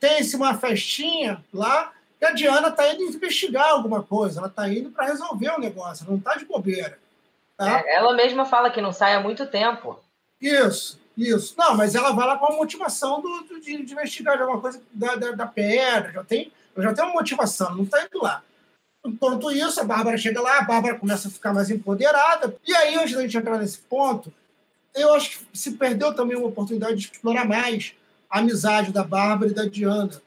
tem-se 0.00 0.36
uma 0.36 0.54
festinha 0.54 1.44
lá, 1.52 1.92
e 2.20 2.24
a 2.24 2.32
Diana 2.32 2.68
está 2.68 2.92
indo 2.92 3.02
investigar 3.02 3.70
alguma 3.70 4.02
coisa, 4.02 4.40
ela 4.40 4.48
está 4.48 4.68
indo 4.68 4.90
para 4.90 5.06
resolver 5.06 5.50
o 5.50 5.60
negócio, 5.60 6.06
não 6.08 6.16
está 6.16 6.34
de 6.34 6.44
bobeira. 6.44 6.98
Tá? 7.56 7.80
É, 7.80 7.96
ela 7.96 8.14
mesma 8.14 8.44
fala 8.44 8.70
que 8.70 8.80
não 8.80 8.92
sai 8.92 9.14
há 9.14 9.20
muito 9.20 9.46
tempo. 9.46 10.00
Isso. 10.40 10.98
Isso. 11.16 11.54
Não, 11.58 11.76
mas 11.76 11.96
ela 11.96 12.12
vai 12.12 12.26
lá 12.28 12.38
com 12.38 12.46
a 12.46 12.56
motivação 12.56 13.20
do, 13.20 13.40
do 13.42 13.60
de, 13.60 13.82
de, 13.82 13.92
investigar 13.92 14.36
de 14.36 14.42
alguma 14.42 14.60
coisa 14.60 14.80
da, 14.92 15.16
da, 15.16 15.32
da, 15.32 15.46
pedra. 15.46 16.12
Já 16.12 16.22
tem, 16.22 16.52
já 16.76 16.94
tem 16.94 17.04
uma 17.04 17.12
motivação, 17.12 17.74
não 17.74 17.82
está 17.82 18.04
indo 18.04 18.22
lá. 18.22 18.40
Enquanto 19.04 19.50
isso, 19.50 19.80
a 19.80 19.84
Bárbara 19.84 20.16
chega 20.16 20.40
lá, 20.40 20.58
a 20.58 20.62
Bárbara 20.62 20.96
começa 20.96 21.26
a 21.26 21.30
ficar 21.30 21.52
mais 21.52 21.70
empoderada. 21.70 22.56
E 22.64 22.72
aí, 22.72 22.94
antes 22.94 23.14
da 23.14 23.22
gente 23.22 23.36
entrar 23.36 23.58
nesse 23.58 23.78
ponto, 23.78 24.32
eu 24.94 25.12
acho 25.14 25.40
que 25.40 25.58
se 25.58 25.72
perdeu 25.72 26.14
também 26.14 26.36
uma 26.36 26.48
oportunidade 26.48 26.94
de 26.94 27.10
explorar 27.12 27.44
mais 27.44 27.94
a 28.30 28.38
amizade 28.38 28.92
da 28.92 29.02
Bárbara 29.02 29.50
e 29.50 29.54
da 29.54 29.64
Diana, 29.64 30.20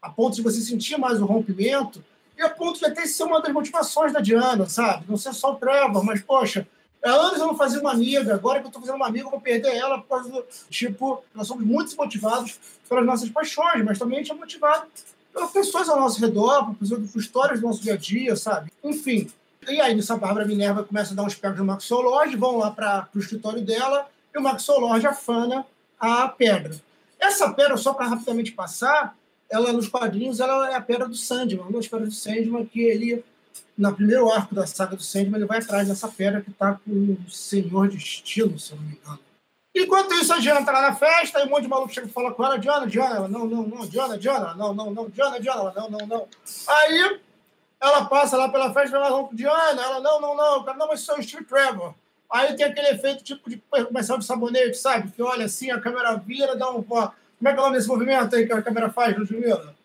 a 0.00 0.10
ponto 0.10 0.36
de 0.36 0.42
você 0.42 0.60
sentir 0.60 0.98
mais 0.98 1.20
o 1.20 1.26
rompimento 1.26 2.04
e 2.36 2.42
a 2.42 2.50
ponto 2.50 2.78
de 2.78 2.86
até 2.86 3.06
ser 3.06 3.24
uma 3.24 3.40
das 3.40 3.52
motivações 3.52 4.12
da 4.12 4.20
Diana, 4.20 4.68
sabe? 4.68 5.04
Não 5.08 5.16
ser 5.16 5.32
só 5.32 5.52
o 5.52 5.56
Trevor, 5.56 6.04
mas, 6.04 6.20
poxa, 6.20 6.66
Há 7.06 7.10
anos 7.10 7.38
eu 7.38 7.46
não 7.46 7.56
fazia 7.56 7.80
uma 7.80 7.92
amiga, 7.92 8.34
agora 8.34 8.58
que 8.58 8.66
eu 8.66 8.68
estou 8.68 8.82
fazendo 8.82 8.96
uma 8.96 9.06
amiga, 9.06 9.26
eu 9.26 9.30
vou 9.30 9.40
perder 9.40 9.76
ela 9.76 9.98
por 9.98 10.08
causa 10.08 10.28
do. 10.28 10.44
Tipo, 10.68 11.22
nós 11.34 11.46
somos 11.46 11.64
muito 11.64 11.94
motivados 11.96 12.58
pelas 12.88 13.06
nossas 13.06 13.28
paixões, 13.30 13.84
mas 13.84 13.98
também 13.98 14.18
a 14.18 14.22
gente 14.22 14.32
é 14.32 14.34
motivado 14.34 14.86
pelas 15.32 15.50
pessoas 15.52 15.88
ao 15.88 16.00
nosso 16.00 16.20
redor, 16.20 16.74
por 16.74 17.20
histórias 17.20 17.60
do 17.60 17.66
nosso 17.66 17.82
dia 17.82 17.94
a 17.94 17.96
dia, 17.96 18.34
sabe? 18.34 18.72
Enfim. 18.82 19.30
E 19.68 19.80
aí, 19.80 19.94
nessa 19.94 20.16
Bárbara 20.16 20.46
Minerva 20.46 20.82
começa 20.82 21.12
a 21.12 21.16
dar 21.16 21.22
uns 21.22 21.34
pegos 21.34 21.58
no 21.58 21.64
Maxolord, 21.64 22.36
vão 22.36 22.58
lá 22.58 22.70
para 22.70 23.08
o 23.14 23.18
escritório 23.18 23.62
dela, 23.62 24.08
e 24.34 24.38
o 24.38 24.42
Maxolord 24.42 25.06
afana 25.06 25.64
a 25.98 26.28
pedra. 26.28 26.74
Essa 27.18 27.52
pedra, 27.52 27.76
só 27.76 27.94
para 27.94 28.08
rapidamente 28.08 28.52
passar, 28.52 29.16
ela 29.48 29.72
nos 29.72 29.88
quadrinhos 29.88 30.40
ela 30.40 30.70
é 30.70 30.74
a 30.74 30.80
pedra 30.80 31.06
do 31.06 31.14
Sandman, 31.14 31.60
uma 31.60 31.72
das 31.72 31.88
pedras 31.88 32.08
do 32.08 32.14
Sandman 32.14 32.66
que 32.66 32.80
ele 32.80 33.24
no 33.76 33.94
primeiro 33.94 34.30
arco 34.30 34.54
da 34.54 34.66
saga 34.66 34.96
do 34.96 35.02
Sandman, 35.02 35.36
ele 35.36 35.46
vai 35.46 35.58
atrás 35.58 35.88
dessa 35.88 36.08
pedra 36.08 36.40
que 36.40 36.50
está 36.50 36.74
com 36.74 36.90
o 36.90 37.30
Senhor 37.30 37.88
Destino, 37.88 38.58
se 38.58 38.72
eu 38.72 38.76
não 38.78 38.84
me 38.84 38.94
engano. 38.94 39.20
Enquanto 39.74 40.14
isso, 40.14 40.32
a 40.32 40.38
Diana 40.38 40.60
está 40.60 40.72
lá 40.72 40.80
na 40.80 40.94
festa, 40.94 41.38
e 41.40 41.44
um 41.44 41.50
monte 41.50 41.64
de 41.64 41.68
maluco 41.68 41.92
chega 41.92 42.06
e 42.06 42.10
fala 42.10 42.32
com 42.32 42.42
ela, 42.42 42.58
Diana, 42.58 42.86
Diana, 42.86 43.16
ela, 43.16 43.28
não, 43.28 43.46
não, 43.46 43.62
não, 43.66 43.86
Diana, 43.86 44.16
Diana, 44.16 44.54
não, 44.54 44.72
não, 44.72 44.90
não, 44.90 45.10
Diana, 45.10 45.38
Diana, 45.38 45.60
ela, 45.60 45.74
não, 45.76 45.90
não, 45.90 46.06
não. 46.06 46.28
Aí, 46.66 47.20
ela 47.78 48.06
passa 48.06 48.38
lá 48.38 48.48
pela 48.48 48.72
festa, 48.72 48.96
ela 48.96 49.10
fala 49.10 49.28
Diana, 49.34 49.82
ela, 49.82 50.00
não, 50.00 50.18
não, 50.18 50.34
não, 50.34 50.64
não, 50.64 50.88
mas 50.88 51.00
isso 51.00 51.12
é 51.12 51.18
o 51.18 51.22
Steve 51.22 51.44
Trevor. 51.44 51.94
Aí 52.30 52.54
tem 52.56 52.66
aquele 52.66 52.88
efeito 52.88 53.22
tipo 53.22 53.48
de 53.48 53.62
comercial 53.86 54.18
de 54.18 54.24
sabonete, 54.24 54.76
sabe? 54.76 55.10
Que 55.10 55.22
olha 55.22 55.46
assim, 55.46 55.70
a 55.70 55.80
câmera 55.80 56.16
vira, 56.16 56.56
dá 56.56 56.70
um... 56.70 56.82
Como 56.82 57.12
é 57.44 57.52
que 57.52 57.58
é 57.58 57.60
o 57.60 57.64
nome 57.64 57.76
desse 57.76 57.88
movimento 57.88 58.34
aí 58.34 58.46
que 58.46 58.52
a 58.52 58.62
câmera 58.62 58.90
faz, 58.90 59.16
Ludmilla? 59.16 59.76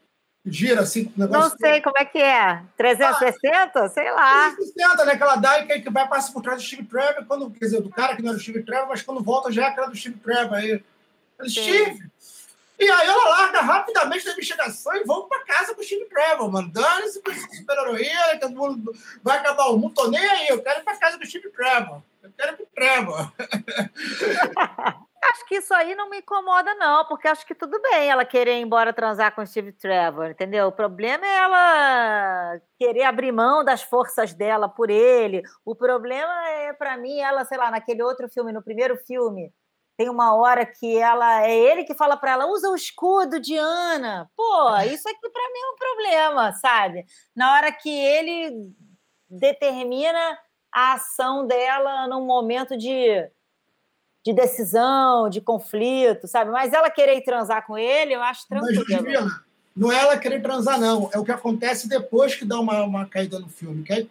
gira 0.46 0.82
assim. 0.82 1.12
Não 1.16 1.50
sei 1.52 1.82
como 1.82 1.98
é 1.98 2.06
que 2.06 2.18
é. 2.18 2.64
360? 2.78 3.80
Ah, 3.80 3.90
sei 3.90 4.12
lá. 4.12 4.52
360, 4.56 5.06
né? 5.06 5.18
Que 5.18 5.24
ela 5.24 5.36
dá 5.36 5.60
e 5.60 5.82
que 5.82 5.90
vai 5.90 6.08
passar 6.08 6.34
por 6.34 6.42
trás 6.42 6.62
do 6.62 6.66
Steve 6.66 6.84
Trevor, 6.84 7.26
quando, 7.26 7.52
quer 7.52 7.66
dizer, 7.66 7.82
do 7.82 7.90
cara 7.90 8.16
que 8.16 8.22
não 8.22 8.30
era 8.30 8.38
o 8.38 8.42
Steve 8.42 8.64
Trevor, 8.64 8.88
mas 8.88 9.02
quando 9.02 9.24
volta 9.24 9.52
já 9.52 9.66
é 9.66 9.68
a 9.68 9.76
cara 9.76 9.88
do 9.90 9.96
Steve 9.96 10.18
Trevor. 10.20 10.56
Aí, 10.56 10.84
Steve! 11.48 12.10
E 12.80 12.90
aí 12.90 13.08
ela 13.08 13.30
larga 13.30 13.62
rapidamente 13.62 14.26
da 14.26 14.32
investigação 14.32 14.96
e 14.96 15.04
volta 15.04 15.28
para 15.30 15.46
casa 15.46 15.76
com 15.76 15.82
o 15.82 15.84
Steve 15.84 16.06
Trevor, 16.06 16.52
mandando 16.52 17.06
esse 17.06 17.22
super-heroína, 17.56 18.40
todo 18.40 18.56
mundo 18.56 18.96
vai 19.22 19.38
acabar 19.38 19.66
o 19.68 19.78
mundo, 19.78 19.94
tô 19.94 20.10
nem 20.10 20.20
aí, 20.20 20.48
eu 20.48 20.64
quero 20.64 20.80
ir 20.80 20.84
para 20.84 20.98
casa 20.98 21.16
do 21.20 21.26
Steve 21.28 21.50
Trevor. 21.50 22.02
Eu 22.22 22.32
quero 22.34 22.58
pro 22.58 22.66
Trevor. 22.68 23.32
Acho 25.24 25.46
que 25.46 25.56
isso 25.56 25.74
aí 25.74 25.94
não 25.94 26.10
me 26.10 26.18
incomoda, 26.18 26.74
não, 26.76 27.06
porque 27.06 27.28
acho 27.28 27.46
que 27.46 27.54
tudo 27.54 27.80
bem 27.80 28.10
ela 28.10 28.26
querer 28.26 28.58
ir 28.58 28.62
embora 28.62 28.92
transar 28.92 29.34
com 29.34 29.44
o 29.44 29.48
Steve 29.48 29.72
Trevor, 29.72 30.32
entendeu? 30.32 30.68
O 30.68 30.72
problema 30.72 31.26
é 31.26 31.38
ela 31.38 32.62
querer 32.78 33.04
abrir 33.04 33.32
mão 33.32 33.64
das 33.64 33.84
forças 33.84 34.34
dela 34.34 34.68
por 34.68 34.90
ele. 34.90 35.44
O 35.64 35.76
problema 35.76 36.50
é, 36.50 36.74
para 36.74 36.98
mim, 36.98 37.20
ela, 37.20 37.46
sei 37.46 37.58
lá, 37.58 37.70
naquele 37.70 38.02
outro 38.02 38.28
filme, 38.30 38.52
no 38.52 38.64
primeiro 38.64 38.98
filme, 38.98 39.54
tem 39.96 40.10
uma 40.10 40.36
hora 40.36 40.66
que 40.66 40.98
ela 40.98 41.46
é 41.46 41.56
ele 41.56 41.84
que 41.84 41.94
fala 41.94 42.18
para 42.18 42.32
ela 42.32 42.48
usa 42.48 42.70
o 42.70 42.76
escudo 42.76 43.40
Diana 43.40 44.32
pô 44.36 44.76
isso 44.92 45.08
aqui 45.08 45.30
para 45.30 45.50
mim 45.54 45.60
é 45.60 45.72
um 45.72 45.76
problema 45.76 46.54
sabe 46.54 47.06
na 47.36 47.54
hora 47.54 47.72
que 47.72 47.90
ele 47.90 48.74
determina 49.30 50.40
a 50.72 50.94
ação 50.94 51.46
dela 51.46 52.08
num 52.08 52.26
momento 52.26 52.78
de 52.78 53.30
de 54.24 54.34
decisão, 54.34 55.30
de 55.30 55.42
conflito, 55.42 56.28
sabe? 56.28 56.52
Mas 56.52 56.72
ela 56.74 56.92
querer 56.92 57.22
transar 57.22 57.66
com 57.66 57.76
ele, 57.76 58.14
eu 58.14 58.22
acho 58.22 58.48
tranquilo. 58.48 58.86
Mas, 58.88 59.42
não 59.76 59.92
é 59.92 60.00
ela 60.00 60.18
querer 60.18 60.42
transar, 60.42 60.80
não. 60.80 61.10
É 61.14 61.18
o 61.18 61.24
que 61.24 61.32
acontece 61.32 61.88
depois 61.88 62.36
que 62.36 62.46
dá 62.46 62.60
uma, 62.60 62.84
uma 62.84 63.06
caída 63.06 63.40
no 63.40 63.50
filme. 63.50 63.84
Que 63.84 63.94
aí, 63.94 64.10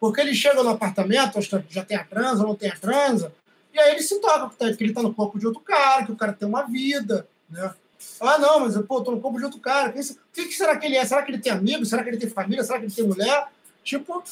porque 0.00 0.20
ele 0.20 0.34
chega 0.34 0.62
no 0.62 0.70
apartamento, 0.70 1.38
já 1.70 1.84
tem 1.84 1.96
a 1.96 2.04
transa, 2.04 2.42
não 2.42 2.56
tem 2.56 2.70
a 2.70 2.76
transa, 2.76 3.32
e 3.72 3.78
aí 3.78 3.92
ele 3.92 4.02
se 4.02 4.20
toca 4.20 4.50
que 4.74 4.82
ele 4.82 4.90
está 4.90 5.02
no 5.02 5.14
corpo 5.14 5.38
de 5.38 5.46
outro 5.46 5.60
cara, 5.60 6.04
que 6.04 6.12
o 6.12 6.16
cara 6.16 6.32
tem 6.32 6.48
uma 6.48 6.62
vida, 6.62 7.26
né? 7.48 7.72
Ah, 8.20 8.38
não, 8.38 8.60
mas 8.60 8.76
pô, 8.82 9.00
tô 9.00 9.12
no 9.12 9.20
corpo 9.20 9.38
de 9.38 9.44
outro 9.44 9.60
cara. 9.60 9.90
O 9.90 9.92
que, 9.92 10.46
que 10.46 10.54
será 10.54 10.76
que 10.76 10.86
ele 10.86 10.96
é? 10.96 11.04
Será 11.04 11.22
que 11.22 11.30
ele 11.30 11.38
tem 11.38 11.52
amigos? 11.52 11.88
Será 11.88 12.02
que 12.02 12.10
ele 12.10 12.18
tem 12.18 12.28
família? 12.28 12.64
Será 12.64 12.78
que 12.78 12.86
ele 12.86 12.94
tem 12.94 13.06
mulher? 13.06 13.46
Tipo, 13.82 14.22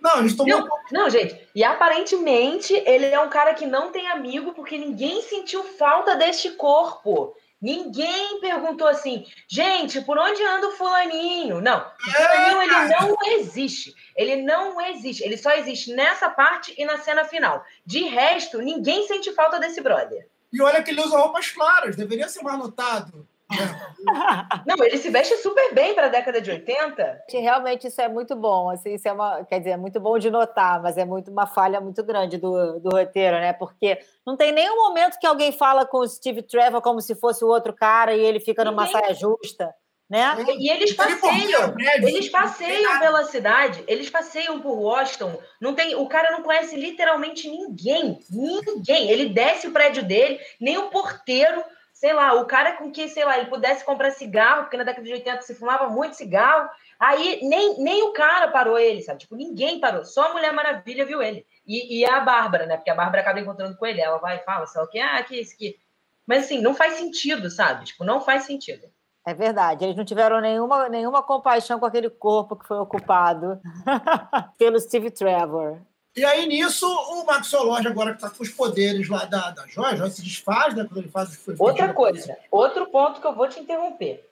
não, 0.00 0.20
eles 0.20 0.36
tomam. 0.36 0.60
Não, 0.60 0.68
não, 0.92 1.10
gente, 1.10 1.48
e 1.54 1.64
aparentemente 1.64 2.72
ele 2.86 3.06
é 3.06 3.20
um 3.20 3.28
cara 3.28 3.54
que 3.54 3.66
não 3.66 3.90
tem 3.90 4.06
amigo 4.08 4.52
porque 4.52 4.78
ninguém 4.78 5.20
sentiu 5.22 5.64
falta 5.64 6.14
deste 6.14 6.50
corpo. 6.50 7.36
Ninguém 7.60 8.40
perguntou 8.40 8.86
assim, 8.86 9.26
gente, 9.46 10.00
por 10.00 10.16
onde 10.16 10.42
anda 10.42 10.68
o 10.68 10.72
fulaninho? 10.72 11.60
Não, 11.60 11.80
o 11.80 12.10
fulaninho 12.10 12.62
ele 12.62 12.88
não 12.88 13.16
existe. 13.38 13.94
Ele 14.16 14.36
não 14.36 14.80
existe. 14.80 15.22
Ele 15.22 15.36
só 15.36 15.50
existe 15.52 15.92
nessa 15.92 16.30
parte 16.30 16.74
e 16.78 16.84
na 16.86 16.96
cena 16.98 17.24
final. 17.24 17.64
De 17.84 18.04
resto, 18.04 18.58
ninguém 18.58 19.06
sente 19.06 19.32
falta 19.34 19.58
desse 19.58 19.80
brother. 19.82 20.26
E 20.52 20.62
olha 20.62 20.82
que 20.82 20.90
ele 20.90 21.02
usa 21.02 21.18
roupas 21.18 21.50
claras, 21.50 21.96
deveria 21.96 22.28
ser 22.28 22.42
mais 22.42 22.58
notado. 22.58 23.28
Não, 24.66 24.84
ele 24.84 24.96
se 24.98 25.10
veste 25.10 25.36
super 25.38 25.74
bem 25.74 25.94
para 25.94 26.06
a 26.06 26.10
década 26.10 26.40
de 26.40 26.50
80. 26.50 27.24
Realmente 27.32 27.86
isso 27.88 28.00
é 28.00 28.08
muito 28.08 28.36
bom. 28.36 28.70
Assim, 28.70 28.94
isso 28.94 29.08
é 29.08 29.12
uma, 29.12 29.44
quer 29.44 29.58
dizer, 29.58 29.70
é 29.70 29.76
muito 29.76 29.98
bom 30.00 30.18
de 30.18 30.30
notar, 30.30 30.80
mas 30.82 30.96
é 30.96 31.04
muito 31.04 31.30
uma 31.30 31.46
falha 31.46 31.80
muito 31.80 32.02
grande 32.02 32.38
do, 32.38 32.78
do 32.80 32.90
roteiro, 32.90 33.36
né? 33.36 33.52
Porque 33.52 33.98
não 34.26 34.36
tem 34.36 34.52
nenhum 34.52 34.76
momento 34.76 35.18
que 35.18 35.26
alguém 35.26 35.52
fala 35.52 35.84
com 35.84 35.98
o 35.98 36.08
Steve 36.08 36.42
Trevor 36.42 36.80
como 36.80 37.00
se 37.00 37.14
fosse 37.14 37.44
o 37.44 37.48
outro 37.48 37.72
cara 37.72 38.14
e 38.14 38.20
ele 38.20 38.40
fica 38.40 38.64
numa 38.64 38.84
Ninguém. 38.84 39.00
saia 39.00 39.14
justa. 39.14 39.74
Né? 40.08 40.44
E 40.58 40.68
eles 40.68 40.92
passeiam, 40.92 41.72
eles 42.02 42.28
passeiam 42.28 42.98
pela 42.98 43.22
cidade, 43.22 43.84
eles 43.86 44.10
passeiam 44.10 44.60
por 44.60 44.76
Washington. 44.76 45.38
Não 45.60 45.72
tem, 45.72 45.94
o 45.94 46.04
cara 46.08 46.32
não 46.32 46.42
conhece 46.42 46.74
literalmente 46.74 47.48
ninguém, 47.48 48.18
ninguém. 48.28 49.08
Ele 49.08 49.28
desce 49.28 49.68
o 49.68 49.70
prédio 49.70 50.04
dele, 50.04 50.40
nem 50.60 50.76
o 50.78 50.90
porteiro 50.90 51.62
sei 52.00 52.14
lá, 52.14 52.32
o 52.32 52.46
cara 52.46 52.78
com 52.78 52.90
que, 52.90 53.10
sei 53.10 53.26
lá, 53.26 53.36
ele 53.36 53.50
pudesse 53.50 53.84
comprar 53.84 54.10
cigarro, 54.10 54.62
porque 54.62 54.76
na 54.78 54.84
década 54.84 55.06
de 55.06 55.12
80 55.12 55.42
se 55.42 55.54
fumava 55.54 55.86
muito 55.90 56.16
cigarro, 56.16 56.70
aí 56.98 57.40
nem, 57.42 57.78
nem 57.78 58.02
o 58.04 58.14
cara 58.14 58.50
parou 58.50 58.78
ele, 58.78 59.02
sabe? 59.02 59.18
Tipo, 59.18 59.36
ninguém 59.36 59.78
parou, 59.78 60.02
só 60.02 60.30
a 60.30 60.32
Mulher 60.32 60.50
Maravilha 60.50 61.04
viu 61.04 61.20
ele. 61.20 61.44
E, 61.66 61.98
e 61.98 62.06
a 62.06 62.18
Bárbara, 62.20 62.64
né? 62.64 62.78
Porque 62.78 62.88
a 62.88 62.94
Bárbara 62.94 63.20
acaba 63.20 63.38
encontrando 63.38 63.76
com 63.76 63.84
ele, 63.84 64.00
ela 64.00 64.16
vai 64.16 64.38
e 64.38 64.44
fala, 64.44 64.66
sei 64.66 64.80
lá 64.80 64.86
o 64.86 64.90
que, 64.90 64.98
ah, 64.98 65.22
que 65.22 65.38
isso 65.38 65.52
aqui. 65.52 65.78
Mas 66.26 66.44
assim, 66.44 66.62
não 66.62 66.74
faz 66.74 66.94
sentido, 66.94 67.50
sabe? 67.50 67.84
Tipo, 67.84 68.02
não 68.02 68.22
faz 68.22 68.44
sentido. 68.44 68.88
É 69.26 69.34
verdade, 69.34 69.84
eles 69.84 69.96
não 69.96 70.04
tiveram 70.04 70.40
nenhuma, 70.40 70.88
nenhuma 70.88 71.22
compaixão 71.22 71.78
com 71.78 71.84
aquele 71.84 72.08
corpo 72.08 72.56
que 72.56 72.66
foi 72.66 72.78
ocupado 72.78 73.60
pelo 74.56 74.80
Steve 74.80 75.10
Trevor. 75.10 75.82
E 76.16 76.24
aí, 76.24 76.46
nisso, 76.46 76.86
o 76.86 77.62
Lodge, 77.62 77.86
agora 77.86 78.10
que 78.10 78.16
está 78.16 78.30
com 78.30 78.42
os 78.42 78.50
poderes 78.50 79.08
lá 79.08 79.24
da, 79.24 79.50
da 79.50 79.66
Joia, 79.66 79.96
Joia 79.96 80.10
se 80.10 80.22
desfaz, 80.22 80.74
né? 80.74 80.84
Quando 80.84 80.98
ele 80.98 81.08
faz 81.08 81.30
os 81.30 81.60
Outra 81.60 81.94
coisa, 81.94 82.36
outro 82.50 82.86
ponto 82.86 83.20
que 83.20 83.26
eu 83.26 83.34
vou 83.34 83.48
te 83.48 83.60
interromper. 83.60 84.28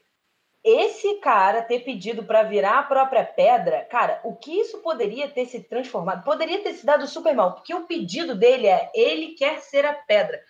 Esse 0.65 1.15
cara 1.21 1.63
ter 1.63 1.81
pedido 1.81 2.25
para 2.25 2.43
virar 2.43 2.81
a 2.81 2.83
própria 2.83 3.25
pedra, 3.25 3.85
cara, 3.85 4.21
o 4.25 4.35
que 4.35 4.61
isso 4.61 4.79
poderia 4.79 5.29
ter 5.29 5.47
se 5.47 5.61
transformado? 5.61 6.25
Poderia 6.25 6.61
ter 6.63 6.75
se 6.75 6.85
dado 6.85 7.07
super 7.07 7.35
mal, 7.35 7.55
porque 7.55 7.73
o 7.73 7.87
pedido 7.87 8.35
dele 8.35 8.67
é 8.67 8.91
ele 8.93 9.29
quer 9.29 9.61
ser 9.61 9.87
a 9.87 9.95
pedra 9.95 10.43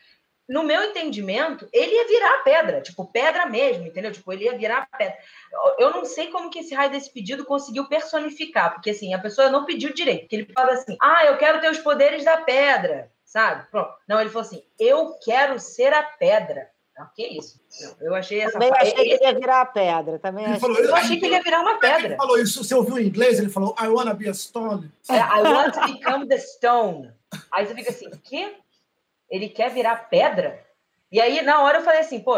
no 0.48 0.62
meu 0.62 0.82
entendimento, 0.82 1.68
ele 1.72 1.92
ia 1.94 2.08
virar 2.08 2.34
a 2.36 2.42
pedra, 2.42 2.80
tipo, 2.80 3.04
pedra 3.04 3.46
mesmo, 3.46 3.86
entendeu? 3.86 4.10
Tipo, 4.10 4.32
ele 4.32 4.44
ia 4.44 4.56
virar 4.56 4.88
a 4.90 4.96
pedra. 4.96 5.16
Eu 5.78 5.90
não 5.90 6.06
sei 6.06 6.28
como 6.28 6.48
que 6.48 6.60
esse 6.60 6.74
raio 6.74 6.90
desse 6.90 7.12
pedido 7.12 7.44
conseguiu 7.44 7.86
personificar, 7.86 8.72
porque 8.72 8.90
assim, 8.90 9.12
a 9.12 9.18
pessoa 9.18 9.50
não 9.50 9.66
pediu 9.66 9.92
direito, 9.92 10.22
porque 10.22 10.36
ele 10.36 10.52
fala 10.52 10.72
assim, 10.72 10.96
ah, 11.02 11.26
eu 11.26 11.36
quero 11.36 11.60
ter 11.60 11.70
os 11.70 11.78
poderes 11.78 12.24
da 12.24 12.38
pedra, 12.38 13.12
sabe? 13.24 13.70
Pronto. 13.70 13.92
Não, 14.08 14.20
ele 14.20 14.30
falou 14.30 14.46
assim, 14.46 14.62
eu 14.78 15.18
quero 15.22 15.58
ser 15.58 15.92
a 15.92 16.02
pedra. 16.02 16.70
Ah, 16.96 17.08
que 17.14 17.24
isso? 17.38 17.60
eu 18.00 18.12
achei 18.12 18.40
essa 18.40 18.54
Também 18.54 18.72
achei 18.72 18.92
que 18.92 19.00
ele 19.00 19.24
ia 19.24 19.32
virar 19.32 19.60
a 19.60 19.66
pedra. 19.66 20.18
Também 20.18 20.46
achei. 20.46 20.58
Falou, 20.58 20.78
eu 20.78 20.96
achei 20.96 21.16
que 21.16 21.26
ele 21.26 21.34
ia 21.34 21.42
virar 21.42 21.60
uma 21.60 21.78
pedra. 21.78 22.08
Ele 22.08 22.16
falou 22.16 22.38
isso, 22.38 22.64
você 22.64 22.74
ouviu 22.74 22.98
em 22.98 23.06
inglês? 23.06 23.38
Ele 23.38 23.50
falou, 23.50 23.76
I 23.80 23.86
wanna 23.86 24.14
be 24.14 24.28
a 24.28 24.34
stone. 24.34 24.90
É, 25.08 25.14
I 25.14 25.42
want 25.42 25.74
to 25.74 25.92
become 25.92 26.26
the 26.26 26.38
stone. 26.38 27.12
Aí 27.52 27.66
você 27.66 27.74
fica 27.74 27.90
assim, 27.90 28.08
o 28.08 28.18
quê? 28.18 28.56
Ele 29.30 29.48
quer 29.48 29.70
virar 29.70 30.08
pedra. 30.08 30.64
E 31.10 31.20
aí, 31.20 31.42
na 31.42 31.62
hora, 31.62 31.78
eu 31.78 31.84
falei 31.84 32.00
assim, 32.00 32.20
pô, 32.20 32.34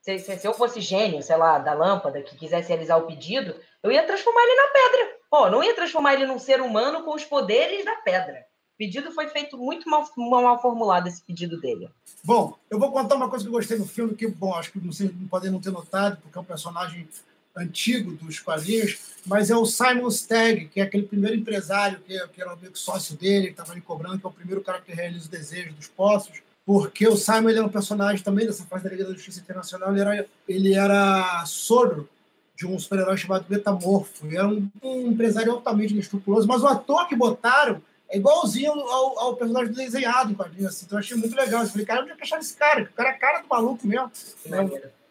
se, 0.00 0.18
se, 0.18 0.38
se, 0.38 0.46
eu 0.46 0.54
fosse 0.54 0.80
gênio, 0.80 1.22
sei 1.22 1.36
lá, 1.36 1.58
da 1.58 1.74
lâmpada, 1.74 2.22
que 2.22 2.36
quisesse 2.36 2.68
realizar 2.68 2.96
o 2.96 3.06
pedido, 3.06 3.54
eu 3.82 3.90
ia 3.90 4.06
transformar 4.06 4.42
ele 4.42 4.54
na 4.54 4.68
pedra. 4.68 5.16
Pô, 5.30 5.50
não 5.50 5.62
ia 5.62 5.74
transformar 5.74 6.14
ele 6.14 6.26
num 6.26 6.38
ser 6.38 6.60
humano 6.60 7.02
com 7.02 7.14
os 7.14 7.24
poderes 7.24 7.84
da 7.84 7.96
pedra. 7.96 8.46
O 8.74 8.78
pedido 8.78 9.10
foi 9.10 9.28
feito 9.28 9.56
muito 9.56 9.88
mal, 9.88 10.06
mal 10.16 10.60
formulado, 10.60 11.08
esse 11.08 11.22
pedido 11.22 11.60
dele. 11.60 11.88
Bom, 12.22 12.56
eu 12.70 12.78
vou 12.78 12.92
contar 12.92 13.14
uma 13.14 13.30
coisa 13.30 13.44
que 13.44 13.48
eu 13.48 13.52
gostei 13.52 13.78
no 13.78 13.86
filme, 13.86 14.14
que, 14.14 14.28
bom, 14.28 14.54
acho 14.54 14.70
que 14.70 14.78
vocês 14.78 15.10
podem 15.30 15.50
não 15.50 15.60
ter 15.60 15.70
notado, 15.70 16.18
porque 16.20 16.36
é 16.36 16.40
um 16.40 16.44
personagem 16.44 17.08
antigo 17.56 18.12
dos 18.12 18.38
quadrinhos, 18.38 18.98
mas 19.24 19.50
é 19.50 19.56
o 19.56 19.64
Simon 19.64 20.08
Stagg, 20.08 20.68
que 20.68 20.80
é 20.80 20.84
aquele 20.84 21.04
primeiro 21.04 21.36
empresário 21.36 21.98
que, 22.06 22.18
que 22.28 22.40
era 22.40 22.54
meio 22.56 22.72
que 22.72 22.78
sócio 22.78 23.16
dele, 23.16 23.46
que 23.46 23.52
estava 23.52 23.72
ali 23.72 23.80
cobrando, 23.80 24.18
que 24.18 24.26
é 24.26 24.28
o 24.28 24.32
primeiro 24.32 24.60
cara 24.60 24.80
que 24.80 24.92
realiza 24.92 25.26
o 25.26 25.30
desejo 25.30 25.72
dos 25.72 25.88
poços, 25.88 26.42
porque 26.64 27.06
o 27.08 27.16
Simon 27.16 27.50
ele 27.50 27.58
é 27.58 27.62
um 27.62 27.68
personagem 27.68 28.22
também 28.22 28.46
dessa 28.46 28.64
fase 28.64 28.84
da 28.84 28.90
Liga 28.90 29.04
da 29.04 29.12
Justiça 29.12 29.40
Internacional, 29.40 29.90
ele 29.92 30.00
era, 30.00 30.26
ele 30.46 30.74
era 30.74 31.44
sogro 31.46 32.08
de 32.56 32.66
um 32.66 32.78
super-herói 32.78 33.16
chamado 33.16 33.46
Metamorfo, 33.48 34.26
ele 34.26 34.36
era 34.36 34.48
um, 34.48 34.68
um 34.82 35.08
empresário 35.08 35.52
altamente 35.52 35.92
inescrupuloso, 35.92 36.46
mas 36.46 36.62
o 36.62 36.66
ator 36.66 37.08
que 37.08 37.16
botaram 37.16 37.82
é 38.08 38.18
igualzinho 38.18 38.70
ao, 38.72 39.18
ao 39.18 39.36
personagem 39.36 39.72
desenhado 39.72 40.30
em 40.30 40.34
quadrinhos, 40.34 40.68
assim, 40.72 40.86
então 40.86 40.96
eu 40.96 41.00
achei 41.00 41.16
muito 41.16 41.34
legal. 41.34 41.62
Eu 41.62 41.68
falei, 41.68 41.86
cara, 41.86 42.02
onde 42.02 42.12
é 42.12 42.16
que 42.16 42.22
acharam 42.22 42.42
esse 42.42 42.56
cara? 42.56 42.84
O 42.84 42.92
cara 42.92 43.08
é 43.08 43.12
a 43.12 43.18
cara 43.18 43.40
do 43.40 43.48
maluco 43.48 43.86
mesmo. 43.86 44.10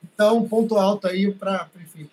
Então, 0.02 0.48
ponto 0.48 0.78
alto 0.78 1.08
aí 1.08 1.30
para, 1.32 1.68
enfim, 1.76 2.10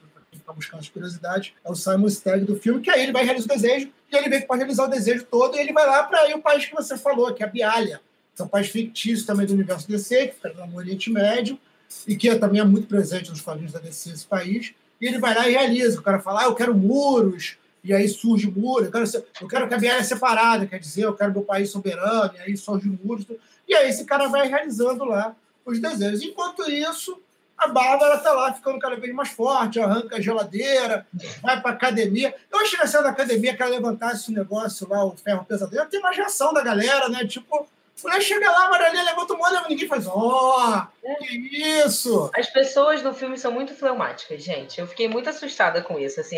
para 0.52 0.54
buscar 0.54 0.78
as 0.78 0.88
curiosidades, 0.88 1.52
é 1.64 1.70
o 1.70 1.74
Simon 1.74 2.06
Stagg 2.06 2.44
do 2.44 2.56
filme, 2.56 2.80
que 2.80 2.90
aí 2.90 3.02
ele 3.02 3.12
vai 3.12 3.24
realizar 3.24 3.46
o 3.46 3.56
desejo, 3.56 3.90
e 4.10 4.16
ele 4.16 4.40
que 4.40 4.46
pode 4.46 4.60
realizar 4.60 4.84
o 4.84 4.88
desejo 4.88 5.24
todo, 5.24 5.56
e 5.56 5.60
ele 5.60 5.72
vai 5.72 5.86
lá 5.86 6.02
para 6.02 6.36
o 6.36 6.40
país 6.40 6.66
que 6.66 6.74
você 6.74 6.96
falou, 6.96 7.32
que 7.32 7.42
é 7.42 7.46
a 7.46 7.48
Bialha, 7.48 8.00
que 8.34 8.42
é 8.42 8.44
um 8.44 8.48
país 8.48 8.68
fictício 8.68 9.26
também 9.26 9.46
do 9.46 9.54
universo 9.54 9.88
DC, 9.88 10.28
que 10.28 10.34
fica 10.34 10.66
no 10.66 10.76
Oriente 10.76 11.10
Médio, 11.10 11.58
e 12.06 12.16
que 12.16 12.28
é, 12.28 12.38
também 12.38 12.60
é 12.60 12.64
muito 12.64 12.86
presente 12.86 13.30
nos 13.30 13.40
quadrinhos 13.40 13.72
da 13.72 13.78
DC, 13.78 14.10
esse 14.10 14.26
país, 14.26 14.72
e 15.00 15.06
ele 15.06 15.18
vai 15.18 15.34
lá 15.34 15.48
e 15.48 15.52
realiza. 15.52 15.98
O 15.98 16.02
cara 16.02 16.20
fala, 16.20 16.42
ah, 16.42 16.44
eu 16.44 16.54
quero 16.54 16.74
muros, 16.74 17.56
e 17.82 17.92
aí 17.92 18.08
surge 18.08 18.50
muro, 18.50 18.84
eu 18.84 18.92
quero, 18.92 19.04
eu 19.40 19.48
quero 19.48 19.68
que 19.68 19.74
a 19.74 19.78
Bialha 19.78 20.00
é 20.00 20.04
separada, 20.04 20.66
quer 20.66 20.78
dizer, 20.78 21.04
eu 21.04 21.14
quero 21.14 21.32
meu 21.32 21.42
país 21.42 21.70
soberano, 21.70 22.32
e 22.36 22.40
aí 22.40 22.56
surge 22.56 22.88
muros, 23.02 23.26
e 23.68 23.74
aí 23.74 23.88
esse 23.88 24.04
cara 24.04 24.28
vai 24.28 24.46
realizando 24.48 25.04
lá 25.04 25.34
os 25.64 25.78
desejos. 25.78 26.22
Enquanto 26.22 26.68
isso, 26.70 27.20
a 27.62 27.68
Bárbara 27.68 28.18
tá 28.18 28.32
lá 28.32 28.52
ficando 28.52 28.78
cada 28.78 28.96
vez 28.96 29.14
mais 29.14 29.30
forte, 29.30 29.80
arranca 29.80 30.16
a 30.16 30.20
geladeira, 30.20 31.06
vai 31.40 31.60
para 31.60 31.72
academia. 31.72 32.34
Eu 32.50 32.60
achei 32.60 32.78
que 32.78 33.02
da 33.02 33.10
academia 33.10 33.54
que 33.54 33.62
ela 33.62 33.70
levantasse 33.70 34.30
o 34.30 34.34
negócio 34.34 34.88
lá, 34.88 35.04
o 35.04 35.16
ferro 35.16 35.44
pesadelo, 35.44 35.88
tem 35.88 36.00
mais 36.00 36.16
reação 36.16 36.52
da 36.52 36.62
galera, 36.62 37.08
né? 37.08 37.26
Tipo, 37.26 37.66
mulher 38.02 38.20
chega 38.20 38.50
lá, 38.50 38.66
a 38.66 38.70
levanta 39.04 39.34
o 39.34 39.38
mão, 39.38 39.68
ninguém 39.68 39.86
faz, 39.86 40.06
ó, 40.06 40.12
oh, 40.16 41.18
que 41.18 41.36
isso! 41.84 42.30
As 42.34 42.48
pessoas 42.48 43.02
no 43.02 43.14
filme 43.14 43.38
são 43.38 43.52
muito 43.52 43.74
fleumáticas, 43.74 44.42
gente. 44.42 44.80
Eu 44.80 44.86
fiquei 44.86 45.08
muito 45.08 45.30
assustada 45.30 45.82
com 45.82 45.98
isso. 45.98 46.20
Assim, 46.20 46.36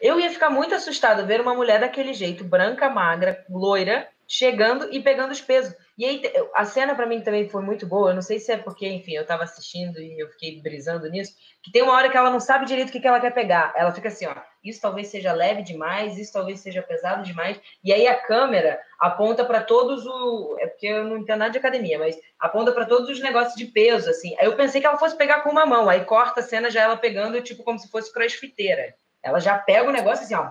eu 0.00 0.18
ia 0.18 0.30
ficar 0.30 0.50
muito 0.50 0.74
assustada 0.74 1.24
ver 1.24 1.40
uma 1.40 1.54
mulher 1.54 1.80
daquele 1.80 2.14
jeito, 2.14 2.44
branca, 2.44 2.88
magra, 2.88 3.44
loira, 3.50 4.08
chegando 4.26 4.88
e 4.90 5.00
pegando 5.00 5.32
os 5.32 5.40
pesos. 5.40 5.74
E 5.96 6.04
aí, 6.04 6.22
a 6.54 6.64
cena 6.64 6.92
para 6.94 7.06
mim 7.06 7.20
também 7.20 7.48
foi 7.48 7.62
muito 7.62 7.86
boa. 7.86 8.10
Eu 8.10 8.14
não 8.14 8.22
sei 8.22 8.40
se 8.40 8.50
é 8.50 8.56
porque, 8.56 8.88
enfim, 8.88 9.12
eu 9.12 9.22
estava 9.22 9.44
assistindo 9.44 10.00
e 10.00 10.18
eu 10.20 10.28
fiquei 10.30 10.60
brisando 10.60 11.08
nisso. 11.08 11.36
Que 11.62 11.70
tem 11.70 11.82
uma 11.82 11.92
hora 11.92 12.10
que 12.10 12.16
ela 12.16 12.30
não 12.30 12.40
sabe 12.40 12.66
direito 12.66 12.88
o 12.88 12.92
que, 12.92 12.98
que 12.98 13.06
ela 13.06 13.20
quer 13.20 13.32
pegar. 13.32 13.72
Ela 13.76 13.92
fica 13.92 14.08
assim, 14.08 14.26
ó. 14.26 14.34
Isso 14.64 14.80
talvez 14.80 15.06
seja 15.06 15.32
leve 15.32 15.62
demais, 15.62 16.18
isso 16.18 16.32
talvez 16.32 16.58
seja 16.58 16.82
pesado 16.82 17.22
demais. 17.22 17.60
E 17.82 17.92
aí 17.92 18.08
a 18.08 18.20
câmera 18.20 18.80
aponta 18.98 19.44
para 19.44 19.62
todos 19.62 20.04
o. 20.04 20.56
É 20.58 20.66
porque 20.66 20.86
eu 20.86 21.04
não 21.04 21.18
entendo 21.18 21.38
nada 21.38 21.52
de 21.52 21.58
academia, 21.58 21.98
mas 21.98 22.18
aponta 22.40 22.72
para 22.72 22.86
todos 22.86 23.08
os 23.08 23.20
negócios 23.20 23.54
de 23.54 23.66
peso, 23.66 24.10
assim. 24.10 24.34
Aí 24.38 24.46
eu 24.46 24.56
pensei 24.56 24.80
que 24.80 24.86
ela 24.86 24.98
fosse 24.98 25.16
pegar 25.16 25.42
com 25.42 25.50
uma 25.50 25.64
mão. 25.64 25.88
Aí 25.88 26.04
corta 26.04 26.40
a 26.40 26.42
cena 26.42 26.70
já 26.70 26.82
ela 26.82 26.96
pegando, 26.96 27.40
tipo, 27.40 27.62
como 27.62 27.78
se 27.78 27.88
fosse 27.88 28.12
crossfiteira. 28.12 28.96
Ela 29.22 29.38
já 29.38 29.56
pega 29.58 29.88
o 29.88 29.92
negócio 29.92 30.24
assim, 30.24 30.34
ó. 30.34 30.50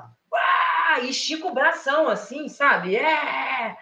e 1.02 1.10
estica 1.10 1.48
o 1.48 1.54
bração, 1.54 2.08
assim, 2.08 2.48
sabe? 2.48 2.96
É 2.96 3.76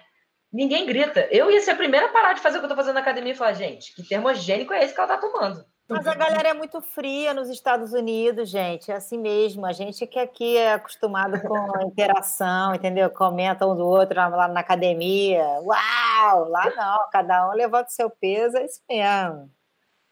ninguém 0.51 0.85
grita. 0.85 1.27
Eu 1.31 1.49
ia 1.49 1.61
ser 1.61 1.71
a 1.71 1.75
primeira 1.75 2.07
a 2.07 2.09
parar 2.09 2.33
de 2.33 2.41
fazer 2.41 2.57
o 2.57 2.59
que 2.59 2.65
eu 2.65 2.69
tô 2.69 2.75
fazendo 2.75 2.95
na 2.95 3.01
academia 3.01 3.33
e 3.33 3.35
falar, 3.35 3.53
gente, 3.53 3.93
que 3.95 4.03
termogênico 4.03 4.73
é 4.73 4.83
esse 4.83 4.93
que 4.93 4.99
ela 4.99 5.07
tá 5.07 5.17
tomando? 5.17 5.65
Mas 5.87 6.07
a 6.07 6.15
galera 6.15 6.49
é 6.49 6.53
muito 6.53 6.81
fria 6.81 7.33
nos 7.33 7.49
Estados 7.49 7.91
Unidos, 7.91 8.49
gente. 8.49 8.89
É 8.89 8.95
assim 8.95 9.17
mesmo. 9.17 9.65
A 9.65 9.73
gente 9.73 10.07
que 10.07 10.17
aqui 10.17 10.55
é 10.55 10.73
acostumado 10.73 11.39
com 11.41 11.57
interação, 11.85 12.73
entendeu? 12.73 13.09
Comenta 13.09 13.67
um 13.67 13.75
do 13.75 13.85
outro 13.85 14.15
lá 14.15 14.47
na 14.47 14.61
academia. 14.61 15.45
Uau! 15.61 16.47
Lá 16.49 16.71
não, 16.75 17.09
cada 17.11 17.49
um 17.49 17.53
levanta 17.53 17.89
o 17.89 17.93
seu 17.93 18.09
peso, 18.09 18.57
é 18.57 18.65
isso 18.65 18.81
mesmo. 18.89 19.51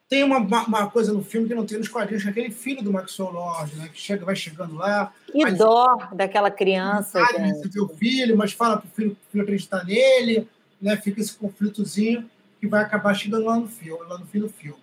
Tem 0.10 0.24
uma, 0.24 0.40
uma, 0.40 0.90
coisa 0.90 1.14
no 1.14 1.24
filme 1.24 1.48
que 1.48 1.54
não 1.54 1.68
tem 1.68 1.78
nos 1.78 1.88
quadrinhos, 1.88 2.24
que 2.24 2.30
é 2.30 2.32
aquele 2.32 2.50
filho 2.50 2.82
do 2.82 2.92
Maxwell 2.92 3.30
Lord, 3.30 3.76
né? 3.76 3.90
Que 3.94 4.02
chega, 4.02 4.26
vai 4.26 4.36
chegando 4.36 4.74
lá. 4.74 5.14
Que 5.32 5.44
mas, 5.44 5.56
dó 5.56 6.10
daquela 6.14 6.50
criança. 6.50 7.24
Você 7.24 7.70
vê 7.70 7.80
o 7.80 7.88
filho, 7.90 8.36
mas 8.36 8.52
fala 8.52 8.78
para 8.78 8.88
o 8.88 8.90
filho, 8.90 9.16
filho 9.32 9.44
acreditar 9.44 9.86
nele, 9.86 10.50
né? 10.82 10.98
Fica 10.98 11.22
esse 11.22 11.36
conflitozinho 11.36 12.28
que 12.60 12.68
vai 12.68 12.82
acabar 12.82 13.14
chegando 13.14 13.46
lá 13.46 13.56
no 13.56 13.68
filme, 13.68 14.04
lá 14.08 14.18
no 14.18 14.26
fim 14.26 14.40
do 14.40 14.50
filme. 14.50 14.82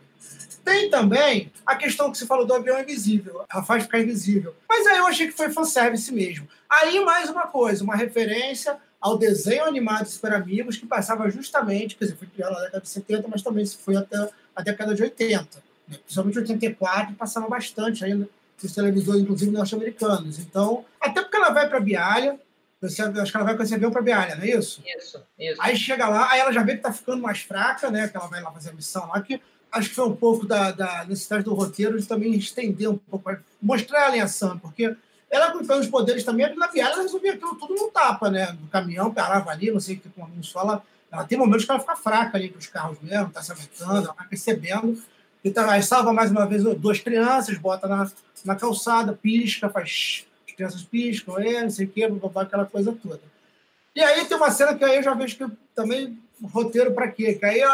Tem 0.65 0.89
também 0.91 1.51
a 1.65 1.75
questão 1.75 2.11
que 2.11 2.19
você 2.19 2.27
falou 2.27 2.47
do 2.47 2.55
avião 2.55 2.81
invisível. 2.81 3.45
Ela 3.53 3.65
faz 3.65 3.83
ficar 3.83 4.01
invisível. 4.01 4.55
Mas 4.69 4.87
aí 4.87 4.99
eu 4.99 5.07
achei 5.09 5.27
que 5.27 5.33
foi 5.33 5.51
fanservice 5.51 6.13
mesmo. 6.13 6.47
Aí, 6.71 7.05
mais 7.05 7.29
uma 7.29 7.49
coisa, 7.49 7.83
uma 7.83 7.97
referência 7.97 8.77
ao 9.01 9.19
desenho 9.19 9.65
animado 9.65 10.05
de 10.05 10.11
Super 10.11 10.35
Amigos, 10.35 10.77
que 10.77 10.87
passava 10.87 11.29
justamente, 11.31 11.97
quer 11.97 12.07
dizer, 12.07 12.17
foi 12.17 12.29
criado 12.29 12.53
na 12.53 12.61
década 12.61 12.81
de 12.81 12.89
70, 12.89 13.29
mas 13.29 13.43
também 13.43 13.67
foi 13.67 13.97
até 13.97 14.29
a 14.57 14.63
década 14.63 14.95
de 14.95 15.03
80. 15.03 15.63
Né? 15.87 15.99
Principalmente 16.03 16.39
84, 16.39 17.15
passava 17.15 17.49
bastante 17.49 18.05
ainda 18.05 18.29
nos 18.61 18.73
televisores, 18.75 19.23
inclusive 19.23 19.51
norte-americanos. 19.51 20.39
Então, 20.39 20.85
até 21.01 21.21
porque 21.21 21.37
ela 21.37 21.51
vai 21.51 21.69
para 21.69 21.77
a 21.77 21.81
Bialha, 21.81 22.41
você, 22.81 23.03
acho 23.03 23.31
que 23.31 23.37
ela 23.37 23.47
vai 23.47 23.57
com 23.57 23.63
esse 23.63 23.79
para 23.79 24.01
a 24.01 24.03
Bialha, 24.03 24.37
não 24.37 24.45
é 24.45 24.51
isso? 24.51 24.83
Isso, 24.99 25.23
isso. 25.39 25.63
Aí 25.63 25.77
chega 25.77 26.09
lá, 26.09 26.31
aí 26.31 26.41
ela 26.41 26.53
já 26.53 26.63
vê 26.63 26.73
que 26.73 26.79
está 26.79 26.93
ficando 26.93 27.23
mais 27.23 27.41
fraca, 27.41 27.91
né? 27.91 28.09
Que 28.09 28.17
ela 28.17 28.27
vai 28.27 28.43
lá 28.43 28.51
fazer 28.51 28.71
a 28.71 28.75
missão 28.75 29.09
lá, 29.09 29.21
que 29.21 29.41
acho 29.73 29.89
que 29.91 29.95
foi 29.95 30.07
um 30.07 30.17
pouco 30.17 30.47
da, 30.47 30.73
da 30.73 31.05
necessidade 31.05 31.45
do 31.45 31.55
roteiro 31.55 32.01
de 32.01 32.07
também 32.07 32.35
estender 32.35 32.89
um 32.89 32.97
pouco, 32.97 33.31
mostrar 33.61 34.07
ela 34.07 34.17
em 34.17 34.21
ação, 34.21 34.59
porque 34.59 34.95
ela, 35.31 35.53
com 35.53 35.59
os 35.59 35.89
poderes 35.89 36.25
também, 36.25 36.55
na 36.55 36.69
Bialha, 36.69 36.95
ela 36.95 37.03
resolvia 37.03 37.35
aquilo 37.35 37.57
tudo 37.57 37.75
no 37.75 37.91
tapa, 37.91 38.31
né? 38.31 38.53
Do 38.53 38.69
caminhão, 38.69 39.13
parava 39.13 39.51
ali, 39.51 39.71
não 39.71 39.81
sei 39.81 39.97
o 39.97 40.01
que, 40.01 40.09
como 40.11 40.27
a 40.27 40.43
fala, 40.45 40.83
ela 41.17 41.27
tem 41.27 41.39
momentos 41.39 41.65
que 41.65 41.71
ela 41.71 41.81
fica 41.81 41.97
fraca 41.97 42.37
ali 42.37 42.49
com 42.49 42.59
os 42.59 42.67
carros 42.67 42.99
mesmo, 43.01 43.29
está 43.29 43.43
se 43.43 43.53
aguentando, 43.53 44.05
ela 44.05 44.15
vai 44.15 44.27
percebendo. 44.29 45.03
Então, 45.45 45.69
aí 45.69 45.83
salva 45.83 46.13
mais 46.13 46.31
uma 46.31 46.47
vez 46.47 46.63
duas 46.63 47.01
crianças, 47.01 47.57
bota 47.59 47.87
na, 47.87 48.11
na 48.45 48.57
calçada, 48.57 49.13
pisca, 49.13 49.69
faz. 49.69 50.27
As 50.49 50.55
crianças 50.55 50.83
piscam, 50.83 51.39
é, 51.39 51.63
não 51.63 51.71
sei 51.71 51.87
o 51.87 51.89
quê, 51.89 52.09
aquela 52.37 52.67
coisa 52.67 52.93
toda. 52.93 53.21
E 53.95 54.03
aí 54.03 54.25
tem 54.25 54.37
uma 54.37 54.51
cena 54.51 54.75
que 54.75 54.85
aí 54.85 54.97
eu 54.97 55.03
já 55.03 55.15
vejo 55.15 55.37
que 55.37 55.47
também 55.75 56.19
roteiro 56.43 56.93
para 56.93 57.09
quê? 57.09 57.35
Que 57.35 57.45
aí 57.45 57.61
eu, 57.61 57.71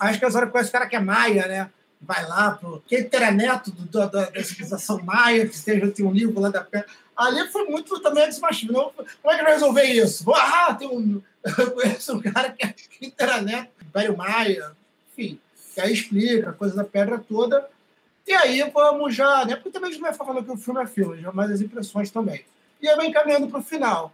acho 0.00 0.18
que 0.18 0.24
a 0.24 0.30
senhora 0.30 0.46
conhece 0.46 0.70
o 0.70 0.72
cara 0.72 0.86
que 0.86 0.96
é 0.96 1.00
Maia, 1.00 1.46
né? 1.46 1.70
Vai 2.00 2.26
lá 2.26 2.52
pro. 2.52 2.82
Quem 2.86 3.08
era 3.10 3.30
neto 3.30 3.70
do, 3.72 3.82
do, 3.84 4.10
da, 4.10 4.26
civilização 4.42 5.02
Maia, 5.02 5.48
que 5.48 5.54
esteja, 5.54 5.90
tem 5.90 6.06
um 6.06 6.12
livro 6.12 6.40
lá 6.40 6.48
da 6.48 6.62
pé. 6.62 6.84
Ali 7.16 7.48
foi 7.48 7.64
muito 7.64 7.98
também 8.00 8.28
desmachismo. 8.28 8.92
Como 8.92 9.34
é 9.34 9.36
que 9.36 9.42
vai 9.42 9.52
resolver 9.52 9.82
isso? 9.82 10.24
Ah, 10.32 10.74
tem 10.74 10.88
um. 10.88 11.20
Eu 11.58 11.70
conheço 11.72 12.16
um 12.16 12.20
cara 12.20 12.50
que, 12.50 12.64
é, 12.64 12.72
que 12.72 13.12
era 13.18 13.40
neto, 13.40 13.70
Império 13.82 14.16
Maia, 14.16 14.72
enfim, 15.12 15.40
que 15.74 15.80
aí 15.80 15.92
explica 15.92 16.50
a 16.50 16.52
coisa 16.52 16.76
da 16.76 16.84
pedra 16.84 17.18
toda. 17.18 17.68
E 18.26 18.32
aí 18.32 18.70
vamos 18.72 19.14
já, 19.14 19.44
né? 19.44 19.56
Porque 19.56 19.70
também 19.70 19.88
a 19.88 19.92
gente 19.92 20.02
não 20.02 20.08
vai 20.10 20.18
falando 20.18 20.44
que 20.44 20.50
o 20.50 20.56
filme 20.56 20.82
é 20.82 20.86
filme, 20.86 21.22
já 21.22 21.32
mais 21.32 21.50
as 21.50 21.60
impressões 21.60 22.10
também. 22.10 22.44
E 22.80 22.88
aí 22.88 22.94
vai 22.94 23.06
encaminhando 23.06 23.48
para 23.48 23.58
o 23.58 23.64
final. 23.64 24.12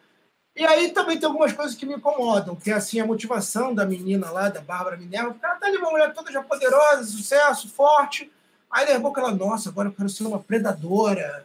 E 0.57 0.65
aí 0.65 0.93
também 0.93 1.19
tem 1.19 1.27
algumas 1.27 1.53
coisas 1.53 1.75
que 1.75 1.85
me 1.85 1.95
incomodam, 1.95 2.55
que 2.55 2.71
é 2.71 2.75
assim, 2.75 3.01
a 3.01 3.07
motivação 3.07 3.75
da 3.75 3.85
menina 3.85 4.31
lá, 4.31 4.49
da 4.49 4.61
Bárbara 4.61 4.97
Minerva, 4.97 5.37
ela 5.43 5.57
tá 5.57 5.67
ali 5.67 5.77
uma 5.79 5.91
mulher 5.91 6.13
toda 6.15 6.31
já 6.31 6.43
poderosa, 6.43 7.05
sucesso, 7.05 7.69
forte. 7.69 8.31
Aí 8.71 8.87
de 8.87 8.93
repente 8.93 9.19
ela, 9.19 9.33
nossa, 9.33 9.69
agora 9.69 9.89
eu 9.89 9.93
quero 9.93 10.09
ser 10.09 10.25
uma 10.25 10.39
predadora. 10.39 11.45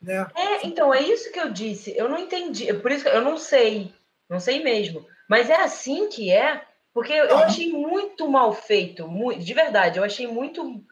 Né? 0.00 0.24
É, 0.36 0.66
então, 0.66 0.94
é 0.94 1.02
isso 1.02 1.32
que 1.32 1.40
eu 1.40 1.50
disse. 1.50 1.96
Eu 1.96 2.08
não 2.08 2.18
entendi. 2.18 2.72
Por 2.74 2.92
isso 2.92 3.02
que 3.02 3.10
eu 3.10 3.22
não 3.22 3.36
sei. 3.36 3.92
Não 4.28 4.38
sei 4.38 4.62
mesmo. 4.62 5.04
Mas 5.28 5.50
é 5.50 5.56
assim 5.56 6.08
que 6.08 6.30
é, 6.30 6.64
porque 6.94 7.12
eu 7.12 7.38
achei 7.38 7.72
muito 7.72 8.28
mal 8.28 8.52
feito, 8.52 9.06
muito, 9.06 9.44
de 9.44 9.54
verdade, 9.54 9.98
eu 9.98 10.04
achei 10.04 10.26
muito 10.26 10.82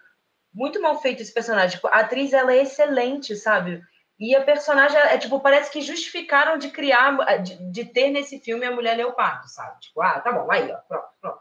muito 0.52 0.80
mal 0.80 1.00
feito 1.02 1.20
esse 1.20 1.32
personagem. 1.32 1.76
Tipo, 1.76 1.88
a 1.88 2.00
atriz 2.00 2.32
ela 2.32 2.52
é 2.52 2.62
excelente, 2.62 3.36
sabe? 3.36 3.82
E 4.18 4.34
a 4.34 4.42
personagem 4.42 4.98
é 4.98 5.18
tipo, 5.18 5.40
parece 5.40 5.70
que 5.70 5.82
justificaram 5.82 6.56
de 6.56 6.70
criar, 6.70 7.16
de, 7.42 7.70
de 7.70 7.84
ter 7.84 8.10
nesse 8.10 8.40
filme 8.40 8.64
a 8.64 8.70
mulher 8.70 8.96
leopardo, 8.96 9.48
sabe? 9.48 9.78
Tipo, 9.80 10.00
ah, 10.00 10.20
tá 10.20 10.32
bom, 10.32 10.50
aí, 10.50 10.70
ó, 10.70 10.76
pronto, 10.88 11.08
pronto. 11.20 11.40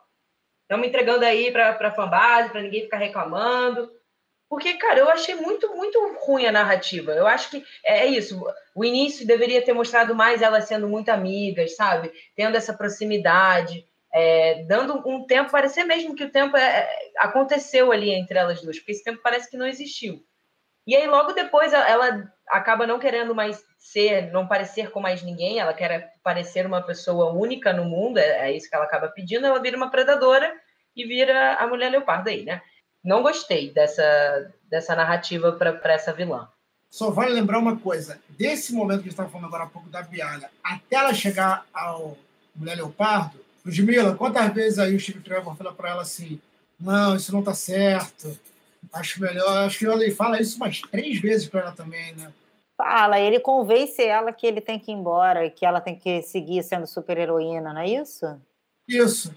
Estamos 0.64 0.88
entregando 0.88 1.24
aí 1.24 1.52
para 1.52 1.74
pra 1.74 1.94
fanbase, 1.94 2.50
para 2.50 2.62
ninguém 2.62 2.82
ficar 2.82 2.98
reclamando. 2.98 3.92
Porque, 4.50 4.74
cara, 4.74 5.00
eu 5.00 5.10
achei 5.10 5.36
muito, 5.36 5.76
muito 5.76 6.18
ruim 6.20 6.46
a 6.46 6.52
narrativa. 6.52 7.12
Eu 7.12 7.28
acho 7.28 7.50
que 7.50 7.64
é, 7.84 8.00
é 8.00 8.06
isso. 8.08 8.44
O 8.76 8.84
início 8.84 9.26
deveria 9.26 9.64
ter 9.64 9.74
mostrado 9.74 10.14
mais 10.14 10.42
elas 10.42 10.66
sendo 10.66 10.88
muito 10.88 11.10
amigas, 11.10 11.76
sabe? 11.76 12.12
Tendo 12.36 12.58
essa 12.58 12.74
proximidade 12.74 13.88
é, 14.16 14.64
dando 14.64 15.04
um 15.06 15.26
tempo, 15.26 15.52
parecer 15.52 15.84
mesmo 15.84 16.16
que 16.16 16.24
o 16.24 16.32
tempo 16.32 16.56
é, 16.56 16.64
é, 16.64 17.12
aconteceu 17.18 17.92
ali 17.92 18.12
entre 18.12 18.38
elas 18.40 18.62
duas, 18.62 18.78
porque 18.80 18.94
esse 18.94 19.04
tempo 19.04 19.20
parece 19.22 19.52
que 19.52 19.58
não 19.58 19.68
existiu. 19.68 20.26
E 20.88 20.96
aí, 20.96 21.06
logo 21.06 21.34
depois, 21.34 21.74
ela 21.74 22.32
acaba 22.50 22.88
não 22.88 23.00
querendo 23.00 23.34
mais 23.34 23.64
ser, 23.78 24.32
não 24.32 24.48
parecer 24.48 24.92
com 24.92 25.00
mais 25.00 25.22
ninguém, 25.22 25.60
ela 25.60 25.74
quer 25.74 26.14
parecer 26.24 26.66
uma 26.66 26.82
pessoa 26.82 27.32
única 27.32 27.74
no 27.74 27.86
mundo, 27.86 28.18
é, 28.18 28.50
é 28.50 28.56
isso 28.56 28.70
que 28.70 28.76
ela 28.76 28.86
acaba 28.86 29.08
pedindo, 29.08 29.46
ela 29.46 29.62
vira 29.62 29.78
uma 29.78 29.90
predadora 29.90 30.54
e 30.96 31.06
vira 31.06 31.56
a 31.56 31.68
mulher 31.68 31.90
leopardo 31.90 32.30
aí, 32.30 32.44
né? 32.44 32.62
Não 33.04 33.22
gostei 33.22 33.72
dessa, 33.72 34.52
dessa 34.70 34.96
narrativa 34.96 35.52
para 35.52 35.94
essa 35.94 36.14
vilã. 36.14 36.48
Só 36.90 37.12
vale 37.12 37.34
lembrar 37.34 37.60
uma 37.60 37.78
coisa: 37.78 38.20
desse 38.30 38.74
momento 38.74 39.00
que 39.00 39.02
a 39.02 39.04
gente 39.04 39.12
estava 39.12 39.30
falando 39.30 39.48
agora 39.48 39.64
há 39.66 39.68
pouco 39.68 39.90
da 39.90 40.02
Bialha, 40.02 40.50
até 40.64 40.96
ela 40.96 41.14
chegar 41.14 41.66
ao 41.74 42.18
Mulher 42.56 42.76
Leopardo, 42.76 43.40
Ludmilla, 43.66 44.16
quantas 44.16 44.54
vezes 44.54 44.80
aí 44.80 44.96
o 44.96 45.00
Steve 45.00 45.20
Trevor 45.20 45.56
fala 45.56 45.74
para 45.74 45.90
ela 45.90 46.02
assim: 46.02 46.40
não, 46.80 47.16
isso 47.16 47.32
não 47.32 47.42
está 47.42 47.54
certo, 47.54 48.40
acho 48.94 49.22
melhor. 49.22 49.66
Acho 49.66 49.80
que 49.80 49.86
ele 49.86 50.12
fala 50.12 50.42
isso 50.42 50.58
umas 50.58 50.82
três 50.82 51.20
vezes 51.20 51.48
para 51.48 51.62
ela 51.62 51.72
também, 51.72 52.14
né? 52.16 52.32
Fala, 52.78 53.20
ele 53.20 53.40
convence 53.40 54.04
ela 54.04 54.34
que 54.34 54.46
ele 54.46 54.60
tem 54.60 54.78
que 54.78 54.92
ir 54.92 54.96
embora, 54.96 55.50
que 55.50 55.66
ela 55.66 55.80
tem 55.80 55.96
que 55.96 56.22
seguir 56.22 56.62
sendo 56.62 56.86
super 56.86 57.18
heroína, 57.18 57.74
não 57.74 57.82
é 57.82 57.90
isso? 57.90 58.26
Isso. 58.88 59.34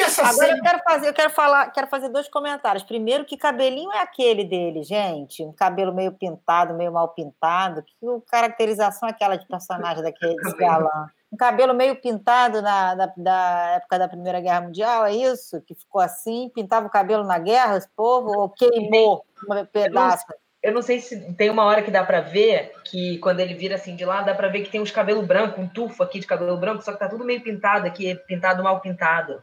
Agora 0.00 0.32
cena... 0.32 0.56
eu 0.56 0.62
quero 0.62 0.78
fazer, 0.82 1.08
eu 1.08 1.14
quero 1.14 1.30
falar, 1.30 1.70
quero 1.70 1.86
fazer 1.86 2.08
dois 2.08 2.28
comentários. 2.28 2.82
Primeiro, 2.82 3.24
que 3.24 3.36
cabelinho 3.36 3.92
é 3.92 4.00
aquele 4.00 4.44
dele, 4.44 4.82
gente? 4.82 5.42
Um 5.42 5.52
cabelo 5.52 5.92
meio 5.92 6.12
pintado, 6.12 6.74
meio 6.74 6.92
mal 6.92 7.08
pintado. 7.08 7.82
Que 7.82 7.94
caracterização 8.30 9.08
é 9.08 9.12
aquela 9.12 9.36
de 9.36 9.46
personagem 9.46 10.02
daquele 10.02 10.36
galã? 10.58 11.08
um 11.32 11.36
cabelo 11.36 11.72
meio 11.72 11.96
pintado 11.96 12.60
na, 12.60 12.94
na, 12.94 13.12
da 13.16 13.72
época 13.76 13.98
da 13.98 14.06
Primeira 14.06 14.38
Guerra 14.38 14.60
Mundial, 14.60 15.06
é 15.06 15.14
isso? 15.14 15.62
Que 15.62 15.74
ficou 15.74 16.00
assim, 16.00 16.50
pintava 16.54 16.86
o 16.86 16.90
cabelo 16.90 17.24
na 17.24 17.38
guerra, 17.38 17.78
esse 17.78 17.88
povo, 17.96 18.38
ou 18.38 18.50
queimou 18.50 19.24
um 19.48 19.64
pedaço? 19.64 20.26
Eu 20.28 20.34
não, 20.34 20.70
eu 20.70 20.74
não 20.74 20.82
sei 20.82 21.00
se 21.00 21.32
tem 21.32 21.48
uma 21.48 21.64
hora 21.64 21.82
que 21.82 21.90
dá 21.90 22.04
para 22.04 22.20
ver, 22.20 22.74
que 22.84 23.16
quando 23.18 23.40
ele 23.40 23.54
vira 23.54 23.76
assim 23.76 23.96
de 23.96 24.04
lá, 24.04 24.20
dá 24.20 24.34
para 24.34 24.48
ver 24.48 24.60
que 24.60 24.70
tem 24.70 24.82
uns 24.82 24.90
cabelos 24.90 25.26
brancos, 25.26 25.58
um 25.58 25.66
tufo 25.66 26.02
aqui 26.02 26.20
de 26.20 26.26
cabelo 26.26 26.58
branco, 26.58 26.82
só 26.82 26.92
que 26.92 26.98
tá 26.98 27.08
tudo 27.08 27.24
meio 27.24 27.40
pintado 27.40 27.86
aqui, 27.86 28.14
pintado 28.26 28.62
mal 28.62 28.80
pintado. 28.80 29.42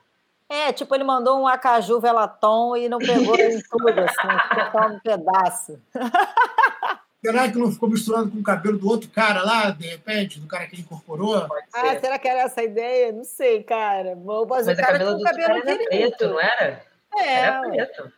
É, 0.49 0.73
tipo, 0.73 0.95
ele 0.95 1.03
mandou 1.03 1.39
um 1.39 1.47
acaju 1.47 1.99
velatom 1.99 2.75
e 2.75 2.89
não 2.89 2.97
pegou 2.97 3.35
em 3.35 3.61
tudo, 3.61 3.99
assim, 3.99 4.39
ficou 4.49 4.71
só 4.71 4.87
um 4.87 4.99
pedaço. 4.99 5.79
Será 7.23 7.51
que 7.51 7.57
não 7.57 7.71
ficou 7.71 7.89
misturado 7.89 8.31
com 8.31 8.39
o 8.39 8.43
cabelo 8.43 8.77
do 8.77 8.87
outro 8.87 9.09
cara 9.09 9.43
lá, 9.43 9.71
de 9.71 9.85
repente, 9.85 10.39
do 10.39 10.47
cara 10.47 10.65
que 10.67 10.75
ele 10.75 10.83
incorporou? 10.83 11.35
Ah, 11.73 11.99
será 11.99 12.17
que 12.17 12.27
era 12.27 12.43
essa 12.43 12.61
a 12.61 12.63
ideia? 12.63 13.11
Não 13.11 13.25
sei, 13.25 13.61
cara. 13.61 14.15
Mas, 14.15 14.47
Mas 14.47 14.67
o 14.69 14.75
cabelo 14.81 15.17
do 15.17 15.23
cabelo 15.23 15.47
cara 15.49 15.71
era 15.71 15.85
preto, 15.85 16.27
não 16.29 16.39
era? 16.39 16.81
É. 17.17 17.33
Era 17.33 17.61
preto. 17.61 18.13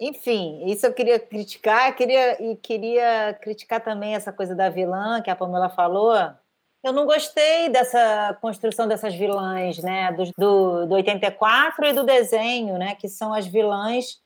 Enfim, 0.00 0.64
isso 0.66 0.84
eu 0.84 0.92
queria 0.92 1.20
criticar, 1.20 1.94
queria, 1.94 2.42
e 2.42 2.56
queria 2.56 3.38
criticar 3.40 3.80
também 3.80 4.16
essa 4.16 4.32
coisa 4.32 4.52
da 4.52 4.68
vilã 4.68 5.22
que 5.22 5.30
a 5.30 5.36
Pamela 5.36 5.68
falou. 5.68 6.12
Eu 6.82 6.92
não 6.92 7.06
gostei 7.06 7.68
dessa 7.68 8.36
construção 8.40 8.88
dessas 8.88 9.14
vilãs, 9.14 9.78
né? 9.78 10.12
Do, 10.12 10.24
do, 10.36 10.86
do 10.86 10.94
84 10.94 11.86
e 11.86 11.92
do 11.92 12.04
desenho, 12.04 12.76
né? 12.76 12.94
Que 12.96 13.08
são 13.08 13.32
as 13.32 13.46
vilãs 13.46 14.20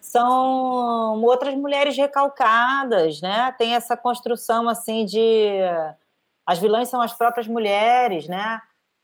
são 0.00 1.22
outras 1.22 1.54
mulheres 1.54 1.96
recalcadas, 1.96 3.20
né? 3.20 3.52
Tem 3.58 3.74
essa 3.74 3.96
construção 3.96 4.68
assim 4.68 5.04
de 5.04 5.60
as 6.46 6.58
vilãs 6.58 6.88
são 6.88 7.00
as 7.02 7.12
próprias 7.12 7.46
mulheres, 7.46 8.26
né? 8.26 8.60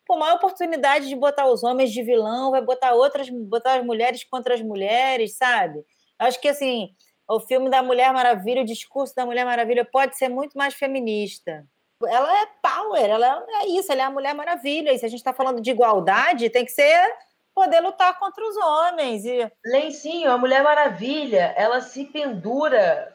Pô, 0.06 0.16
maior 0.16 0.36
oportunidade 0.36 1.08
de 1.08 1.16
botar 1.16 1.46
os 1.46 1.62
homens 1.62 1.92
de 1.92 2.02
vilão, 2.02 2.50
vai 2.50 2.62
botar 2.62 2.92
outras, 2.94 3.28
botar 3.28 3.78
as 3.78 3.84
mulheres 3.84 4.24
contra 4.24 4.54
as 4.54 4.62
mulheres, 4.62 5.36
sabe? 5.36 5.84
Acho 6.18 6.40
que 6.40 6.48
assim, 6.48 6.94
o 7.28 7.40
filme 7.40 7.68
da 7.70 7.82
Mulher 7.82 8.12
Maravilha, 8.12 8.62
o 8.62 8.66
discurso 8.66 9.14
da 9.14 9.26
Mulher 9.26 9.44
Maravilha 9.44 9.84
pode 9.84 10.16
ser 10.16 10.28
muito 10.28 10.56
mais 10.56 10.74
feminista. 10.74 11.66
Ela 12.06 12.42
é 12.42 12.46
power, 12.60 13.04
ela 13.04 13.46
é 13.62 13.66
isso, 13.68 13.90
ela 13.92 14.02
é 14.02 14.04
a 14.04 14.10
Mulher 14.10 14.34
Maravilha. 14.34 14.92
E 14.92 14.98
se 14.98 15.06
a 15.06 15.08
gente 15.08 15.20
está 15.20 15.32
falando 15.32 15.60
de 15.60 15.70
igualdade, 15.70 16.50
tem 16.50 16.64
que 16.64 16.72
ser 16.72 17.14
poder 17.54 17.80
lutar 17.80 18.18
contra 18.18 18.44
os 18.44 18.56
homens. 18.56 19.24
E... 19.24 19.50
Lencinho, 19.64 20.30
a 20.30 20.36
Mulher 20.36 20.62
Maravilha, 20.62 21.54
ela 21.56 21.80
se 21.80 22.04
pendura 22.04 23.14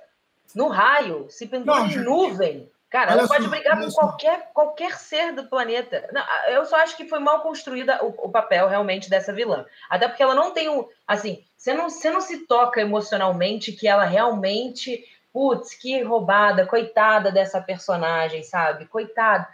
no 0.55 0.67
raio, 0.67 1.27
se 1.29 1.45
pendura 1.45 1.81
Não, 1.81 1.87
em 1.87 1.97
nuvem. 1.97 2.71
Cara, 2.89 3.11
ela 3.11 3.27
pode 3.27 3.47
brigar 3.47 3.79
com 3.79 3.91
qualquer, 3.91 4.49
qualquer 4.51 4.97
ser 4.97 5.31
do 5.33 5.45
planeta. 5.47 6.09
Não, 6.11 6.23
eu 6.47 6.65
só 6.65 6.77
acho 6.77 6.97
que 6.97 7.07
foi 7.07 7.19
mal 7.19 7.41
construída 7.41 8.03
o, 8.03 8.07
o, 8.07 8.31
papel 8.31 8.67
realmente 8.67 9.11
dessa 9.11 9.31
vilã. 9.31 9.63
Até 9.87 10.07
porque 10.07 10.23
ela 10.23 10.33
não 10.33 10.51
tem 10.51 10.69
o. 10.69 10.89
Assim, 11.05 11.45
você 11.55 11.71
não, 11.71 11.87
você 11.87 12.09
não 12.09 12.19
se 12.19 12.47
toca 12.47 12.81
emocionalmente 12.81 13.71
que 13.73 13.87
ela 13.87 14.05
realmente. 14.05 15.05
Putz, 15.31 15.75
que 15.75 16.01
roubada, 16.01 16.65
coitada 16.65 17.31
dessa 17.31 17.61
personagem, 17.61 18.43
sabe? 18.43 18.85
Coitada. 18.85 19.47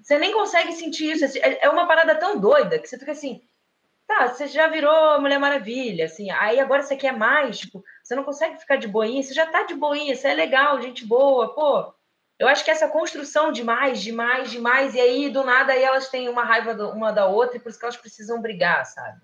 Você 0.00 0.18
nem 0.18 0.32
consegue 0.32 0.72
sentir 0.72 1.12
isso. 1.12 1.38
É, 1.38 1.64
é 1.64 1.68
uma 1.70 1.86
parada 1.86 2.14
tão 2.14 2.38
doida 2.38 2.78
que 2.78 2.86
você 2.86 2.98
fica 2.98 3.12
assim 3.12 3.42
tá, 4.06 4.28
você 4.28 4.46
já 4.46 4.68
virou 4.68 5.20
Mulher 5.20 5.38
Maravilha, 5.38 6.04
assim, 6.04 6.30
aí 6.30 6.60
agora 6.60 6.82
você 6.82 6.96
quer 6.96 7.16
mais, 7.16 7.58
tipo, 7.58 7.84
você 8.02 8.14
não 8.14 8.24
consegue 8.24 8.58
ficar 8.58 8.76
de 8.76 8.86
boinha, 8.86 9.22
você 9.22 9.34
já 9.34 9.46
tá 9.46 9.64
de 9.64 9.74
boinha, 9.74 10.14
você 10.14 10.28
é 10.28 10.34
legal, 10.34 10.80
gente 10.80 11.04
boa, 11.04 11.54
pô. 11.54 11.92
Eu 12.38 12.48
acho 12.48 12.64
que 12.64 12.70
essa 12.70 12.88
construção 12.88 13.52
de 13.52 13.62
mais, 13.62 14.02
de 14.02 14.12
mais, 14.12 14.50
de 14.50 14.58
mais, 14.58 14.94
e 14.94 15.00
aí 15.00 15.30
do 15.30 15.44
nada 15.44 15.72
aí 15.72 15.82
elas 15.82 16.08
têm 16.08 16.28
uma 16.28 16.44
raiva 16.44 16.72
uma 16.88 17.12
da 17.12 17.26
outra 17.26 17.56
e 17.56 17.60
por 17.60 17.68
isso 17.68 17.78
que 17.78 17.84
elas 17.84 17.96
precisam 17.96 18.42
brigar, 18.42 18.84
sabe? 18.86 19.20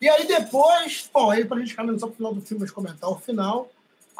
E 0.00 0.08
aí 0.08 0.26
depois, 0.26 1.08
bom, 1.12 1.30
aí 1.30 1.44
pra 1.44 1.58
gente 1.58 1.74
caminhar 1.74 1.98
só 1.98 2.06
pro 2.06 2.16
final 2.16 2.34
do 2.34 2.40
filme, 2.40 2.62
mas 2.62 2.70
comentar 2.70 3.10
o 3.10 3.18
final, 3.18 3.68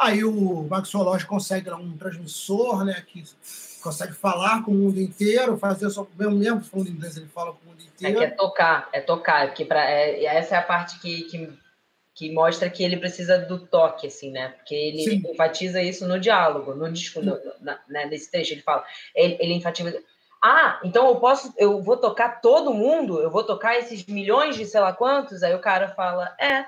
aí 0.01 0.25
o 0.25 0.63
Max 0.69 0.93
Lodge 0.93 1.27
consegue 1.27 1.71
um 1.71 1.97
transmissor, 1.97 2.85
né, 2.85 3.05
que 3.07 3.23
consegue 3.83 4.13
falar 4.13 4.63
com 4.65 4.71
o 4.71 4.75
mundo 4.75 5.01
inteiro, 5.01 5.59
fazer 5.59 5.91
só 5.91 6.07
mesmo, 6.19 6.37
mesmo 6.37 6.61
falando 6.63 6.89
inglês, 6.89 7.17
ele 7.17 7.27
fala 7.27 7.53
com 7.53 7.59
o 7.65 7.69
mundo 7.71 7.83
inteiro. 7.83 8.17
É 8.17 8.19
que 8.19 8.33
é 8.33 8.37
tocar, 8.37 8.89
é 8.93 9.01
tocar, 9.01 9.47
porque 9.49 9.65
pra, 9.65 9.89
é, 9.89 10.25
essa 10.25 10.57
é 10.57 10.59
a 10.59 10.63
parte 10.63 10.99
que, 11.01 11.23
que, 11.23 11.53
que, 12.15 12.33
mostra 12.33 12.71
que 12.71 12.83
ele 12.83 12.97
precisa 12.97 13.39
do 13.39 13.67
toque, 13.67 14.07
assim, 14.07 14.31
né? 14.31 14.49
Porque 14.51 14.75
ele 14.75 15.05
Sim. 15.05 15.23
enfatiza 15.31 15.83
isso 15.83 16.07
no 16.07 16.19
diálogo, 16.19 16.75
no 16.75 16.91
disco, 16.91 17.21
no, 17.21 17.39
na, 17.61 17.79
né, 17.89 18.07
nesse 18.07 18.31
texto, 18.31 18.53
ele 18.53 18.63
fala, 18.63 18.85
ele, 19.15 19.37
ele 19.41 19.55
enfatiza. 19.55 20.03
Ah, 20.43 20.81
então 20.83 21.09
eu 21.09 21.17
posso, 21.17 21.53
eu 21.59 21.83
vou 21.83 21.99
tocar 21.99 22.41
todo 22.41 22.73
mundo, 22.73 23.21
eu 23.21 23.31
vou 23.31 23.45
tocar 23.45 23.79
esses 23.79 24.07
milhões 24.07 24.57
de 24.57 24.65
sei 24.65 24.81
lá 24.81 24.93
quantos, 24.93 25.43
aí 25.43 25.55
o 25.55 25.61
cara 25.61 25.89
fala, 25.89 26.35
é, 26.41 26.65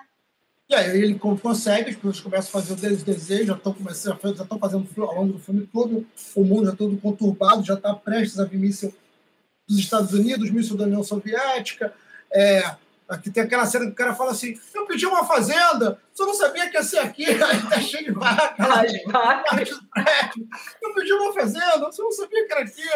e 0.72 0.74
aí 0.74 1.02
ele 1.02 1.18
consegue, 1.18 1.90
as 1.90 1.96
pessoas 1.96 2.20
começam 2.20 2.48
a 2.48 2.62
fazer 2.62 2.72
o 2.72 2.76
deles 2.76 3.02
desejos, 3.02 3.46
já 3.48 3.54
estão 3.54 3.74
começando, 3.74 4.18
já 4.22 4.42
estão 4.42 4.58
fazendo 4.58 4.88
ao 4.98 5.14
longo 5.16 5.34
do 5.34 5.38
filme 5.38 5.68
todo, 5.70 6.06
o 6.34 6.44
mundo 6.44 6.70
já 6.70 6.76
todo 6.76 6.96
conturbado, 6.96 7.62
já 7.64 7.74
está 7.74 7.94
prestes 7.94 8.40
a 8.40 8.44
vir 8.44 8.58
míssil 8.58 8.94
dos 9.68 9.78
Estados 9.78 10.12
Unidos, 10.12 10.50
míssil 10.50 10.76
da 10.76 10.84
União 10.84 11.04
Soviética. 11.04 11.92
É, 12.32 12.74
aqui 13.08 13.30
tem 13.30 13.42
aquela 13.42 13.66
cena 13.66 13.84
que 13.84 13.92
o 13.92 13.94
cara 13.94 14.14
fala 14.14 14.32
assim: 14.32 14.58
eu 14.74 14.86
pedi 14.86 15.06
uma 15.06 15.26
fazenda, 15.26 15.98
só 16.14 16.24
não 16.24 16.34
sabia 16.34 16.70
que 16.70 16.76
ia 16.76 16.82
ser 16.82 17.00
aqui, 17.00 17.26
aí 17.28 17.62
tá 17.68 17.80
cheio 17.80 18.04
de 18.04 18.12
vaca. 18.12 18.54
As 18.58 19.02
vacas. 19.04 19.70
Eu 20.82 20.94
pedi 20.94 21.12
uma 21.12 21.34
fazenda, 21.34 21.80
você 21.80 22.02
não 22.02 22.12
sabia 22.12 22.46
que 22.46 22.52
era 22.52 22.62
aqui. 22.62 22.88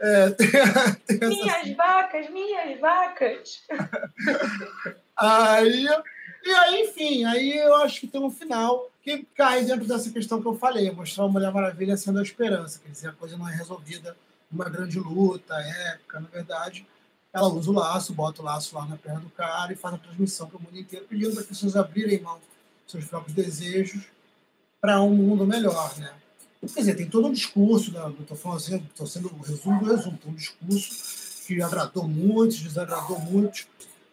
É, 0.00 0.30
tem, 0.30 0.50
tem 1.18 1.28
minhas 1.28 1.66
essa... 1.66 1.74
vacas, 1.76 2.30
minhas 2.30 2.80
vacas. 2.80 3.62
aí 5.16 5.86
e 6.44 6.50
aí, 6.50 6.82
enfim, 6.82 7.24
aí 7.24 7.58
eu 7.58 7.74
acho 7.76 8.00
que 8.00 8.06
tem 8.06 8.20
um 8.20 8.30
final 8.30 8.88
que 9.02 9.26
cai 9.34 9.64
dentro 9.64 9.86
dessa 9.86 10.10
questão 10.10 10.40
que 10.40 10.48
eu 10.48 10.56
falei, 10.56 10.90
mostrar 10.90 11.24
a 11.24 11.28
Mulher 11.28 11.52
Maravilha 11.52 11.96
sendo 11.96 12.18
a 12.18 12.22
esperança, 12.22 12.80
quer 12.82 12.90
dizer, 12.90 13.08
a 13.08 13.12
coisa 13.12 13.36
não 13.36 13.48
é 13.48 13.54
resolvida 13.54 14.16
uma 14.50 14.68
grande 14.68 14.98
luta 14.98 15.54
épica, 15.54 16.20
na 16.20 16.28
verdade, 16.28 16.86
ela 17.32 17.48
usa 17.48 17.70
o 17.70 17.74
laço, 17.74 18.12
bota 18.12 18.42
o 18.42 18.44
laço 18.44 18.74
lá 18.74 18.84
na 18.86 18.96
perna 18.96 19.20
do 19.20 19.30
cara 19.30 19.72
e 19.72 19.76
faz 19.76 19.94
a 19.94 19.98
transmissão 19.98 20.48
para 20.48 20.58
o 20.58 20.62
mundo 20.62 20.78
inteiro, 20.78 21.06
pedindo 21.08 21.32
para 21.32 21.42
as 21.42 21.46
pessoas 21.46 21.76
abrirem 21.76 22.20
mão 22.20 22.40
seus 22.86 23.04
próprios 23.04 23.34
desejos 23.34 24.02
para 24.80 25.00
um 25.00 25.14
mundo 25.14 25.46
melhor, 25.46 25.96
né? 25.98 26.12
Quer 26.60 26.80
dizer, 26.80 26.94
tem 26.94 27.08
todo 27.08 27.28
um 27.28 27.32
discurso, 27.32 27.92
né? 27.92 28.14
estou 28.20 28.36
falando 28.36 28.58
assim, 28.58 28.76
estou 28.76 29.06
sendo 29.06 29.32
o 29.32 29.40
resumo 29.40 29.80
do 29.80 29.86
resumo, 29.86 30.18
tem 30.18 30.30
um 30.30 30.34
discurso 30.34 31.46
que 31.46 31.62
agradou 31.62 32.06
muitos, 32.06 32.58
desagradou 32.58 33.18
muitos. 33.18 33.66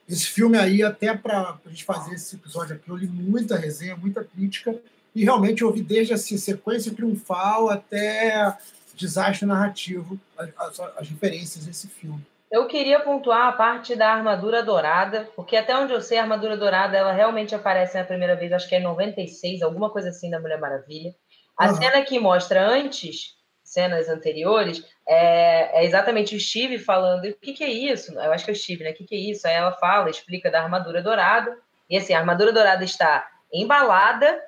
Esse 0.08 0.28
filme 0.28 0.58
aí, 0.58 0.84
até 0.84 1.16
para 1.16 1.58
a 1.66 1.70
gente 1.70 1.84
fazer 1.84 2.16
esse 2.16 2.36
episódio 2.36 2.76
aqui, 2.76 2.90
eu 2.90 2.96
li 2.96 3.08
muita 3.08 3.58
resenha, 3.58 3.96
muita 3.96 4.24
crítica, 4.24 4.76
e 5.14 5.24
realmente 5.24 5.62
eu 5.62 5.68
ouvi 5.68 5.82
desde 5.82 6.14
assim, 6.14 6.38
sequência 6.38 6.94
triunfal 6.94 7.70
até 7.70 8.56
desastre 8.96 9.46
narrativo, 9.46 10.20
as, 10.38 10.50
as, 10.58 10.80
as 10.80 11.10
referências 11.10 11.66
desse 11.66 11.88
filme. 11.88 12.26
Eu 12.50 12.66
queria 12.68 13.02
pontuar 13.02 13.48
a 13.48 13.52
parte 13.52 13.96
da 13.96 14.10
armadura 14.10 14.64
dourada, 14.64 15.30
porque 15.36 15.58
até 15.58 15.78
onde 15.78 15.92
eu 15.92 16.02
sei, 16.02 16.18
a 16.18 16.22
armadura 16.22 16.56
dourada 16.56 16.96
ela 16.96 17.12
realmente 17.12 17.54
aparece 17.54 17.98
na 17.98 18.06
primeira 18.06 18.36
vez, 18.36 18.54
acho 18.54 18.70
que 18.70 18.76
é 18.76 18.80
em 18.80 18.84
96, 18.84 19.62
alguma 19.62 19.90
coisa 19.90 20.10
assim 20.10 20.30
da 20.30 20.40
Mulher 20.40 20.60
Maravilha. 20.60 21.14
A 21.58 21.68
uhum. 21.68 21.76
cena 21.76 22.02
que 22.04 22.18
mostra 22.20 22.66
antes, 22.66 23.37
cenas 23.68 24.08
anteriores, 24.08 24.82
é, 25.06 25.82
é, 25.82 25.86
exatamente 25.86 26.36
o 26.36 26.40
Steve 26.40 26.80
falando: 26.80 27.26
o 27.26 27.34
que, 27.36 27.52
que 27.52 27.64
é 27.64 27.70
isso? 27.70 28.18
Eu 28.18 28.32
acho 28.32 28.46
que 28.46 28.52
é 28.52 28.54
o 28.54 28.56
Steve, 28.56 28.84
né? 28.86 28.92
O 28.92 28.94
que, 28.94 29.04
que 29.04 29.16
é 29.16 29.20
isso? 29.20 29.46
Aí 29.46 29.54
ela 29.54 29.74
fala, 29.74 30.10
explica 30.10 30.50
da 30.50 30.62
armadura 30.62 31.02
dourada. 31.02 31.58
E 31.90 31.98
assim, 31.98 32.14
a 32.14 32.20
armadura 32.20 32.54
dourada 32.54 32.84
está 32.86 33.30
embalada, 33.52 34.42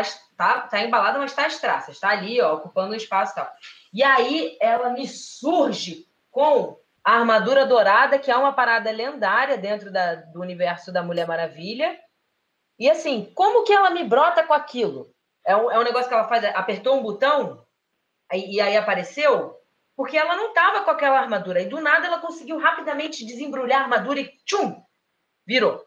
está 0.00 0.62
tá 0.62 0.80
embalada, 0.80 1.18
mas 1.18 1.30
está 1.30 1.46
as 1.46 1.60
traças, 1.60 1.94
está 1.94 2.08
ali, 2.08 2.40
ó, 2.40 2.54
ocupando 2.54 2.92
o 2.92 2.96
espaço 2.96 3.32
e 3.32 3.34
tal. 3.36 3.52
E 3.92 4.02
aí 4.02 4.58
ela 4.60 4.90
me 4.90 5.06
surge 5.06 6.04
com 6.30 6.76
a 7.04 7.12
armadura 7.12 7.64
dourada, 7.64 8.18
que 8.18 8.32
é 8.32 8.36
uma 8.36 8.52
parada 8.52 8.90
lendária 8.90 9.56
dentro 9.56 9.92
da, 9.92 10.16
do 10.16 10.40
universo 10.40 10.90
da 10.92 11.02
Mulher 11.02 11.28
Maravilha. 11.28 11.96
E 12.78 12.90
assim, 12.90 13.30
como 13.34 13.62
que 13.62 13.72
ela 13.72 13.90
me 13.90 14.02
brota 14.02 14.42
com 14.42 14.54
aquilo? 14.54 15.14
É 15.46 15.54
um, 15.54 15.70
é 15.70 15.78
um 15.78 15.84
negócio 15.84 16.08
que 16.08 16.14
ela 16.14 16.26
faz, 16.26 16.44
apertou 16.46 16.98
um 16.98 17.02
botão 17.02 17.63
e, 18.32 18.60
aí 18.60 18.76
apareceu? 18.76 19.54
Porque 19.96 20.16
ela 20.16 20.36
não 20.36 20.48
estava 20.48 20.84
com 20.84 20.90
aquela 20.90 21.20
armadura. 21.20 21.60
E 21.60 21.68
do 21.68 21.80
nada 21.80 22.06
ela 22.06 22.18
conseguiu 22.18 22.58
rapidamente 22.58 23.24
desembrulhar 23.24 23.80
a 23.80 23.84
armadura 23.84 24.20
e 24.20 24.30
tchum! 24.44 24.82
Virou. 25.46 25.84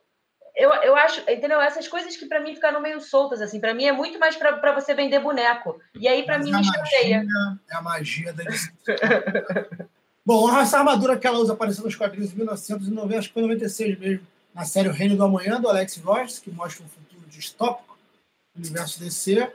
Eu, 0.55 0.73
eu 0.73 0.95
acho, 0.95 1.21
entendeu? 1.29 1.61
Essas 1.61 1.87
coisas 1.87 2.17
que 2.17 2.25
para 2.25 2.39
mim 2.39 2.55
ficaram 2.55 2.81
meio 2.81 2.99
soltas, 2.99 3.41
assim. 3.41 3.59
Para 3.59 3.75
mim 3.75 3.85
é 3.85 3.91
muito 3.91 4.17
mais 4.17 4.35
para 4.35 4.73
você 4.73 4.93
vender 4.95 5.19
boneco. 5.19 5.79
E 5.99 6.07
aí 6.07 6.23
para 6.23 6.39
mim 6.39 6.51
me 6.51 6.63
chateia. 6.63 7.23
É 7.69 7.75
a 7.75 7.81
magia 7.81 8.33
da 8.33 8.43
Bom, 10.25 10.59
essa 10.59 10.79
armadura 10.79 11.17
que 11.17 11.25
ela 11.25 11.37
usa 11.37 11.53
apareceu 11.53 11.85
nos 11.85 11.95
quadrinhos 11.95 12.31
de 12.31 12.37
1990, 12.37 13.17
acho 13.17 13.27
que 13.29 13.33
foi 13.33 13.43
96 13.43 13.97
mesmo, 13.97 14.27
na 14.53 14.65
série 14.65 14.89
O 14.89 14.91
Reino 14.91 15.15
do 15.15 15.23
Amanhã, 15.23 15.61
do 15.61 15.69
Alex 15.69 15.95
Ross, 15.97 16.39
que 16.39 16.51
mostra 16.51 16.83
um 16.83 16.89
futuro 16.89 17.25
distópico 17.29 17.97
no 18.53 18.61
universo 18.61 18.99
DC. 18.99 19.49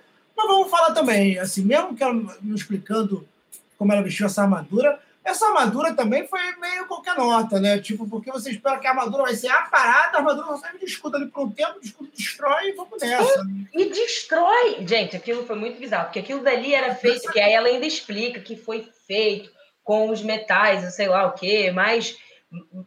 Mas 0.62 0.70
vamos 0.70 0.70
falar 0.70 0.92
também, 0.92 1.38
assim, 1.38 1.64
mesmo 1.64 1.94
que 1.96 2.02
ela 2.02 2.14
me 2.14 2.54
explicando 2.54 3.26
como 3.76 3.92
ela 3.92 4.02
vestiu 4.02 4.26
essa 4.26 4.42
armadura, 4.42 5.00
essa 5.24 5.46
armadura 5.46 5.94
também 5.94 6.26
foi 6.26 6.40
meio 6.56 6.86
qualquer 6.86 7.16
nota, 7.16 7.60
né? 7.60 7.78
Tipo, 7.78 8.08
porque 8.08 8.30
você 8.30 8.50
espera 8.50 8.78
que 8.78 8.86
a 8.86 8.90
armadura 8.90 9.24
vai 9.24 9.34
ser 9.34 9.48
a 9.48 9.62
parada, 9.62 10.16
a 10.16 10.20
armadura 10.20 10.46
não 10.46 10.58
serve 10.58 10.78
de 10.78 10.84
escudo 10.84 11.16
ali 11.16 11.26
por 11.26 11.44
um 11.44 11.50
tempo, 11.50 11.78
o 11.78 11.84
escudo 11.84 12.10
destrói 12.16 12.68
e 12.68 12.72
vamos 12.72 13.00
nessa. 13.00 13.46
E, 13.72 13.84
destrói! 13.90 14.86
Gente, 14.86 15.16
aquilo 15.16 15.46
foi 15.46 15.56
muito 15.56 15.78
bizarro, 15.78 16.06
porque 16.06 16.20
aquilo 16.20 16.42
dali 16.42 16.74
era 16.74 16.94
feito, 16.94 17.30
que 17.32 17.40
aí 17.40 17.52
ela 17.52 17.68
ainda 17.68 17.86
explica 17.86 18.40
que 18.40 18.56
foi 18.56 18.88
feito 19.06 19.50
com 19.84 20.10
os 20.10 20.22
metais, 20.22 20.94
sei 20.94 21.08
lá 21.08 21.26
o 21.26 21.32
quê, 21.32 21.70
mais, 21.70 22.16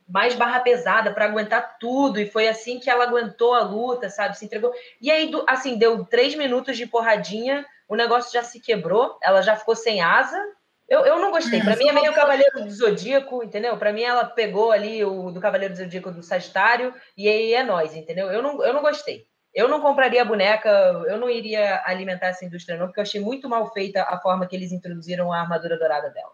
mais 0.07 0.35
barra 0.35 0.59
pesada 0.59 1.13
para 1.13 1.25
aguentar 1.25 1.77
tudo. 1.79 2.19
E 2.19 2.29
foi 2.29 2.47
assim 2.47 2.79
que 2.79 2.89
ela 2.89 3.03
aguentou 3.03 3.53
a 3.53 3.61
luta, 3.61 4.09
sabe? 4.09 4.37
Se 4.37 4.45
entregou. 4.45 4.71
E 5.01 5.11
aí, 5.11 5.31
assim, 5.47 5.77
deu 5.77 6.05
três 6.05 6.35
minutos 6.35 6.77
de 6.77 6.85
porradinha, 6.85 7.65
o 7.87 7.95
negócio 7.95 8.31
já 8.31 8.43
se 8.43 8.59
quebrou, 8.59 9.17
ela 9.21 9.41
já 9.41 9.55
ficou 9.55 9.75
sem 9.75 10.01
asa. 10.01 10.39
Eu, 10.87 10.99
eu 11.05 11.19
não 11.19 11.31
gostei. 11.31 11.61
Para 11.61 11.75
mim 11.75 11.87
é 11.87 11.93
meio 11.93 12.13
Cavaleiro 12.13 12.63
do 12.63 12.69
Zodíaco, 12.69 13.43
entendeu? 13.43 13.75
Para 13.77 13.91
mim 13.91 14.03
ela 14.03 14.23
pegou 14.23 14.71
ali 14.71 15.03
o 15.03 15.31
do 15.31 15.41
Cavaleiro 15.41 15.73
do 15.73 15.77
Zodíaco 15.77 16.11
do 16.11 16.21
Sagitário 16.21 16.93
e 17.17 17.27
aí 17.27 17.53
é 17.53 17.63
nós, 17.63 17.95
entendeu? 17.95 18.31
Eu 18.31 18.41
não, 18.41 18.63
eu 18.63 18.71
não 18.71 18.81
gostei. 18.81 19.25
Eu 19.51 19.67
não 19.67 19.81
compraria 19.81 20.21
a 20.21 20.25
boneca, 20.25 20.69
eu 21.07 21.17
não 21.17 21.29
iria 21.29 21.81
alimentar 21.85 22.27
essa 22.27 22.43
indústria, 22.43 22.77
não, 22.77 22.87
porque 22.87 22.99
eu 22.99 23.03
achei 23.03 23.21
muito 23.21 23.47
mal 23.47 23.71
feita 23.71 24.03
a 24.03 24.19
forma 24.19 24.45
que 24.45 24.55
eles 24.55 24.73
introduziram 24.73 25.31
a 25.31 25.39
armadura 25.39 25.79
dourada 25.79 26.09
dela. 26.09 26.31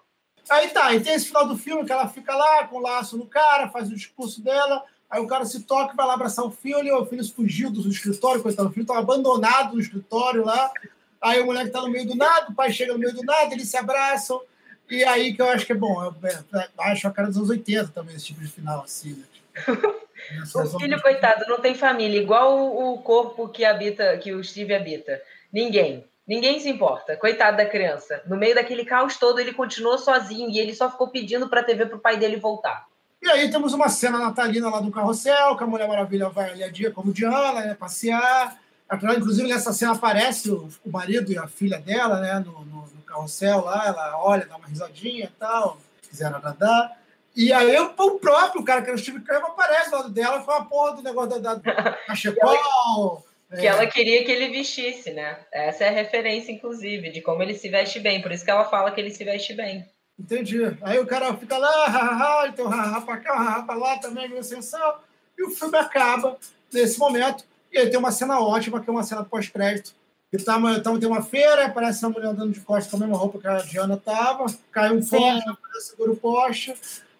Aí 0.49 0.69
tá, 0.69 0.93
e 0.93 0.99
tem 0.99 1.13
esse 1.13 1.27
final 1.27 1.47
do 1.47 1.57
filme 1.57 1.85
que 1.85 1.91
ela 1.91 2.07
fica 2.07 2.35
lá 2.35 2.67
com 2.67 2.77
o 2.77 2.81
laço 2.81 3.17
no 3.17 3.25
cara, 3.25 3.69
faz 3.69 3.89
o 3.89 3.95
discurso 3.95 4.41
dela, 4.41 4.83
aí 5.09 5.21
o 5.21 5.27
cara 5.27 5.45
se 5.45 5.63
toca 5.63 5.95
vai 5.95 6.05
lá 6.05 6.13
abraçar 6.13 6.45
o 6.45 6.51
filho, 6.51 6.97
o 6.97 7.05
filho 7.05 7.23
fugiu 7.25 7.69
do 7.69 7.87
escritório, 7.89 8.41
coitado, 8.41 8.69
o 8.69 8.71
filho 8.71 8.83
estava 8.83 8.99
abandonado 8.99 9.73
no 9.73 9.79
escritório 9.79 10.43
lá, 10.43 10.71
aí 11.21 11.39
o 11.39 11.45
moleque 11.45 11.71
tá 11.71 11.81
no 11.81 11.89
meio 11.89 12.05
do 12.05 12.15
nada, 12.15 12.49
o 12.49 12.55
pai 12.55 12.71
chega 12.71 12.93
no 12.93 12.99
meio 12.99 13.13
do 13.13 13.23
nada, 13.23 13.53
eles 13.53 13.69
se 13.69 13.77
abraçam, 13.77 14.41
e 14.89 15.03
aí 15.03 15.33
que 15.33 15.41
eu 15.41 15.49
acho 15.49 15.65
que 15.65 15.71
é 15.71 15.75
bom, 15.75 16.03
eu, 16.03 16.15
é, 16.27 16.67
acho 16.79 17.07
a 17.07 17.11
cara 17.11 17.29
dos 17.29 17.37
anos 17.37 17.49
80 17.49 17.89
também, 17.89 18.15
esse 18.15 18.25
tipo 18.25 18.41
de 18.41 18.47
final, 18.47 18.83
assim, 18.83 19.13
né? 19.13 19.23
O 20.53 20.79
filho, 20.79 21.01
coitado, 21.01 21.45
não 21.47 21.59
tem 21.59 21.73
família, 21.73 22.21
igual 22.21 22.77
o 22.77 22.99
corpo 22.99 23.49
que 23.49 23.65
habita, 23.65 24.15
que 24.17 24.31
o 24.33 24.43
Steve 24.43 24.73
habita. 24.73 25.19
Ninguém. 25.51 26.05
Ninguém 26.31 26.61
se 26.61 26.69
importa. 26.69 27.17
Coitado 27.17 27.57
da 27.57 27.65
criança. 27.65 28.21
No 28.25 28.37
meio 28.37 28.55
daquele 28.55 28.85
caos 28.85 29.17
todo, 29.17 29.37
ele 29.39 29.51
continuou 29.51 29.97
sozinho 29.97 30.49
e 30.49 30.59
ele 30.59 30.73
só 30.73 30.89
ficou 30.89 31.09
pedindo 31.09 31.49
para 31.49 31.59
a 31.59 31.63
TV 31.65 31.85
para 31.85 31.97
o 31.97 31.99
pai 31.99 32.15
dele 32.15 32.37
voltar. 32.37 32.87
E 33.21 33.29
aí 33.29 33.51
temos 33.51 33.73
uma 33.73 33.89
cena 33.89 34.17
natalina 34.17 34.69
lá 34.69 34.79
do 34.79 34.89
carrossel, 34.91 35.57
que 35.57 35.63
a 35.65 35.67
Mulher 35.67 35.89
Maravilha 35.89 36.29
vai 36.29 36.51
ali 36.51 36.63
a 36.63 36.71
dia 36.71 36.89
como 36.89 37.11
Diana, 37.11 37.59
né, 37.59 37.73
passear. 37.73 38.57
Inclusive, 39.17 39.49
nessa 39.49 39.73
cena 39.73 39.91
aparece 39.91 40.49
o, 40.49 40.69
o 40.85 40.89
marido 40.89 41.33
e 41.33 41.37
a 41.37 41.49
filha 41.49 41.79
dela, 41.79 42.21
né, 42.21 42.39
no, 42.39 42.63
no, 42.63 42.81
no, 42.83 43.01
carrossel 43.05 43.65
lá, 43.65 43.87
ela 43.87 44.23
olha, 44.23 44.45
dá 44.45 44.55
uma 44.55 44.67
risadinha 44.67 45.25
e 45.25 45.37
tal, 45.37 45.79
quiser 46.01 46.27
agradar. 46.27 46.97
E 47.35 47.51
aí 47.51 47.77
o 47.77 47.89
próprio 47.89 48.63
cara, 48.63 48.81
que 48.81 48.87
era 48.87 48.95
o 48.95 48.99
Steve 48.99 49.19
Kerr, 49.19 49.43
aparece 49.43 49.89
do 49.89 49.97
lado 49.97 50.09
dela 50.09 50.41
com 50.43 50.51
a 50.51 50.63
porra 50.63 50.95
do 50.95 51.03
negócio 51.03 51.41
da, 51.41 51.55
da 51.55 51.91
cachecol, 52.07 53.25
que 53.59 53.67
ela 53.67 53.83
é. 53.83 53.87
queria 53.87 54.23
que 54.23 54.31
ele 54.31 54.49
vestisse, 54.49 55.11
né? 55.11 55.39
Essa 55.51 55.85
é 55.85 55.89
a 55.89 55.91
referência, 55.91 56.51
inclusive, 56.51 57.11
de 57.11 57.21
como 57.21 57.43
ele 57.43 57.53
se 57.53 57.69
veste 57.69 57.99
bem. 57.99 58.21
Por 58.21 58.31
isso 58.31 58.45
que 58.45 58.51
ela 58.51 58.65
fala 58.65 58.91
que 58.91 59.01
ele 59.01 59.11
se 59.11 59.23
veste 59.23 59.53
bem. 59.53 59.85
Entendi. 60.17 60.59
Aí 60.81 60.99
o 60.99 61.05
cara 61.05 61.35
fica 61.35 61.57
lá, 61.57 61.87
hahaha, 61.87 62.47
então 62.47 62.67
haha 62.67 63.01
pra 63.01 63.17
cá, 63.17 63.33
haha 63.33 63.63
pra 63.63 63.75
lá 63.75 63.97
também, 63.97 64.29
sensacional. 64.43 65.03
E 65.37 65.43
o 65.43 65.49
filme 65.49 65.77
acaba 65.77 66.37
nesse 66.71 66.99
momento. 66.99 67.43
E 67.71 67.77
aí 67.77 67.89
tem 67.89 67.97
uma 67.97 68.11
cena 68.11 68.39
ótima, 68.39 68.81
que 68.81 68.89
é 68.89 68.93
uma 68.93 69.03
cena 69.03 69.23
pós-crédito. 69.23 69.93
E 70.31 70.37
tá, 70.37 70.57
então 70.77 70.97
tem 70.97 71.09
uma 71.09 71.21
feira, 71.21 71.65
aparece 71.65 72.05
uma 72.05 72.11
mulher 72.11 72.29
andando 72.29 72.53
de 72.53 72.61
costas 72.61 72.89
com 72.89 72.95
a 72.95 72.99
mesma 73.01 73.17
roupa 73.17 73.37
que 73.37 73.47
a 73.47 73.57
Diana 73.57 73.97
tava, 73.97 74.45
cai 74.71 74.89
um 74.89 75.05
poste, 75.05 75.45
segura 75.81 76.11
o 76.11 76.15
poste, 76.15 76.73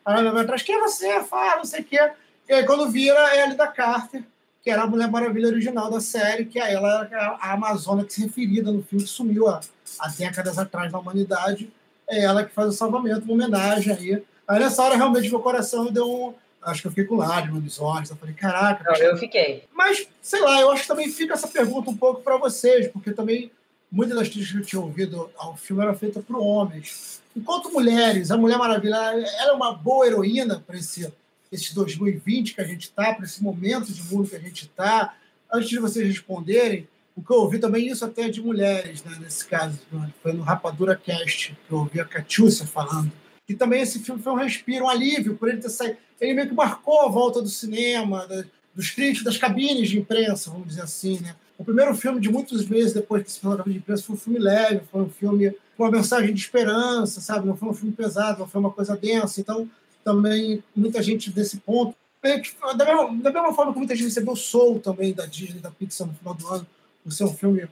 aí 0.06 0.18
ela 0.18 0.32
vai 0.32 0.44
atrás, 0.44 0.62
quem 0.62 0.76
é 0.76 0.80
você? 0.80 1.22
Fala, 1.24 1.58
não 1.58 1.66
sei 1.66 1.82
o 1.82 1.84
quê. 1.84 2.12
E 2.48 2.54
aí 2.54 2.66
quando 2.66 2.90
vira, 2.90 3.20
é 3.36 3.44
ali 3.44 3.56
da 3.56 3.68
Carter, 3.68 4.24
que 4.64 4.70
era 4.70 4.84
a 4.84 4.88
Mulher 4.88 5.10
Maravilha 5.10 5.48
original 5.48 5.90
da 5.90 6.00
série, 6.00 6.46
que 6.46 6.60
é 6.60 6.74
ela 6.74 7.10
a 7.40 7.54
Amazônia 7.54 8.06
que 8.06 8.14
se 8.14 8.22
referida 8.22 8.72
no 8.72 8.84
filme, 8.84 9.04
que 9.04 9.10
sumiu 9.10 9.48
há, 9.48 9.60
há 10.00 10.08
décadas 10.10 10.60
atrás 10.60 10.92
na 10.92 11.00
humanidade. 11.00 11.72
É 12.08 12.24
ela 12.24 12.44
que 12.44 12.54
faz 12.54 12.70
o 12.70 12.72
salvamento, 12.74 13.24
uma 13.24 13.34
homenagem 13.34 13.94
aí. 13.94 14.24
Aí 14.48 14.60
nessa 14.60 14.84
hora, 14.84 14.96
realmente, 14.96 15.30
meu 15.30 15.40
coração 15.40 15.92
deu 15.92 16.10
um. 16.10 16.34
Acho 16.62 16.82
que 16.82 16.88
eu 16.88 16.92
fiquei 16.92 17.06
com 17.06 17.16
lágrimas 17.16 17.64
nos 17.64 17.80
olhos. 17.80 18.12
Eu 18.12 18.18
falei, 18.18 18.36
caraca. 18.36 18.84
Não, 18.84 18.96
eu 18.98 19.18
fiquei. 19.18 19.64
Mas, 19.74 20.08
sei 20.22 20.42
lá, 20.42 20.62
eu 20.62 20.70
acho 20.72 20.84
que 20.84 20.88
também 20.88 21.10
fica 21.10 21.34
essa 21.34 21.48
pergunta 21.48 21.90
um 21.90 21.98
pouco 21.98 22.22
para 22.22 22.38
vocês, 22.38 22.88
porque 22.90 23.12
também 23.12 23.52
muitas 23.92 24.16
das 24.16 24.30
críticas 24.30 24.52
que 24.52 24.58
eu 24.60 24.66
tinha 24.66 24.82
ouvido 24.82 25.32
ao 25.36 25.58
filme 25.58 25.82
eram 25.82 25.96
feitas 25.96 26.24
por 26.24 26.38
homens. 26.38 27.22
Enquanto 27.36 27.72
mulheres, 27.72 28.30
a 28.30 28.38
Mulher 28.38 28.58
Maravilha 28.58 28.96
ela 28.96 29.52
é 29.52 29.54
uma 29.54 29.74
boa 29.74 30.06
heroína 30.06 30.64
para 30.66 30.78
esse 30.78 31.12
esse 31.52 31.76
2020 31.76 32.56
que 32.56 32.62
a 32.62 32.66
gente 32.66 32.84
está, 32.84 33.14
para 33.14 33.26
esse 33.26 33.44
momento 33.44 33.92
de 33.92 34.02
mundo 34.04 34.30
que 34.30 34.36
a 34.36 34.40
gente 34.40 34.64
está. 34.64 35.16
Antes 35.52 35.70
de 35.70 35.80
vocês 35.80 36.08
responderem, 36.08 36.88
o 37.16 37.22
que 37.22 37.32
eu 37.32 37.38
ouvi 37.38 37.60
também, 37.60 37.88
isso 37.88 38.06
até 38.06 38.30
de 38.30 38.42
mulheres, 38.42 39.04
né, 39.04 39.18
nesse 39.20 39.46
caso, 39.46 39.78
foi 40.24 40.32
no 40.32 40.44
Rapadura 40.44 40.96
Cast, 40.96 41.58
que 41.68 41.74
eu 41.74 41.80
ouvi 41.80 42.00
a 42.00 42.06
Catiúcia 42.06 42.66
falando. 42.66 43.12
E 43.50 43.54
também 43.54 43.82
esse 43.82 44.00
filme 44.00 44.22
foi 44.22 44.32
um 44.32 44.38
respiro, 44.38 44.86
um 44.86 44.90
alívio, 44.90 45.36
por 45.36 45.50
ele 45.50 45.62
ter 45.62 45.70
saído. 45.70 45.98
Ele 46.22 46.34
meio 46.34 46.48
que 46.48 46.54
marcou 46.54 47.02
a 47.02 47.10
volta 47.10 47.42
do 47.42 47.50
cinema, 47.50 48.26
da, 48.28 48.46
dos 48.74 48.90
críticos, 48.92 49.24
das 49.24 49.38
cabines 49.38 49.90
de 49.90 50.00
imprensa, 50.00 50.50
vamos 50.50 50.70
dizer 50.70 50.84
assim. 50.84 51.20
Né? 51.20 51.36
O 51.58 51.66
primeiro 51.66 51.94
filme 51.94 52.22
de 52.22 52.30
muitos 52.30 52.66
meses 52.66 52.94
depois 52.94 53.24
que 53.24 53.32
se 53.32 53.40
fez 53.40 53.64
de 53.66 53.78
imprensa 53.78 54.04
foi 54.04 54.16
um 54.16 54.20
filme 54.20 54.40
leve, 54.40 54.82
foi 54.90 55.02
um 55.02 55.10
filme 55.10 55.52
com 55.76 55.84
uma 55.84 55.92
mensagem 55.92 56.34
de 56.34 56.40
esperança, 56.40 57.20
sabe? 57.20 57.46
Não 57.46 57.58
foi 57.58 57.70
um 57.70 57.74
filme 57.74 57.94
pesado, 57.94 58.40
não 58.40 58.48
foi 58.48 58.62
uma 58.62 58.72
coisa 58.72 58.96
densa. 58.96 59.42
Então, 59.42 59.70
também 60.04 60.64
muita 60.76 61.02
gente 61.02 61.32
desse 61.32 61.58
ponto. 61.58 61.96
Da 62.22 62.86
mesma, 62.86 63.22
da 63.22 63.32
mesma 63.32 63.54
forma 63.54 63.74
que 63.74 63.80
muita 63.80 63.96
gente 63.96 64.06
recebeu 64.06 64.36
Soul 64.36 64.80
também 64.80 65.14
da 65.14 65.26
Disney, 65.26 65.60
da 65.60 65.72
Pixar 65.72 66.08
no 66.08 66.14
final 66.14 66.34
do 66.34 66.48
ano, 66.48 66.68
por 67.04 67.12
ser 67.12 67.24
um 67.24 67.34
filme 67.34 67.68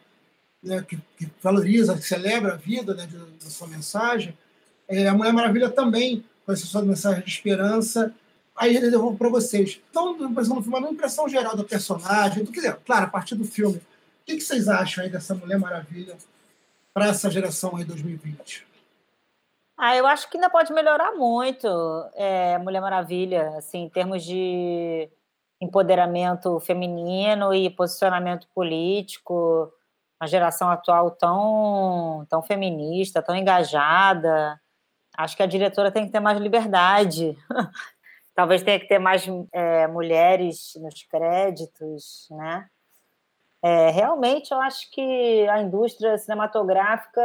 né, 0.64 0.84
que, 0.88 0.98
que, 1.18 1.30
valoriza, 1.42 1.96
que 1.96 2.02
celebra 2.02 2.54
a 2.54 2.58
vida 2.58 2.94
né, 2.96 3.08
da 3.42 3.50
sua 3.50 3.68
mensagem. 3.68 4.36
É, 4.88 5.08
a 5.08 5.14
Mulher 5.14 5.34
Maravilha 5.34 5.70
também, 5.70 6.26
com 6.46 6.52
essa 6.52 6.66
sua 6.66 6.82
mensagem 6.82 7.24
de 7.24 7.30
esperança. 7.30 8.14
Aí 8.56 8.76
eu 8.76 8.92
devolvo 8.92 9.18
para 9.18 9.30
vocês. 9.30 9.80
Então, 9.90 10.18
pensando 10.34 10.62
filme, 10.62 10.80
uma 10.80 10.90
impressão 10.90 11.30
geral 11.30 11.56
do 11.56 11.64
personagem, 11.64 12.44
do 12.44 12.52
que, 12.52 12.62
claro, 12.86 13.06
a 13.06 13.10
partir 13.10 13.36
do 13.36 13.46
filme, 13.46 13.78
o 13.78 13.82
que, 14.26 14.36
que 14.36 14.42
vocês 14.42 14.68
acham 14.68 15.04
aí 15.04 15.10
dessa 15.10 15.36
Mulher 15.36 15.60
Maravilha 15.60 16.18
para 16.94 17.08
essa 17.08 17.30
geração 17.30 17.76
aí 17.78 17.86
2020? 17.86 18.69
Ah, 19.82 19.96
eu 19.96 20.06
acho 20.06 20.30
que 20.30 20.36
ainda 20.36 20.50
pode 20.50 20.74
melhorar 20.74 21.14
muito 21.14 21.66
é, 22.14 22.58
Mulher 22.58 22.82
Maravilha, 22.82 23.56
assim, 23.58 23.84
em 23.84 23.90
termos 23.90 24.26
de 24.26 25.10
empoderamento 25.62 26.60
feminino 26.60 27.54
e 27.54 27.70
posicionamento 27.70 28.46
político, 28.54 29.72
uma 30.20 30.28
geração 30.28 30.70
atual 30.70 31.12
tão, 31.12 32.26
tão 32.30 32.42
feminista, 32.44 33.22
tão 33.22 33.34
engajada. 33.34 34.60
Acho 35.18 35.38
que 35.38 35.44
a 35.44 35.48
diretora 35.48 35.90
tem 35.90 36.06
que 36.06 36.12
ter 36.12 36.20
mais 36.20 36.38
liberdade. 36.38 37.38
Talvez 38.36 38.62
tenha 38.62 38.82
que 38.82 38.88
ter 38.88 39.00
mais 39.00 39.26
é, 39.54 39.88
mulheres 39.88 40.74
nos 40.76 41.04
créditos, 41.04 42.28
né? 42.32 42.68
É, 43.64 43.92
realmente, 43.92 44.52
eu 44.52 44.60
acho 44.60 44.92
que 44.92 45.48
a 45.48 45.62
indústria 45.62 46.18
cinematográfica 46.18 47.22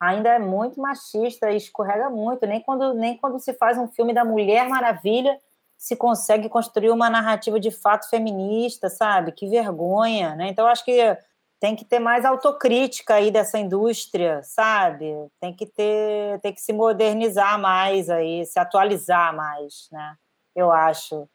ainda 0.00 0.30
é 0.30 0.38
muito 0.38 0.80
machista 0.80 1.50
e 1.50 1.56
escorrega 1.56 2.08
muito. 2.08 2.46
Nem 2.46 2.60
quando, 2.60 2.94
nem 2.94 3.16
quando 3.16 3.38
se 3.40 3.52
faz 3.54 3.76
um 3.78 3.88
filme 3.88 4.12
da 4.12 4.24
Mulher 4.24 4.68
Maravilha 4.68 5.38
se 5.76 5.94
consegue 5.94 6.48
construir 6.48 6.90
uma 6.90 7.08
narrativa 7.08 7.60
de 7.60 7.70
fato 7.70 8.08
feminista, 8.10 8.88
sabe? 8.88 9.30
Que 9.30 9.48
vergonha, 9.48 10.34
né? 10.34 10.48
Então, 10.48 10.66
acho 10.66 10.84
que 10.84 11.16
tem 11.60 11.76
que 11.76 11.84
ter 11.84 11.98
mais 11.98 12.24
autocrítica 12.24 13.14
aí 13.14 13.30
dessa 13.30 13.58
indústria, 13.58 14.42
sabe? 14.42 15.14
Tem 15.40 15.54
que 15.54 15.66
ter, 15.66 16.40
tem 16.40 16.52
que 16.52 16.60
se 16.60 16.72
modernizar 16.72 17.58
mais 17.60 18.10
aí, 18.10 18.44
se 18.44 18.58
atualizar 18.58 19.34
mais, 19.34 19.88
né? 19.92 20.16
Eu 20.54 20.72
acho. 20.72 21.28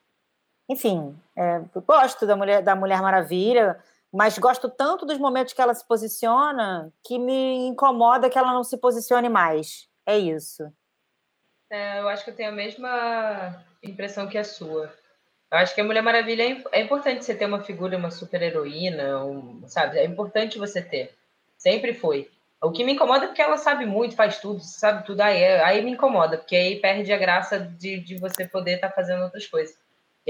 Enfim, 0.70 1.18
é, 1.38 1.62
gosto 1.86 2.26
da 2.26 2.36
Mulher, 2.36 2.62
da 2.62 2.76
Mulher 2.76 3.02
Maravilha, 3.02 3.78
mas 4.14 4.38
gosto 4.38 4.70
tanto 4.70 5.08
dos 5.08 5.18
momentos 5.18 5.54
que 5.54 5.62
ela 5.62 5.74
se 5.74 5.86
posiciona 5.88 6.94
que 7.04 7.18
me 7.18 7.66
incomoda 7.68 8.30
que 8.30 8.38
ela 8.38 8.54
não 8.54 8.64
se 8.64 8.78
posicione 8.78 9.28
mais. 9.28 9.90
É 10.06 10.16
isso. 10.16 10.72
É, 11.68 12.00
eu 12.00 12.08
acho 12.08 12.24
que 12.24 12.30
eu 12.30 12.36
tenho 12.36 12.50
a 12.50 12.54
mesma 12.54 13.66
impressão 13.82 14.28
que 14.28 14.38
a 14.38 14.44
sua. 14.44 14.94
Eu 15.52 15.58
acho 15.58 15.74
que 15.74 15.82
a 15.82 15.84
Mulher 15.84 16.04
Maravilha 16.04 16.44
é, 16.44 16.64
é 16.74 16.82
importante 16.82 17.26
você 17.26 17.34
ter 17.34 17.46
uma 17.46 17.64
figura, 17.64 17.98
uma 17.98 18.12
super-heroína, 18.12 19.26
um, 19.26 19.68
sabe? 19.68 19.98
É 19.98 20.06
importante 20.06 20.60
você 20.60 20.80
ter. 20.80 21.16
Sempre 21.58 21.96
foi. 21.96 22.30
O 22.62 22.72
que 22.72 22.84
me 22.84 22.94
incomoda 22.94 23.26
é 23.26 23.28
porque 23.28 23.42
ela 23.42 23.58
sabe 23.58 23.86
muito, 23.86 24.16
faz 24.16 24.40
tudo, 24.40 24.60
sabe 24.60 25.06
tudo. 25.06 25.22
Aí, 25.22 25.44
aí 25.44 25.82
me 25.84 25.92
incomoda, 25.92 26.38
porque 26.38 26.56
aí 26.56 26.80
perde 26.80 27.12
a 27.12 27.18
graça 27.18 27.60
de, 27.60 28.00
de 28.00 28.18
você 28.18 28.48
poder 28.48 28.76
estar 28.76 28.90
tá 28.90 28.96
fazendo 28.96 29.24
outras 29.24 29.48
coisas. 29.48 29.76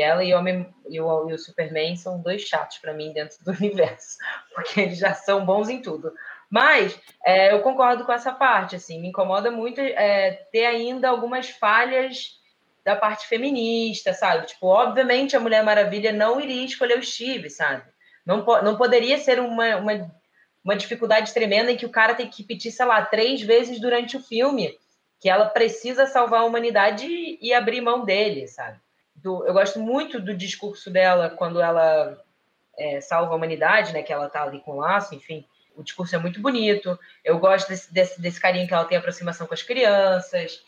Ela 0.01 0.23
e 0.23 0.33
o, 0.33 0.37
Homem, 0.37 0.73
e 0.89 0.99
o, 0.99 1.29
e 1.29 1.33
o 1.33 1.37
Superman 1.37 1.95
são 1.95 2.19
dois 2.19 2.41
chatos 2.41 2.79
para 2.79 2.93
mim 2.93 3.13
dentro 3.13 3.37
do 3.43 3.51
universo, 3.59 4.17
porque 4.53 4.81
eles 4.81 4.97
já 4.97 5.13
são 5.13 5.45
bons 5.45 5.69
em 5.69 5.81
tudo. 5.81 6.11
Mas 6.49 6.99
é, 7.25 7.51
eu 7.51 7.61
concordo 7.61 8.05
com 8.05 8.11
essa 8.11 8.31
parte, 8.31 8.75
assim, 8.75 9.01
me 9.01 9.09
incomoda 9.09 9.49
muito 9.49 9.81
é, 9.81 10.31
ter 10.51 10.65
ainda 10.65 11.09
algumas 11.09 11.49
falhas 11.49 12.39
da 12.83 12.95
parte 12.95 13.27
feminista, 13.27 14.13
sabe? 14.13 14.47
Tipo, 14.47 14.67
obviamente 14.67 15.35
a 15.35 15.39
Mulher 15.39 15.63
Maravilha 15.63 16.11
não 16.11 16.39
iria 16.39 16.65
escolher 16.65 16.99
o 16.99 17.03
Steve, 17.03 17.49
sabe? 17.49 17.83
Não, 18.25 18.45
não 18.61 18.77
poderia 18.77 19.17
ser 19.17 19.39
uma, 19.39 19.77
uma, 19.77 20.11
uma 20.63 20.75
dificuldade 20.75 21.33
tremenda 21.33 21.71
em 21.71 21.77
que 21.77 21.85
o 21.85 21.91
cara 21.91 22.13
tem 22.13 22.29
que 22.29 22.43
pedir, 22.43 22.71
sei 22.71 22.85
lá, 22.85 23.03
três 23.03 23.41
vezes 23.41 23.79
durante 23.79 24.17
o 24.17 24.21
filme 24.21 24.77
que 25.19 25.29
ela 25.29 25.45
precisa 25.45 26.05
salvar 26.05 26.41
a 26.41 26.45
humanidade 26.45 27.05
e, 27.05 27.39
e 27.41 27.53
abrir 27.53 27.79
mão 27.79 28.03
dele, 28.03 28.47
sabe? 28.47 28.77
Do, 29.23 29.47
eu 29.47 29.53
gosto 29.53 29.79
muito 29.79 30.19
do 30.19 30.35
discurso 30.35 30.91
dela 30.91 31.29
quando 31.29 31.59
ela 31.59 32.21
é, 32.77 33.01
salva 33.01 33.31
a 33.31 33.35
humanidade, 33.35 33.93
né? 33.93 34.03
Que 34.03 34.13
ela 34.13 34.29
tá 34.29 34.43
ali 34.43 34.59
com 34.59 34.73
o 34.73 34.79
laço, 34.79 35.15
enfim 35.15 35.45
o 35.75 35.83
discurso 35.83 36.15
é 36.15 36.19
muito 36.19 36.39
bonito. 36.39 36.97
Eu 37.23 37.39
gosto 37.39 37.69
desse, 37.69 37.93
desse, 37.93 38.21
desse 38.21 38.39
carinho 38.39 38.67
que 38.67 38.73
ela 38.73 38.85
tem 38.85 38.97
aproximação 38.97 39.47
com 39.47 39.53
as 39.53 39.63
crianças. 39.63 40.63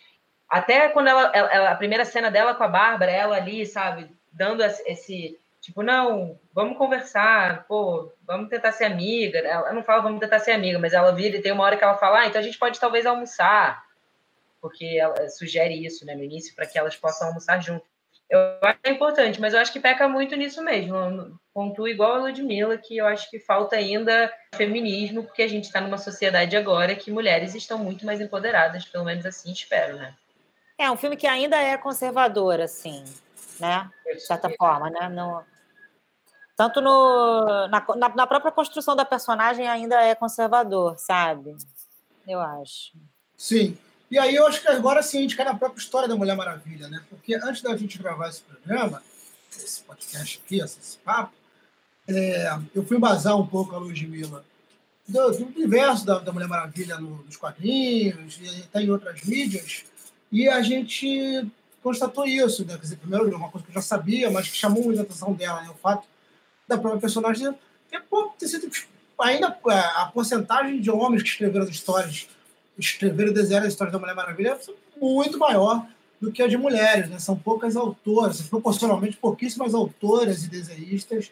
Até 0.49 0.89
quando 0.89 1.07
ela, 1.07 1.31
ela, 1.33 1.69
a 1.71 1.75
primeira 1.75 2.05
cena 2.05 2.29
dela 2.29 2.53
com 2.53 2.63
a 2.63 2.67
Bárbara, 2.67 3.11
ela 3.11 3.35
ali, 3.35 3.65
sabe, 3.65 4.09
dando 4.31 4.63
esse 4.63 5.39
tipo, 5.61 5.81
não, 5.81 6.39
vamos 6.53 6.77
conversar, 6.77 7.65
pô, 7.67 8.11
vamos 8.25 8.49
tentar 8.49 8.71
ser 8.71 8.85
amiga. 8.85 9.39
Ela 9.39 9.73
não 9.73 9.83
fala 9.83 10.03
vamos 10.03 10.19
tentar 10.19 10.39
ser 10.39 10.51
amiga, 10.51 10.77
mas 10.77 10.93
ela 10.93 11.11
vira 11.11 11.37
e 11.37 11.41
tem 11.41 11.51
uma 11.51 11.63
hora 11.63 11.77
que 11.77 11.83
ela 11.83 11.97
fala, 11.97 12.19
ah, 12.19 12.27
então 12.27 12.39
a 12.39 12.43
gente 12.43 12.57
pode 12.57 12.79
talvez 12.79 13.05
almoçar, 13.05 13.83
porque 14.61 14.97
ela 14.99 15.27
sugere 15.29 15.73
isso, 15.85 16.05
né, 16.05 16.13
no 16.15 16.23
início, 16.23 16.55
para 16.55 16.67
que 16.67 16.77
elas 16.77 16.95
possam 16.95 17.29
almoçar 17.29 17.59
junto. 17.61 17.85
Eu 18.30 18.39
acho 18.61 18.80
que 18.82 18.89
é 18.89 18.91
importante, 18.91 19.39
mas 19.39 19.53
eu 19.53 19.59
acho 19.59 19.71
que 19.71 19.80
peca 19.80 20.07
muito 20.07 20.36
nisso 20.36 20.63
mesmo. 20.63 21.39
Pontuo 21.53 21.88
igual 21.88 22.15
a 22.15 22.19
Ludmilla, 22.19 22.78
que 22.78 22.97
eu 22.97 23.05
acho 23.05 23.30
que 23.30 23.39
falta 23.39 23.76
ainda 23.76 24.34
feminismo, 24.55 25.23
porque 25.23 25.43
a 25.43 25.47
gente 25.47 25.65
está 25.65 25.80
numa 25.80 25.97
sociedade 25.97 26.57
agora 26.57 26.95
que 26.95 27.11
mulheres 27.11 27.53
estão 27.53 27.78
muito 27.78 28.05
mais 28.05 28.19
empoderadas, 28.19 28.86
pelo 28.86 29.05
menos 29.05 29.26
assim 29.26 29.51
espero, 29.51 29.95
né? 29.97 30.15
É 30.78 30.89
um 30.89 30.97
filme 30.97 31.15
que 31.15 31.28
ainda 31.28 31.57
é 31.57 31.78
conservador, 31.78 32.59
assim, 32.59 33.03
né? 33.59 33.89
De 34.05 34.19
certa 34.19 34.49
forma, 34.49 34.89
né? 34.89 35.07
No, 35.07 35.43
tanto 36.55 36.82
no, 36.82 37.67
na, 37.67 37.86
na 38.15 38.28
própria 38.28 38.51
construção 38.51 38.95
da 38.95 39.05
personagem 39.05 39.67
ainda 39.67 40.01
é 40.01 40.15
conservador, 40.15 40.97
sabe? 40.97 41.55
Eu 42.28 42.39
acho. 42.39 42.93
Sim. 43.38 43.78
E 44.09 44.19
aí 44.19 44.35
eu 44.35 44.45
acho 44.45 44.61
que 44.61 44.67
agora 44.67 45.01
sim 45.01 45.19
a 45.19 45.21
gente 45.21 45.35
cai 45.35 45.45
na 45.45 45.55
própria 45.55 45.79
história 45.79 46.07
da 46.07 46.15
Mulher 46.15 46.35
Maravilha, 46.35 46.87
né? 46.87 47.03
Porque 47.09 47.35
antes 47.35 47.61
da 47.61 47.75
gente 47.75 47.97
gravar 47.97 48.29
esse 48.29 48.41
programa, 48.41 49.01
esse 49.51 49.81
podcast 49.81 50.41
aqui, 50.43 50.59
esse 50.59 50.97
papo, 50.99 51.33
é, 52.07 52.55
eu 52.75 52.85
fui 52.85 52.97
embasar 52.97 53.35
um 53.35 53.47
pouco 53.47 53.75
a 53.75 53.79
Ludmilla 53.79 54.45
do, 55.07 55.31
do 55.31 55.45
universo 55.45 56.05
da, 56.05 56.19
da, 56.19 56.31
Mulher 56.31 56.47
Maravilha 56.47 56.97
no, 56.99 57.23
nos 57.23 57.35
quadrinhos 57.37 58.39
e 58.41 58.63
até 58.63 58.81
em 58.81 58.89
outras 58.89 59.23
mídias, 59.23 59.83
e 60.31 60.47
a 60.47 60.61
gente 60.61 61.49
constatou 61.81 62.25
isso, 62.25 62.65
né? 62.65 62.75
Quer 62.75 62.81
dizer, 62.81 62.97
primeiro, 62.97 63.35
uma 63.35 63.49
coisa 63.49 63.65
que 63.65 63.71
eu 63.71 63.75
já 63.75 63.81
sabia, 63.81 64.29
mas 64.29 64.47
que 64.47 64.57
chamou 64.57 64.83
muita 64.83 65.03
atenção 65.03 65.33
dela, 65.33 65.61
né? 65.61 65.69
o 65.69 65.75
fato 65.75 66.07
da 66.67 66.77
própria 66.77 67.01
personagem 67.01 67.53
ter, 67.89 68.03
ter 68.39 68.47
sido 68.47 68.69
ainda 69.19 69.57
é, 69.69 69.79
a 69.95 70.11
porcentagem 70.13 70.81
de 70.81 70.89
homens 70.89 71.23
que 71.23 71.29
escreveram 71.29 71.65
as 71.65 71.71
histórias 71.71 72.27
escrever 72.78 73.28
e 73.28 73.34
desenhar 73.34 73.63
a 73.63 73.67
história 73.67 73.91
da 73.91 73.99
Mulher 73.99 74.15
Maravilha 74.15 74.57
é 74.57 74.99
muito 74.99 75.38
maior 75.38 75.86
do 76.19 76.32
que 76.32 76.41
a 76.41 76.47
de 76.47 76.57
mulheres. 76.57 77.09
Né? 77.09 77.19
São 77.19 77.38
poucas 77.38 77.76
autoras, 77.76 78.41
proporcionalmente 78.41 79.17
pouquíssimas 79.17 79.73
autoras 79.73 80.43
e 80.43 80.49
desenhistas 80.49 81.32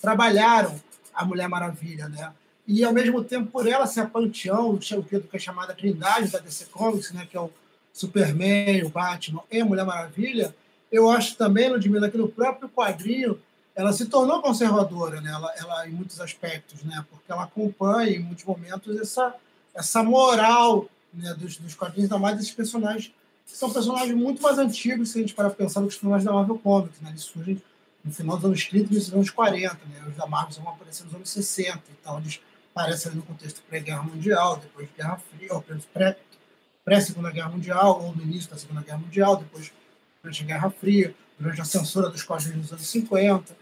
trabalharam 0.00 0.78
a 1.14 1.24
Mulher 1.24 1.48
Maravilha. 1.48 2.08
Né? 2.08 2.32
E, 2.66 2.84
ao 2.84 2.92
mesmo 2.92 3.22
tempo, 3.24 3.50
por 3.50 3.66
ela 3.66 3.86
ser 3.86 4.00
a 4.00 4.06
panteão 4.06 4.74
do 4.74 4.78
que 4.78 5.20
é 5.32 5.38
chamada 5.38 5.74
Trindade 5.74 6.30
da 6.30 6.38
DC 6.38 6.66
Comics, 6.66 7.12
né? 7.12 7.26
que 7.28 7.36
é 7.36 7.40
o 7.40 7.50
Superman, 7.92 8.84
o 8.84 8.90
Batman 8.90 9.42
e 9.50 9.60
a 9.60 9.64
Mulher 9.64 9.84
Maravilha, 9.84 10.54
eu 10.90 11.10
acho 11.10 11.36
também, 11.36 11.68
Ludmilla, 11.68 12.10
que 12.10 12.18
no 12.18 12.28
próprio 12.28 12.68
quadrinho 12.68 13.40
ela 13.74 13.92
se 13.92 14.06
tornou 14.06 14.40
conservadora, 14.40 15.20
né? 15.20 15.30
ela, 15.30 15.52
ela 15.58 15.88
em 15.88 15.92
muitos 15.92 16.20
aspectos, 16.20 16.82
né? 16.82 17.04
porque 17.10 17.30
ela 17.30 17.44
acompanha, 17.44 18.16
em 18.16 18.20
muitos 18.20 18.44
momentos, 18.44 18.98
essa 18.98 19.34
essa 19.76 20.02
moral 20.02 20.88
né, 21.12 21.34
dos, 21.34 21.58
dos 21.58 21.74
quadrinhos, 21.74 22.10
ainda 22.10 22.18
mais 22.18 22.36
desses 22.36 22.52
personagens, 22.52 23.12
que 23.46 23.56
são 23.56 23.70
personagens 23.70 24.14
muito 24.16 24.42
mais 24.42 24.58
antigos, 24.58 25.10
se 25.10 25.18
a 25.18 25.20
gente 25.20 25.34
parar 25.34 25.50
para 25.50 25.58
pensar 25.64 25.80
nos 25.80 25.94
personagens 25.94 26.24
da 26.24 26.32
Marvel 26.32 26.58
Comics. 26.58 27.00
Né? 27.00 27.10
Eles 27.10 27.22
surgem 27.22 27.62
no 28.04 28.12
final 28.12 28.36
dos 28.36 28.44
anos 28.44 28.64
30 28.64 28.92
e 28.92 28.96
nos 28.96 29.12
anos 29.12 29.30
40. 29.30 29.74
Né? 29.74 30.04
Os 30.08 30.16
da 30.16 30.26
Marvel 30.26 30.62
vão 30.62 30.72
aparecer 30.72 31.04
nos 31.04 31.14
anos 31.14 31.30
60. 31.30 31.80
Então, 32.00 32.18
eles 32.18 32.40
aparecem 32.74 33.12
no 33.12 33.22
contexto 33.22 33.62
pré-guerra 33.68 34.02
mundial, 34.02 34.56
depois 34.56 34.88
Guerra 34.96 35.18
Fria, 35.30 35.54
ou 35.54 35.64
pré-Segunda 36.84 37.30
Guerra 37.30 37.48
Mundial, 37.48 38.02
ou 38.02 38.14
no 38.14 38.22
início 38.22 38.50
da 38.50 38.58
Segunda 38.58 38.82
Guerra 38.82 38.98
Mundial, 38.98 39.36
depois 39.36 39.72
durante 40.22 40.42
a 40.42 40.46
Guerra 40.46 40.70
Fria, 40.70 41.14
durante 41.38 41.60
a 41.60 41.64
censura 41.64 42.10
dos 42.10 42.22
quadrinhos 42.22 42.58
nos 42.58 42.72
anos 42.72 42.86
50. 42.86 43.56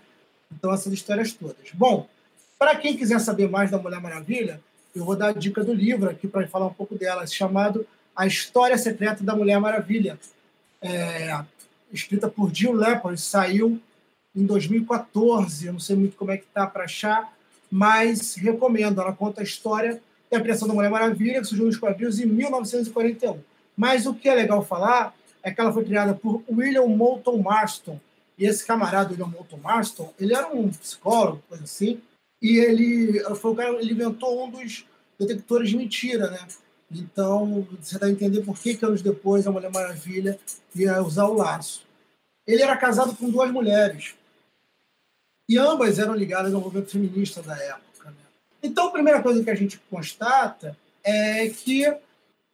Então, 0.51 0.73
essas 0.73 0.93
histórias 0.93 1.33
todas. 1.33 1.71
Bom, 1.75 2.09
para 2.59 2.77
quem 2.77 2.97
quiser 2.97 3.21
saber 3.21 3.49
mais 3.49 3.71
da 3.71 3.79
Mulher 3.79 4.01
Maravilha, 4.01 4.61
eu 4.95 5.05
vou 5.05 5.17
dar 5.17 5.29
a 5.29 5.33
dica 5.33 5.65
do 5.65 5.73
livro 5.73 6.09
aqui 6.09 6.29
para 6.29 6.47
falar 6.47 6.67
um 6.67 6.73
pouco 6.73 6.95
dela, 6.97 7.27
chamado 7.27 7.87
A 8.15 8.27
História 8.27 8.79
Secreta 8.79 9.25
da 9.25 9.35
Mulher 9.35 9.59
Maravilha, 9.59 10.19
é, 10.81 11.43
escrita 11.93 12.29
por 12.29 12.55
Jill 12.55 12.73
Lepore, 12.73 13.19
saiu 13.19 13.81
em 14.35 14.45
2014, 14.45 15.67
eu 15.67 15.73
não 15.73 15.81
sei 15.81 15.97
muito 15.97 16.17
como 16.17 16.31
é 16.31 16.37
que 16.37 16.47
tá 16.47 16.67
para 16.67 16.85
achar, 16.85 17.33
mas 17.71 18.35
recomendo. 18.35 19.01
Ela 19.01 19.13
conta 19.13 19.41
a 19.41 19.45
história 19.45 20.01
da 20.31 20.41
criação 20.41 20.69
da 20.69 20.75
Mulher 20.75 20.91
Maravilha, 20.91 21.41
que 21.41 21.47
surgiu 21.47 21.67
nos 21.67 21.77
quadrinhos 21.77 22.19
em 22.19 22.27
1941. 22.27 23.39
Mas 23.77 24.07
o 24.07 24.15
que 24.15 24.29
é 24.29 24.35
legal 24.35 24.65
falar 24.65 25.15
é 25.43 25.51
que 25.51 25.61
ela 25.61 25.73
foi 25.73 25.85
criada 25.85 26.15
por 26.15 26.43
William 26.51 26.87
Moulton 26.87 27.39
Marston. 27.39 28.01
E 28.37 28.45
esse 28.45 28.67
camarada, 28.67 29.11
William 29.11 29.27
Moulton 29.27 29.59
Marston, 29.59 30.13
ele 30.19 30.35
era 30.35 30.49
um 30.49 30.69
psicólogo, 30.69 31.43
coisa 31.49 31.65
assim, 31.65 32.01
e 32.45 32.59
ele 32.59 33.21
foi 33.37 33.53
o 33.53 33.55
cara, 33.55 33.71
ele 33.81 33.93
inventou 33.93 34.45
um 34.45 34.51
dos 34.51 34.85
detectores 35.19 35.71
de 35.71 35.79
mentira, 35.79 36.31
né? 36.31 36.47
Então, 36.91 37.67
você 37.81 37.99
vai 37.99 38.11
entender 38.11 38.43
por 38.43 38.59
que, 38.59 38.77
que 38.77 38.85
anos 38.85 39.01
depois 39.01 39.47
a 39.47 39.51
Mulher 39.51 39.73
Maravilha 39.73 40.39
ia 40.77 41.03
usar 41.03 41.25
o 41.25 41.33
laço. 41.33 41.87
Ele 42.47 42.61
era 42.61 42.77
casado 42.77 43.17
com 43.17 43.31
duas 43.31 43.51
mulheres. 43.51 44.15
E 45.49 45.57
ambas 45.57 45.99
eram 45.99 46.15
ligadas 46.15 46.53
ao 46.53 46.61
movimento 46.61 46.91
feminista 46.91 47.41
da 47.41 47.57
época. 47.57 48.11
Né? 48.11 48.17
Então, 48.63 48.89
a 48.89 48.93
primeira 48.93 49.23
coisa 49.23 49.43
que 49.43 49.49
a 49.49 49.55
gente 49.55 49.81
constata 49.91 50.77
é 51.03 51.49
que 51.49 51.91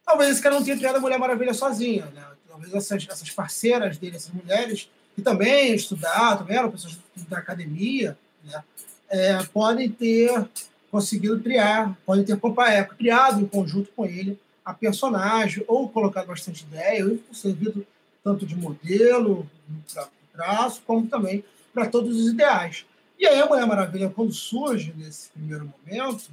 talvez 0.06 0.30
esse 0.30 0.40
cara 0.40 0.54
não 0.54 0.62
tenha 0.62 0.76
criado 0.76 0.98
a 0.98 1.00
Mulher 1.00 1.18
Maravilha 1.18 1.52
sozinha. 1.52 2.06
Né? 2.14 2.24
Talvez 2.48 2.72
essas, 2.72 3.08
essas 3.10 3.30
parceiras 3.30 3.98
dele, 3.98 4.14
essas 4.14 4.32
mulheres, 4.32 4.88
que 5.16 5.20
também 5.20 5.74
estudaram, 5.74 6.38
também 6.38 6.56
eram 6.56 6.70
pessoas 6.70 6.96
da 7.28 7.38
academia, 7.38 8.16
né? 8.44 8.62
É, 9.10 9.42
podem 9.52 9.90
ter 9.90 10.48
conseguido 10.90 11.40
criar, 11.40 11.96
podem 12.06 12.24
ter 12.24 12.38
é, 12.68 12.84
criado 12.84 13.40
em 13.40 13.46
conjunto 13.46 13.90
com 13.94 14.04
ele 14.04 14.38
a 14.64 14.72
personagem, 14.72 15.64
ou 15.66 15.88
colocado 15.88 16.26
bastante 16.26 16.62
ideia, 16.64 17.04
ou 17.06 17.34
servido 17.34 17.86
tanto 18.22 18.46
de 18.46 18.56
modelo, 18.56 19.48
para 19.92 20.08
traço, 20.32 20.82
como 20.86 21.06
também 21.06 21.44
para 21.72 21.86
todos 21.86 22.16
os 22.16 22.32
ideais. 22.32 22.84
E 23.18 23.26
aí 23.26 23.40
a 23.40 23.46
Mulher 23.46 23.66
Maravilha, 23.66 24.10
quando 24.10 24.32
surge 24.32 24.94
nesse 24.96 25.30
primeiro 25.30 25.70
momento, 25.86 26.30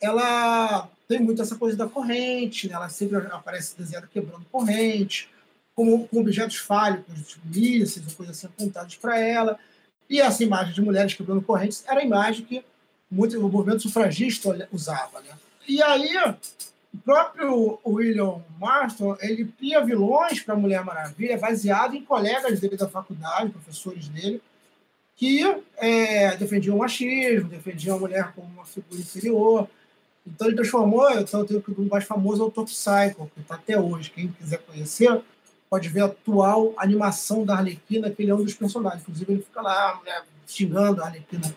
ela 0.00 0.88
tem 1.08 1.20
muito 1.20 1.42
essa 1.42 1.56
coisa 1.56 1.76
da 1.76 1.88
corrente, 1.88 2.68
né? 2.68 2.74
ela 2.74 2.88
sempre 2.88 3.18
aparece 3.18 3.76
desenhada 3.76 4.08
quebrando 4.12 4.44
corrente, 4.50 5.28
com, 5.74 6.06
com 6.06 6.20
objetos 6.20 6.56
fálicos, 6.56 7.26
tipo 7.26 7.46
mísseis 7.46 8.14
coisas 8.14 8.36
assim 8.36 8.46
apontados 8.46 8.96
para 8.96 9.18
ela. 9.18 9.58
E 10.08 10.20
essa 10.20 10.42
imagem 10.42 10.74
de 10.74 10.82
mulheres 10.82 11.14
quebrando 11.14 11.42
correntes 11.42 11.84
era 11.86 12.00
a 12.00 12.04
imagem 12.04 12.44
que 12.44 12.64
muito, 13.10 13.38
o 13.38 13.48
movimento 13.48 13.82
sufragista 13.82 14.68
usava. 14.72 15.20
Né? 15.20 15.36
E 15.68 15.82
aí, 15.82 16.16
o 16.94 16.98
próprio 16.98 17.78
William 17.86 18.42
Marston, 18.58 19.16
ele 19.20 19.44
cria 19.58 19.84
vilões 19.84 20.40
para 20.40 20.54
a 20.54 20.56
Mulher 20.56 20.84
Maravilha, 20.84 21.38
baseado 21.38 21.94
em 21.94 22.04
colegas 22.04 22.58
dele 22.60 22.76
da 22.76 22.88
faculdade, 22.88 23.50
professores 23.50 24.08
dele, 24.08 24.42
que 25.14 25.42
é, 25.76 26.36
defendiam 26.36 26.76
o 26.76 26.78
machismo, 26.78 27.48
defendiam 27.48 27.96
a 27.96 28.00
mulher 28.00 28.32
como 28.34 28.48
uma 28.48 28.64
figura 28.64 29.00
inferior. 29.00 29.68
Então 30.26 30.46
ele 30.46 30.56
transformou, 30.56 31.10
então 31.12 31.44
tem 31.44 31.56
o 31.56 31.82
mais 31.84 32.04
famoso 32.04 32.42
é 32.42 32.46
o 32.46 32.50
Top 32.50 32.70
Cycle, 32.72 33.30
que 33.34 33.40
está 33.40 33.56
até 33.56 33.78
hoje. 33.78 34.10
Quem 34.10 34.28
quiser 34.28 34.58
conhecer, 34.58 35.20
pode 35.72 35.88
ver 35.88 36.02
a 36.02 36.04
atual 36.04 36.74
animação 36.76 37.46
da 37.46 37.56
Arlequina, 37.56 38.10
que 38.10 38.20
ele 38.20 38.30
é 38.30 38.34
um 38.34 38.44
dos 38.44 38.52
personagens. 38.52 39.00
Inclusive 39.00 39.32
ele 39.32 39.42
fica 39.42 39.62
lá, 39.62 39.98
né, 40.04 40.20
xingando 40.46 41.02
a 41.02 41.06
Arlequina 41.06 41.48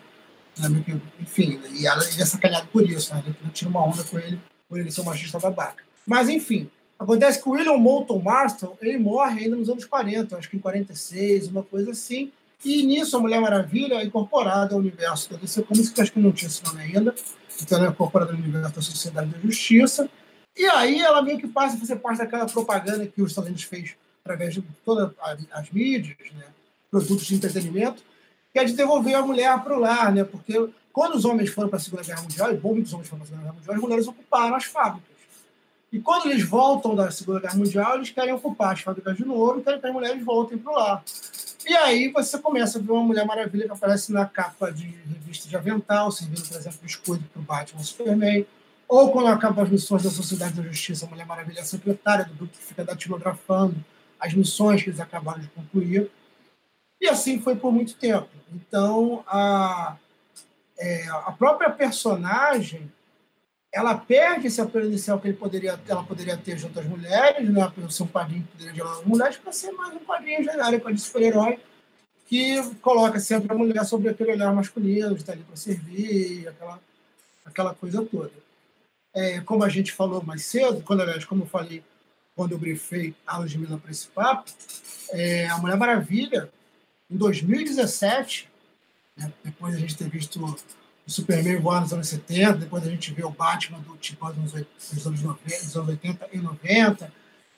né, 0.57 0.86
enfim, 1.20 1.59
e 1.74 1.86
ela, 1.86 2.01
é 2.01 2.26
sacaneado 2.26 2.66
por 2.68 2.89
isso, 2.89 3.13
né? 3.13 3.22
Ele 3.28 3.51
tira 3.51 3.70
uma 3.70 3.86
onda 3.86 4.01
com 4.05 4.18
ele, 4.18 4.39
por 4.70 4.80
ele 4.80 4.89
ser 4.89 5.01
um 5.01 5.03
machista 5.03 5.38
babaca. 5.38 5.84
Mas, 6.07 6.30
enfim, 6.30 6.70
acontece 6.97 7.43
que 7.43 7.49
o 7.49 7.51
William 7.51 7.76
Moulton 7.76 8.22
Marston, 8.22 8.78
ele 8.82 8.97
morre 8.97 9.43
ainda 9.43 9.57
nos 9.57 9.70
anos 9.70 9.84
40, 9.84 10.38
acho 10.38 10.49
que 10.49 10.55
em 10.55 10.61
46, 10.61 11.49
uma 11.49 11.63
coisa 11.63 11.91
assim, 11.91 12.32
e 12.63 12.84
nisso 12.84 13.18
a 13.18 13.20
Mulher 13.20 13.41
Maravilha 13.41 13.95
é 13.95 14.05
incorporada 14.05 14.76
ao 14.76 14.80
universo 14.80 15.30
da 15.30 15.36
DC 15.36 15.63
Comics, 15.63 15.89
que 15.89 15.99
acho 15.99 16.13
que 16.13 16.22
não 16.22 16.32
tinha 16.32 16.47
esse 16.47 16.63
nome 16.63 16.82
ainda, 16.84 17.13
então 17.61 17.78
ela 17.78 17.88
é 17.88 17.89
incorporada 17.89 18.32
ao 18.32 18.38
universo 18.38 18.76
da 18.76 18.82
Sociedade 18.82 19.30
da 19.30 19.39
Justiça, 19.39 20.09
e 20.55 20.66
aí 20.68 21.01
ela 21.01 21.22
meio 21.22 21.38
que 21.38 21.49
passa 21.49 21.76
a 21.76 21.80
fazer 21.82 21.97
parte 21.97 22.20
daquela 22.20 22.45
propaganda 22.45 23.05
que 23.05 23.22
os 23.22 23.32
Estados 23.32 23.49
Unidos 23.49 23.66
fez 23.66 23.97
através 24.26 24.55
de 24.55 24.63
todas 24.84 25.11
as 25.51 25.69
mídias, 25.69 26.17
né? 26.34 26.47
produtos 26.89 27.28
de 27.28 27.36
entretenimento, 27.36 28.01
que 28.51 28.57
é 28.57 28.63
de 28.63 28.73
devolver 28.73 29.13
a 29.13 29.21
mulher 29.21 29.59
para 29.59 29.78
o 29.78 29.80
lar, 29.80 30.11
né? 30.11 30.23
Porque 30.23 30.67
quando 30.91 31.13
os 31.13 31.26
homens 31.26 31.51
foram 31.51 31.69
para 31.69 31.78
a 31.78 31.80
Segunda 31.80 32.03
Guerra 32.03 32.23
Mundial, 32.23 32.51
e 32.51 32.57
muitos 32.57 32.91
homens 32.91 33.07
foram 33.07 33.19
para 33.19 33.26
a 33.26 33.28
Segunda 33.28 33.43
Guerra 33.43 33.53
Mundial, 33.53 33.76
as 33.76 33.82
mulheres 33.82 34.07
ocuparam 34.07 34.55
as 34.55 34.63
fábricas. 34.63 35.15
E 35.91 35.99
quando 35.99 36.26
eles 36.26 36.43
voltam 36.43 36.95
da 36.95 37.11
Segunda 37.11 37.39
Guerra 37.39 37.55
Mundial, 37.55 37.95
eles 37.95 38.09
querem 38.09 38.34
ocupar 38.34 38.73
as 38.73 38.82
fábricas 38.82 39.15
de 39.15 39.23
novo 39.23 39.59
e 39.59 39.63
querem 39.63 39.80
que 39.80 39.86
as 39.86 39.93
mulheres 39.93 40.26
voltem 40.26 40.57
para 40.57 40.71
o 40.71 40.76
lar. 40.76 41.03
E 41.67 41.76
aí 41.76 42.11
você 42.11 42.39
começa 42.39 42.80
a 42.80 42.82
ver 42.82 42.91
uma 42.91 43.03
Mulher 43.03 43.26
Maravilha 43.26 43.65
que 43.65 43.71
aparece 43.71 44.11
na 44.11 44.26
capa 44.26 44.71
de 44.71 44.88
revista 44.88 45.47
de 45.47 45.55
avental, 45.55 46.11
servindo, 46.11 46.47
por 46.47 46.57
exemplo, 46.57 46.80
biscoito 46.82 47.23
para 47.26 47.41
o 47.41 47.43
Batman 47.43 47.84
Superman. 47.84 48.45
Ou 48.88 49.11
quando 49.11 49.28
acaba 49.28 49.63
as 49.63 49.69
missões 49.69 50.01
da 50.01 50.09
Sociedade 50.09 50.53
da 50.53 50.63
Justiça, 50.63 51.05
a 51.05 51.09
Mulher 51.09 51.26
Maravilha 51.28 51.59
é 51.59 51.63
secretária 51.63 52.26
do 52.26 52.34
grupo 52.34 52.53
que 52.57 52.63
fica 52.63 52.84
datilografando 52.84 53.76
as 54.20 54.34
missões 54.34 54.84
que 54.84 54.89
eles 54.89 54.99
acabaram 54.99 55.41
de 55.41 55.47
concluir. 55.49 56.09
E 56.99 57.07
assim 57.07 57.41
foi 57.41 57.55
por 57.55 57.72
muito 57.72 57.95
tempo. 57.95 58.30
Então, 58.53 59.24
a, 59.28 59.97
é, 60.78 61.07
a 61.09 61.32
própria 61.32 61.70
personagem 61.70 62.91
ela 63.76 63.93
perde 63.97 64.47
esse 64.47 64.61
apelo 64.61 64.86
inicial 64.86 65.20
que 65.20 65.28
ele 65.28 65.36
poderia, 65.36 65.78
ela 65.86 66.01
poderia 66.01 66.38
ter 66.38 66.57
junto 66.57 66.80
às 66.80 66.86
mulheres, 66.86 67.49
né, 67.49 67.70
pelo 67.76 67.91
seu 67.91 68.07
quadrinho 68.07 68.47
poderia 68.49 68.74
gerar 68.74 69.01
mulheres, 69.05 69.36
para 69.36 69.51
ser 69.51 69.74
mais 69.74 69.93
um 69.93 69.99
quadrinho 69.99 70.41
genérico 70.45 70.93
de 70.93 71.01
super-herói 71.01 71.59
que 72.26 72.76
coloca 72.76 73.20
sempre 73.20 73.51
a 73.51 73.55
mulher 73.55 73.84
sobre 73.86 74.09
aquele 74.09 74.32
olhar 74.32 74.53
masculino, 74.53 75.16
estar 75.16 75.34
ali 75.34 75.43
para 75.43 75.57
servir, 75.57 76.47
aquela, 76.47 76.80
aquela 77.45 77.74
coisa 77.74 78.03
toda. 78.05 78.32
É, 79.13 79.41
como 79.41 79.63
a 79.63 79.70
gente 79.70 79.91
falou 79.91 80.24
mais 80.24 80.45
cedo, 80.45 80.82
quando, 80.82 81.01
aliás, 81.01 81.26
como 81.26 81.43
eu 81.43 81.47
falei 81.47 81.84
quando 82.36 82.51
eu 82.51 82.57
briefei 82.57 83.15
a 83.25 83.38
Ludmilla 83.38 83.77
para 83.77 83.91
esse 83.91 84.07
papo, 84.07 84.51
é, 85.11 85.47
a 85.47 85.57
Mulher 85.57 85.77
Maravilha 85.77 86.49
em 87.09 87.15
2017, 87.15 88.49
né, 89.15 89.31
depois 89.43 89.75
a 89.75 89.79
gente 89.79 89.95
ter 89.95 90.09
visto 90.09 90.43
o 90.43 91.11
Superman 91.11 91.57
voar 91.57 91.81
nos 91.81 91.93
anos 91.93 92.07
70, 92.09 92.57
depois 92.57 92.86
a 92.86 92.89
gente 92.89 93.13
vê 93.13 93.23
o 93.23 93.29
Batman 93.29 93.79
do 93.79 93.95
tipo 93.97 94.27
nos 94.33 94.53
anos, 94.53 95.21
90, 95.21 95.63
nos 95.63 95.75
anos 95.77 95.89
80 95.89 96.29
e 96.33 96.38
90, 96.39 97.13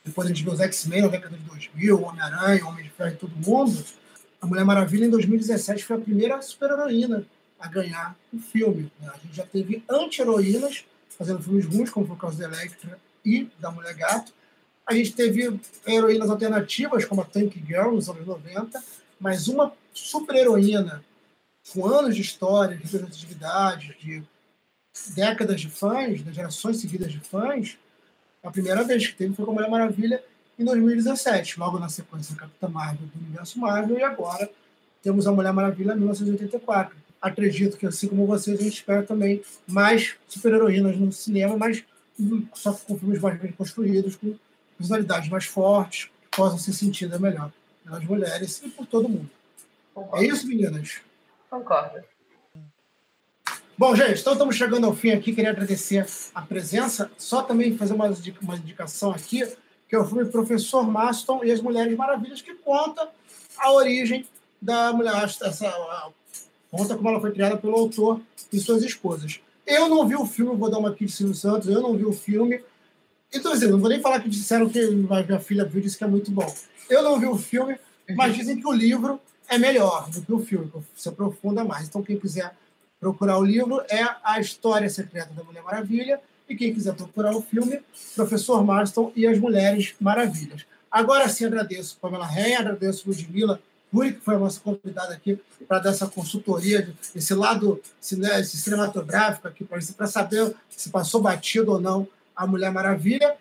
depois 0.05 0.27
a 0.27 0.29
gente 0.29 0.43
vê 0.43 0.51
os 0.51 0.59
X-Men 0.59 1.01
na 1.03 1.07
década 1.07 1.37
de 1.37 1.43
2000, 1.43 2.01
Homem-Aranha, 2.01 2.65
Homem 2.65 2.83
de 2.83 2.89
Ferro 2.91 3.11
e 3.11 3.15
todo 3.15 3.31
mundo, 3.35 3.83
a 4.39 4.45
Mulher 4.45 4.63
Maravilha 4.63 5.05
em 5.05 5.09
2017 5.09 5.83
foi 5.83 5.97
a 5.97 5.99
primeira 5.99 6.41
super-heroína 6.41 7.25
a 7.59 7.67
ganhar 7.67 8.15
o 8.31 8.37
um 8.37 8.39
filme. 8.39 8.91
Né? 8.99 9.09
A 9.13 9.17
gente 9.17 9.35
já 9.35 9.45
teve 9.45 9.83
anti-heroínas 9.89 10.85
fazendo 11.17 11.41
filmes 11.41 11.65
ruins, 11.65 11.89
como 11.89 12.05
foi 12.05 12.15
o 12.15 12.19
caso 12.19 12.37
da 12.37 12.45
Electra 12.45 12.99
e 13.25 13.49
da 13.59 13.71
Mulher 13.71 13.95
Gato. 13.95 14.31
A 14.87 14.93
gente 14.93 15.11
teve 15.11 15.59
heroínas 15.85 16.29
alternativas, 16.29 17.03
como 17.03 17.21
a 17.21 17.25
Tank 17.25 17.53
Girl, 17.67 17.91
nos 17.91 18.09
anos 18.09 18.25
90, 18.25 18.81
mas 19.19 19.49
uma 19.49 19.73
super-heroína 19.93 21.03
com 21.73 21.85
anos 21.85 22.15
de 22.15 22.21
história, 22.21 22.77
de 22.77 22.83
representatividade, 22.83 23.97
de 23.99 24.23
décadas 25.13 25.59
de 25.59 25.69
fãs, 25.69 26.23
de 26.23 26.33
gerações 26.33 26.77
seguidas 26.77 27.11
de 27.11 27.19
fãs, 27.19 27.77
a 28.41 28.49
primeira 28.49 28.83
vez 28.85 29.07
que 29.07 29.15
teve 29.15 29.35
foi 29.35 29.43
com 29.43 29.51
a 29.51 29.55
Mulher 29.55 29.69
Maravilha 29.69 30.23
em 30.57 30.63
2017, 30.63 31.59
logo 31.59 31.77
na 31.77 31.89
sequência 31.89 32.33
da 32.33 32.41
Capitã 32.41 32.69
Marvel 32.69 33.07
do 33.13 33.19
universo 33.19 33.59
Marvel, 33.59 33.99
e 33.99 34.03
agora 34.03 34.49
temos 35.03 35.27
a 35.27 35.31
Mulher 35.33 35.51
Maravilha 35.51 35.91
em 35.91 35.97
1984. 35.97 36.95
Acredito 37.21 37.77
que, 37.77 37.85
assim 37.85 38.07
como 38.07 38.25
vocês, 38.25 38.57
a 38.57 38.63
gente 38.63 38.75
espera 38.75 39.03
também 39.03 39.41
mais 39.67 40.15
super-heroínas 40.27 40.97
no 40.97 41.11
cinema, 41.11 41.57
mas 41.57 41.83
só 42.53 42.71
com 42.73 42.97
filmes 42.97 43.19
mais 43.19 43.39
bem 43.39 43.51
construídos, 43.51 44.15
com 44.15 44.33
personalidades 44.77 45.29
mais 45.29 45.45
fortes, 45.45 46.09
possam 46.31 46.57
ser 46.57 46.73
sentidas 46.73 47.19
melhor 47.19 47.51
pelas 47.83 48.03
mulheres 48.03 48.61
e 48.63 48.69
por 48.69 48.85
todo 48.85 49.09
mundo. 49.09 49.29
Concordo. 49.93 50.23
É 50.23 50.27
isso, 50.27 50.47
meninas? 50.47 51.01
Concordo. 51.49 52.03
Bom, 53.77 53.95
gente, 53.95 54.21
então 54.21 54.33
estamos 54.33 54.55
chegando 54.55 54.85
ao 54.85 54.95
fim 54.95 55.11
aqui. 55.11 55.33
Queria 55.33 55.51
agradecer 55.51 56.05
a 56.33 56.41
presença. 56.41 57.11
Só 57.17 57.43
também 57.43 57.77
fazer 57.77 57.93
uma, 57.93 58.07
uma 58.41 58.55
indicação 58.55 59.11
aqui, 59.11 59.45
que 59.87 59.95
é 59.95 59.99
o 59.99 60.05
filme 60.05 60.25
Professor 60.25 60.83
Maston 60.83 61.43
e 61.43 61.51
as 61.51 61.61
Mulheres 61.61 61.95
Maravilhas, 61.95 62.41
que 62.41 62.55
conta 62.55 63.07
a 63.57 63.71
origem 63.71 64.25
da 64.61 64.91
mulher, 64.91 65.23
essa, 65.23 66.11
conta 66.71 66.95
como 66.95 67.09
ela 67.09 67.21
foi 67.21 67.31
criada 67.31 67.57
pelo 67.57 67.75
autor 67.75 68.19
e 68.51 68.59
suas 68.59 68.83
esposas. 68.83 69.39
Eu 69.65 69.89
não 69.89 70.07
vi 70.07 70.15
o 70.15 70.25
filme, 70.25 70.55
vou 70.55 70.69
dar 70.69 70.79
uma 70.79 70.89
aqui 70.89 71.05
de 71.05 71.11
Silvio 71.11 71.35
Santos, 71.35 71.67
eu 71.67 71.81
não 71.81 71.95
vi 71.95 72.05
o 72.05 72.13
filme. 72.13 72.63
Então, 73.33 73.53
assim, 73.53 73.67
não 73.67 73.79
vou 73.79 73.89
nem 73.89 74.01
falar 74.01 74.21
que 74.21 74.29
disseram 74.29 74.69
que 74.69 74.79
minha 74.89 75.39
filha 75.39 75.65
viu 75.65 75.79
e 75.79 75.83
disse 75.83 75.97
que 75.97 76.03
é 76.03 76.07
muito 76.07 76.31
bom. 76.31 76.53
Eu 76.89 77.03
não 77.03 77.19
vi 77.19 77.25
o 77.25 77.37
filme, 77.37 77.77
mas 78.15 78.35
dizem 78.35 78.59
que 78.59 78.67
o 78.67 78.71
livro 78.71 79.19
é 79.49 79.57
melhor 79.57 80.09
do 80.09 80.21
que 80.21 80.33
o 80.33 80.39
filme, 80.39 80.71
se 80.95 81.09
aprofunda 81.09 81.63
mais. 81.63 81.87
Então, 81.87 82.01
quem 82.01 82.17
quiser 82.17 82.55
procurar 82.99 83.37
o 83.37 83.45
livro 83.45 83.81
é 83.89 84.03
A 84.23 84.39
História 84.39 84.89
Secreta 84.89 85.33
da 85.33 85.43
Mulher 85.43 85.63
Maravilha, 85.63 86.19
e 86.49 86.55
quem 86.55 86.73
quiser 86.73 86.93
procurar 86.95 87.35
o 87.35 87.41
filme, 87.41 87.81
Professor 88.15 88.63
Marston 88.63 89.11
e 89.15 89.27
as 89.27 89.37
Mulheres 89.37 89.93
Maravilhas. 89.99 90.65
Agora 90.89 91.27
sim, 91.27 91.45
agradeço 91.45 91.97
Pamela 92.01 92.25
Reia, 92.25 92.59
agradeço 92.59 93.07
Ludmilla 93.07 93.59
Curi, 93.91 94.13
que 94.13 94.21
foi 94.21 94.35
a 94.35 94.39
nossa 94.39 94.59
convidada 94.59 95.13
aqui 95.13 95.39
para 95.67 95.79
dar 95.79 95.89
essa 95.89 96.07
consultoria, 96.07 96.93
esse 97.13 97.33
lado 97.33 97.81
esse 98.01 98.57
cinematográfico 98.57 99.47
aqui, 99.47 99.65
para 99.65 100.07
saber 100.07 100.55
se 100.69 100.89
passou 100.89 101.21
batido 101.21 101.73
ou 101.73 101.79
não 101.79 102.07
a 102.37 102.47
Mulher 102.47 102.71
Maravilha. 102.71 103.35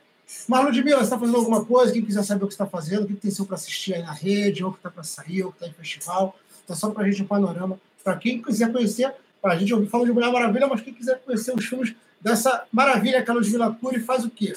Mas, 0.48 0.64
Ludmilla, 0.64 0.98
você 0.98 1.04
está 1.04 1.18
fazendo 1.18 1.36
alguma 1.36 1.64
coisa? 1.64 1.92
Quem 1.92 2.04
quiser 2.04 2.24
saber 2.24 2.44
o 2.44 2.48
que 2.48 2.54
está 2.54 2.66
fazendo, 2.66 3.04
o 3.04 3.06
que 3.06 3.14
tem 3.14 3.30
seu 3.30 3.46
para 3.46 3.54
assistir 3.54 3.94
aí 3.94 4.02
na 4.02 4.12
rede, 4.12 4.64
ou 4.64 4.70
o 4.70 4.72
que 4.72 4.78
está 4.78 4.90
para 4.90 5.04
sair, 5.04 5.44
ou 5.44 5.50
o 5.50 5.52
que 5.52 5.58
está 5.58 5.68
em 5.68 5.72
festival, 5.72 6.34
está 6.60 6.74
só 6.74 6.90
para 6.90 7.04
a 7.04 7.10
gente 7.10 7.22
um 7.22 7.26
panorama. 7.26 7.78
Para 8.02 8.16
quem 8.16 8.42
quiser 8.42 8.72
conhecer, 8.72 9.14
a 9.42 9.56
gente 9.56 9.72
ouvir 9.72 9.88
falando 9.88 10.08
de 10.08 10.12
Mulher 10.12 10.32
Maravilha, 10.32 10.66
mas 10.66 10.80
quem 10.80 10.92
quiser 10.92 11.20
conhecer 11.20 11.54
os 11.54 11.64
filmes 11.64 11.94
dessa 12.20 12.66
maravilha 12.72 13.22
que 13.22 13.30
a 13.30 13.34
Ludmilla 13.34 13.72
Cury 13.80 14.00
faz 14.00 14.24
o 14.24 14.30
quê? 14.30 14.56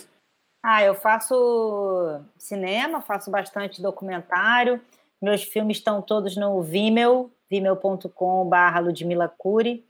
Ah, 0.64 0.84
eu 0.84 0.96
faço 0.96 2.20
cinema, 2.38 3.02
faço 3.02 3.30
bastante 3.30 3.82
documentário. 3.82 4.82
Meus 5.22 5.44
filmes 5.44 5.78
estão 5.78 6.02
todos 6.02 6.36
no 6.36 6.62
Vimeo, 6.62 7.32
vimeo.com.br 7.50 8.80
Ludmila 8.82 9.28
Cury. 9.28 9.86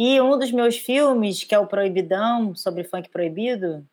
E 0.00 0.20
um 0.20 0.38
dos 0.38 0.52
meus 0.52 0.76
filmes, 0.76 1.42
que 1.42 1.52
é 1.52 1.58
o 1.58 1.66
Proibidão, 1.66 2.54
sobre 2.54 2.84
funk 2.84 3.08
proibido, 3.08 3.84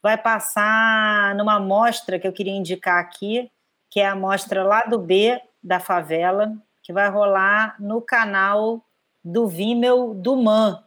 vai 0.00 0.16
passar 0.16 1.34
numa 1.34 1.58
mostra 1.58 2.16
que 2.16 2.28
eu 2.28 2.32
queria 2.32 2.52
indicar 2.52 3.00
aqui, 3.00 3.50
que 3.90 3.98
é 3.98 4.06
a 4.06 4.14
mostra 4.14 4.62
lá 4.62 4.84
do 4.84 5.00
B 5.00 5.40
da 5.60 5.80
favela, 5.80 6.56
que 6.80 6.92
vai 6.92 7.10
rolar 7.10 7.74
no 7.80 8.00
canal 8.00 8.84
do 9.24 9.48
Vimeo 9.48 10.14
do 10.14 10.36
MAN, 10.36 10.80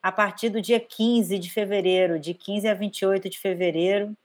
a 0.00 0.12
partir 0.12 0.50
do 0.50 0.62
dia 0.62 0.78
15 0.78 1.36
de 1.36 1.50
fevereiro, 1.50 2.20
de 2.20 2.32
15 2.32 2.68
a 2.68 2.74
28 2.74 3.28
de 3.28 3.40
fevereiro. 3.40 4.16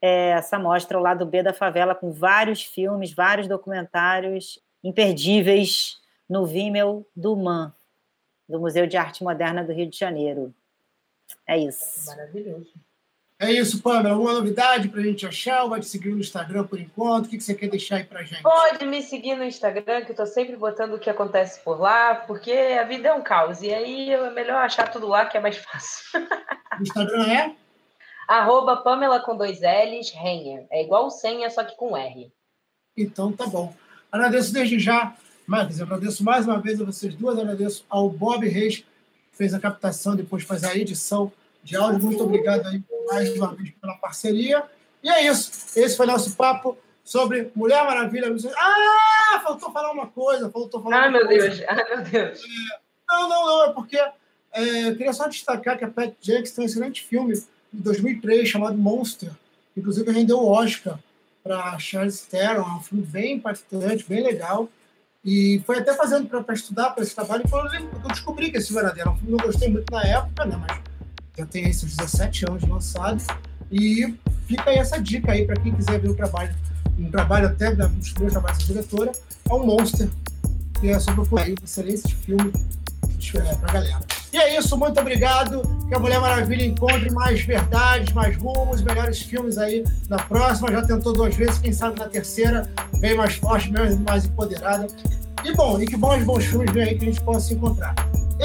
É 0.00 0.30
essa 0.30 0.58
mostra, 0.58 0.98
o 0.98 1.02
lado 1.02 1.26
B 1.26 1.42
da 1.42 1.52
favela, 1.52 1.94
com 1.94 2.10
vários 2.10 2.62
filmes, 2.62 3.12
vários 3.12 3.46
documentários 3.46 4.58
imperdíveis 4.82 5.98
no 6.26 6.46
Vimeo 6.46 7.06
do 7.14 7.36
MAN, 7.36 7.70
do 8.48 8.60
Museu 8.60 8.86
de 8.86 8.96
Arte 8.96 9.22
Moderna 9.22 9.64
do 9.64 9.72
Rio 9.72 9.88
de 9.88 9.98
Janeiro. 9.98 10.54
É 11.46 11.58
isso. 11.58 12.06
Maravilhoso. 12.06 12.72
É 13.38 13.50
isso, 13.50 13.82
Pamela. 13.82 14.14
Alguma 14.14 14.32
novidade 14.32 14.88
para 14.88 15.00
a 15.00 15.04
gente 15.04 15.26
achar? 15.26 15.64
Ou 15.64 15.70
vai 15.70 15.80
te 15.80 15.86
seguir 15.86 16.10
no 16.10 16.20
Instagram 16.20 16.64
por 16.64 16.80
enquanto? 16.80 17.26
O 17.26 17.28
que 17.28 17.40
você 17.40 17.54
quer 17.54 17.68
deixar 17.68 17.96
aí 17.96 18.04
para 18.04 18.22
gente? 18.22 18.42
Pode 18.42 18.86
me 18.86 19.02
seguir 19.02 19.36
no 19.36 19.44
Instagram, 19.44 20.02
que 20.02 20.10
eu 20.10 20.12
estou 20.12 20.26
sempre 20.26 20.56
botando 20.56 20.94
o 20.94 20.98
que 20.98 21.10
acontece 21.10 21.60
por 21.60 21.80
lá, 21.80 22.14
porque 22.14 22.52
a 22.52 22.84
vida 22.84 23.08
é 23.08 23.12
um 23.12 23.22
caos. 23.22 23.60
E 23.60 23.74
aí 23.74 24.10
é 24.10 24.30
melhor 24.30 24.64
achar 24.64 24.90
tudo 24.90 25.08
lá, 25.08 25.26
que 25.26 25.36
é 25.36 25.40
mais 25.40 25.58
fácil. 25.58 26.04
O 26.78 26.82
Instagram 26.82 27.26
é? 27.26 27.56
Arroba 28.28 28.78
Pamela 28.78 29.20
com 29.20 29.36
dois 29.36 29.60
L's, 29.60 30.10
Renner. 30.10 30.66
É 30.70 30.82
igual 30.82 31.10
senha, 31.10 31.50
só 31.50 31.64
que 31.64 31.76
com 31.76 31.96
R. 31.96 32.32
Então 32.96 33.32
tá 33.32 33.46
bom. 33.46 33.74
Agradeço 34.10 34.52
desde 34.52 34.78
já, 34.78 35.14
Marcos. 35.46 35.80
Agradeço 35.80 36.24
mais 36.24 36.46
uma 36.46 36.60
vez 36.60 36.80
a 36.80 36.84
vocês 36.84 37.14
duas. 37.14 37.38
Agradeço 37.38 37.84
ao 37.88 38.08
Bob 38.08 38.48
Reis, 38.48 38.78
que 38.78 38.86
fez 39.32 39.54
a 39.54 39.60
captação, 39.60 40.16
depois 40.16 40.44
faz 40.44 40.64
a 40.64 40.74
edição 40.76 41.32
de 41.62 41.76
áudio. 41.76 42.02
Muito 42.06 42.22
obrigado 42.22 42.66
aí 42.66 42.82
mais 43.06 43.34
uma 43.36 43.54
vez 43.54 43.70
pela 43.80 43.94
parceria. 43.94 44.64
E 45.02 45.08
é 45.08 45.26
isso. 45.26 45.50
Esse 45.78 45.96
foi 45.96 46.06
nosso 46.06 46.34
papo 46.34 46.78
sobre 47.04 47.50
Mulher 47.54 47.84
Maravilha. 47.84 48.34
Ah, 48.56 49.40
faltou 49.42 49.70
falar 49.70 49.92
uma 49.92 50.06
coisa. 50.06 50.50
Faltou 50.50 50.82
falar 50.82 51.04
ah, 51.04 51.10
meu 51.10 51.26
coisa. 51.26 51.48
Deus. 51.48 51.62
Ah, 51.68 51.74
meu 51.74 52.02
Deus. 52.02 52.42
É, 52.42 52.78
não, 53.08 53.28
não, 53.28 53.46
não. 53.46 53.64
É 53.66 53.72
porque 53.72 53.96
é, 53.96 54.88
eu 54.88 54.96
queria 54.96 55.12
só 55.12 55.28
destacar 55.28 55.76
que 55.76 55.84
a 55.84 55.90
Pat 55.90 56.14
Jenkins 56.20 56.52
tem 56.52 56.64
um 56.64 56.66
excelente 56.66 57.02
filme 57.02 57.34
de 57.34 57.82
2003 57.82 58.48
chamado 58.48 58.78
Monster. 58.78 59.30
Inclusive 59.76 60.10
rendeu 60.10 60.38
o 60.38 60.48
Oscar 60.48 60.98
para 61.42 61.78
Charles 61.78 62.22
Theron. 62.22 62.62
É 62.62 62.76
um 62.76 62.80
filme 62.80 63.04
bem 63.04 63.34
impactante, 63.34 64.04
bem 64.08 64.22
legal. 64.22 64.68
E 65.24 65.62
foi 65.64 65.78
até 65.78 65.94
fazendo 65.94 66.28
para 66.28 66.54
estudar 66.54 66.90
para 66.90 67.02
esse 67.02 67.14
trabalho. 67.14 67.44
E 67.46 67.84
eu 67.84 68.08
descobri 68.08 68.50
que 68.50 68.58
esse 68.58 68.68
filme 68.68 68.82
era. 68.82 69.10
Um 69.10 69.16
filme 69.16 69.36
que 69.36 69.42
eu 69.42 69.46
gostei 69.46 69.70
muito 69.70 69.90
na 69.90 70.02
época, 70.02 70.44
né? 70.44 70.56
Mas 70.68 70.80
já 71.38 71.46
tem 71.46 71.68
esses 71.68 71.96
17 71.96 72.46
anos 72.50 72.68
lançado. 72.68 73.22
E 73.70 74.14
fica 74.46 74.68
aí 74.68 74.76
essa 74.76 75.00
dica 75.00 75.32
aí 75.32 75.46
para 75.46 75.56
quem 75.56 75.74
quiser 75.74 75.98
ver 75.98 76.10
o 76.10 76.14
trabalho, 76.14 76.54
um 76.98 77.10
trabalho 77.10 77.48
até 77.48 77.74
dos 77.74 78.12
meus 78.14 78.32
trabalhos 78.32 78.58
da 78.58 78.64
diretora, 78.66 79.12
é 79.48 79.52
o 79.52 79.58
Monster, 79.64 80.08
que 80.80 80.88
é 80.88 80.98
procurar 81.00 81.44
aí 81.44 81.52
um 81.52 81.64
excelente 81.64 82.14
filme 82.14 82.52
é, 83.36 83.54
para 83.54 83.72
galera. 83.72 84.00
E 84.32 84.38
é 84.38 84.58
isso, 84.58 84.76
muito 84.76 85.00
obrigado. 85.00 85.62
Que 85.88 85.94
a 85.94 85.98
Mulher 85.98 86.20
Maravilha 86.20 86.64
encontre 86.64 87.10
mais 87.12 87.40
verdades, 87.42 88.12
mais 88.12 88.36
rumos, 88.36 88.82
melhores 88.82 89.20
filmes 89.20 89.58
aí 89.58 89.84
na 90.08 90.16
próxima. 90.16 90.72
Já 90.72 90.82
tentou 90.82 91.12
duas 91.12 91.34
vezes, 91.34 91.58
quem 91.58 91.72
sabe 91.72 91.98
na 91.98 92.08
terceira, 92.08 92.68
bem 92.98 93.16
mais 93.16 93.36
forte, 93.36 93.70
bem 93.70 93.96
mais 93.98 94.24
empoderada. 94.24 94.86
E 95.44 95.52
bom, 95.54 95.80
e 95.80 95.86
que 95.86 95.96
bons, 95.96 96.24
bons 96.24 96.44
filmes 96.44 96.72
vem 96.72 96.82
aí 96.82 96.98
que 96.98 97.04
a 97.04 97.08
gente 97.08 97.20
possa 97.20 97.48
se 97.48 97.54
encontrar. 97.54 97.94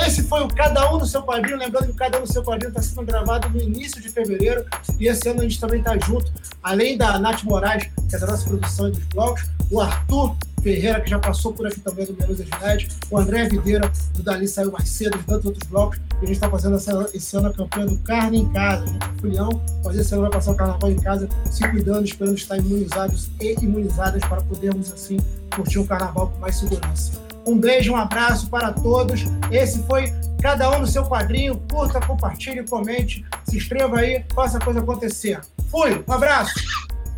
Esse 0.06 0.24
foi 0.24 0.44
o 0.44 0.48
Cada 0.48 0.92
Um 0.94 1.00
no 1.00 1.06
Seu 1.06 1.22
Quadrinho. 1.24 1.58
Lembrando 1.58 1.86
que 1.86 1.92
o 1.92 1.96
Cada 1.96 2.18
Um 2.18 2.22
no 2.22 2.28
Seu 2.28 2.44
Quadrinho 2.44 2.70
está 2.70 2.82
sendo 2.82 3.04
gravado 3.04 3.50
no 3.50 3.62
início 3.62 4.02
de 4.02 4.10
fevereiro. 4.10 4.66
E 5.00 5.08
esse 5.08 5.28
ano 5.30 5.42
a 5.42 5.44
gente 5.44 5.60
também 5.60 5.80
está 5.80 5.98
junto, 5.98 6.32
além 6.64 6.98
da 6.98 7.20
Nath 7.20 7.44
Moraes, 7.44 7.90
que 8.10 8.16
é 8.16 8.20
da 8.20 8.28
nossa 8.28 8.48
produção 8.48 8.88
e 8.88 8.92
dos 8.92 9.04
blocos, 9.06 9.46
o 9.70 9.80
Arthur 9.80 10.36
Ferreira, 10.62 11.00
que 11.02 11.10
já 11.10 11.20
passou 11.20 11.54
por 11.54 11.68
aqui 11.68 11.80
também 11.80 12.06
do 12.06 12.14
Menos 12.14 12.40
Ednet, 12.40 12.90
o 13.10 13.18
André 13.18 13.48
Videira, 13.48 13.90
do 14.14 14.24
Dali 14.24 14.48
Saiu 14.48 14.72
Mais 14.72 14.90
Cedo, 14.90 15.18
e 15.18 15.24
tantos 15.24 15.46
outros 15.46 15.70
blocos. 15.70 15.98
E 15.98 16.16
a 16.18 16.20
gente 16.28 16.32
está 16.32 16.50
fazendo 16.50 16.76
essa, 16.76 17.10
esse 17.14 17.38
ano 17.38 17.48
a 17.48 17.54
campanha 17.54 17.88
do 17.88 17.98
Carne 18.00 18.40
em 18.40 18.50
Casa. 18.52 18.84
A 18.84 18.88
gente 18.88 19.04
é 19.04 19.22
folião, 19.22 19.62
mas 19.84 19.98
esse 19.98 20.14
ano 20.14 20.24
vai 20.24 20.32
passar 20.32 20.52
o 20.52 20.56
carnaval 20.56 20.92
em 20.92 21.00
casa, 21.00 21.30
se 21.50 21.68
cuidando, 21.70 22.06
esperando 22.06 22.36
estar 22.36 22.58
imunizados 22.58 23.30
e 23.40 23.54
imunizadas 23.62 24.22
para 24.22 24.42
podermos, 24.42 24.92
assim, 24.92 25.18
curtir 25.56 25.80
um 25.80 25.86
carnaval 25.86 26.30
com 26.30 26.40
mais 26.40 26.56
segurança. 26.58 27.29
Um 27.46 27.58
beijo, 27.58 27.94
um 27.94 27.96
abraço 27.96 28.50
para 28.50 28.72
todos. 28.74 29.22
Esse 29.52 29.84
foi 29.84 30.12
cada 30.42 30.70
um 30.72 30.80
no 30.80 30.88
seu 30.88 31.04
quadrinho. 31.04 31.62
Curta, 31.72 32.00
compartilhe, 32.00 32.66
comente, 32.68 33.26
se 33.46 33.58
inscreva 33.58 34.00
aí, 34.00 34.24
faça 34.34 34.58
a 34.58 34.62
coisa 34.62 34.80
acontecer. 34.80 35.40
Fui, 35.70 36.04
um 36.08 36.14
abraço. 36.14 36.54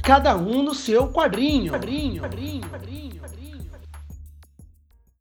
Cada 0.03 0.35
um 0.35 0.63
no 0.63 0.73
seu 0.73 1.07
quadrinho. 1.07 1.71
quadrinho, 1.71 2.21
quadrinho, 2.21 2.67
quadrinho, 2.67 3.19
quadrinho. 3.19 3.30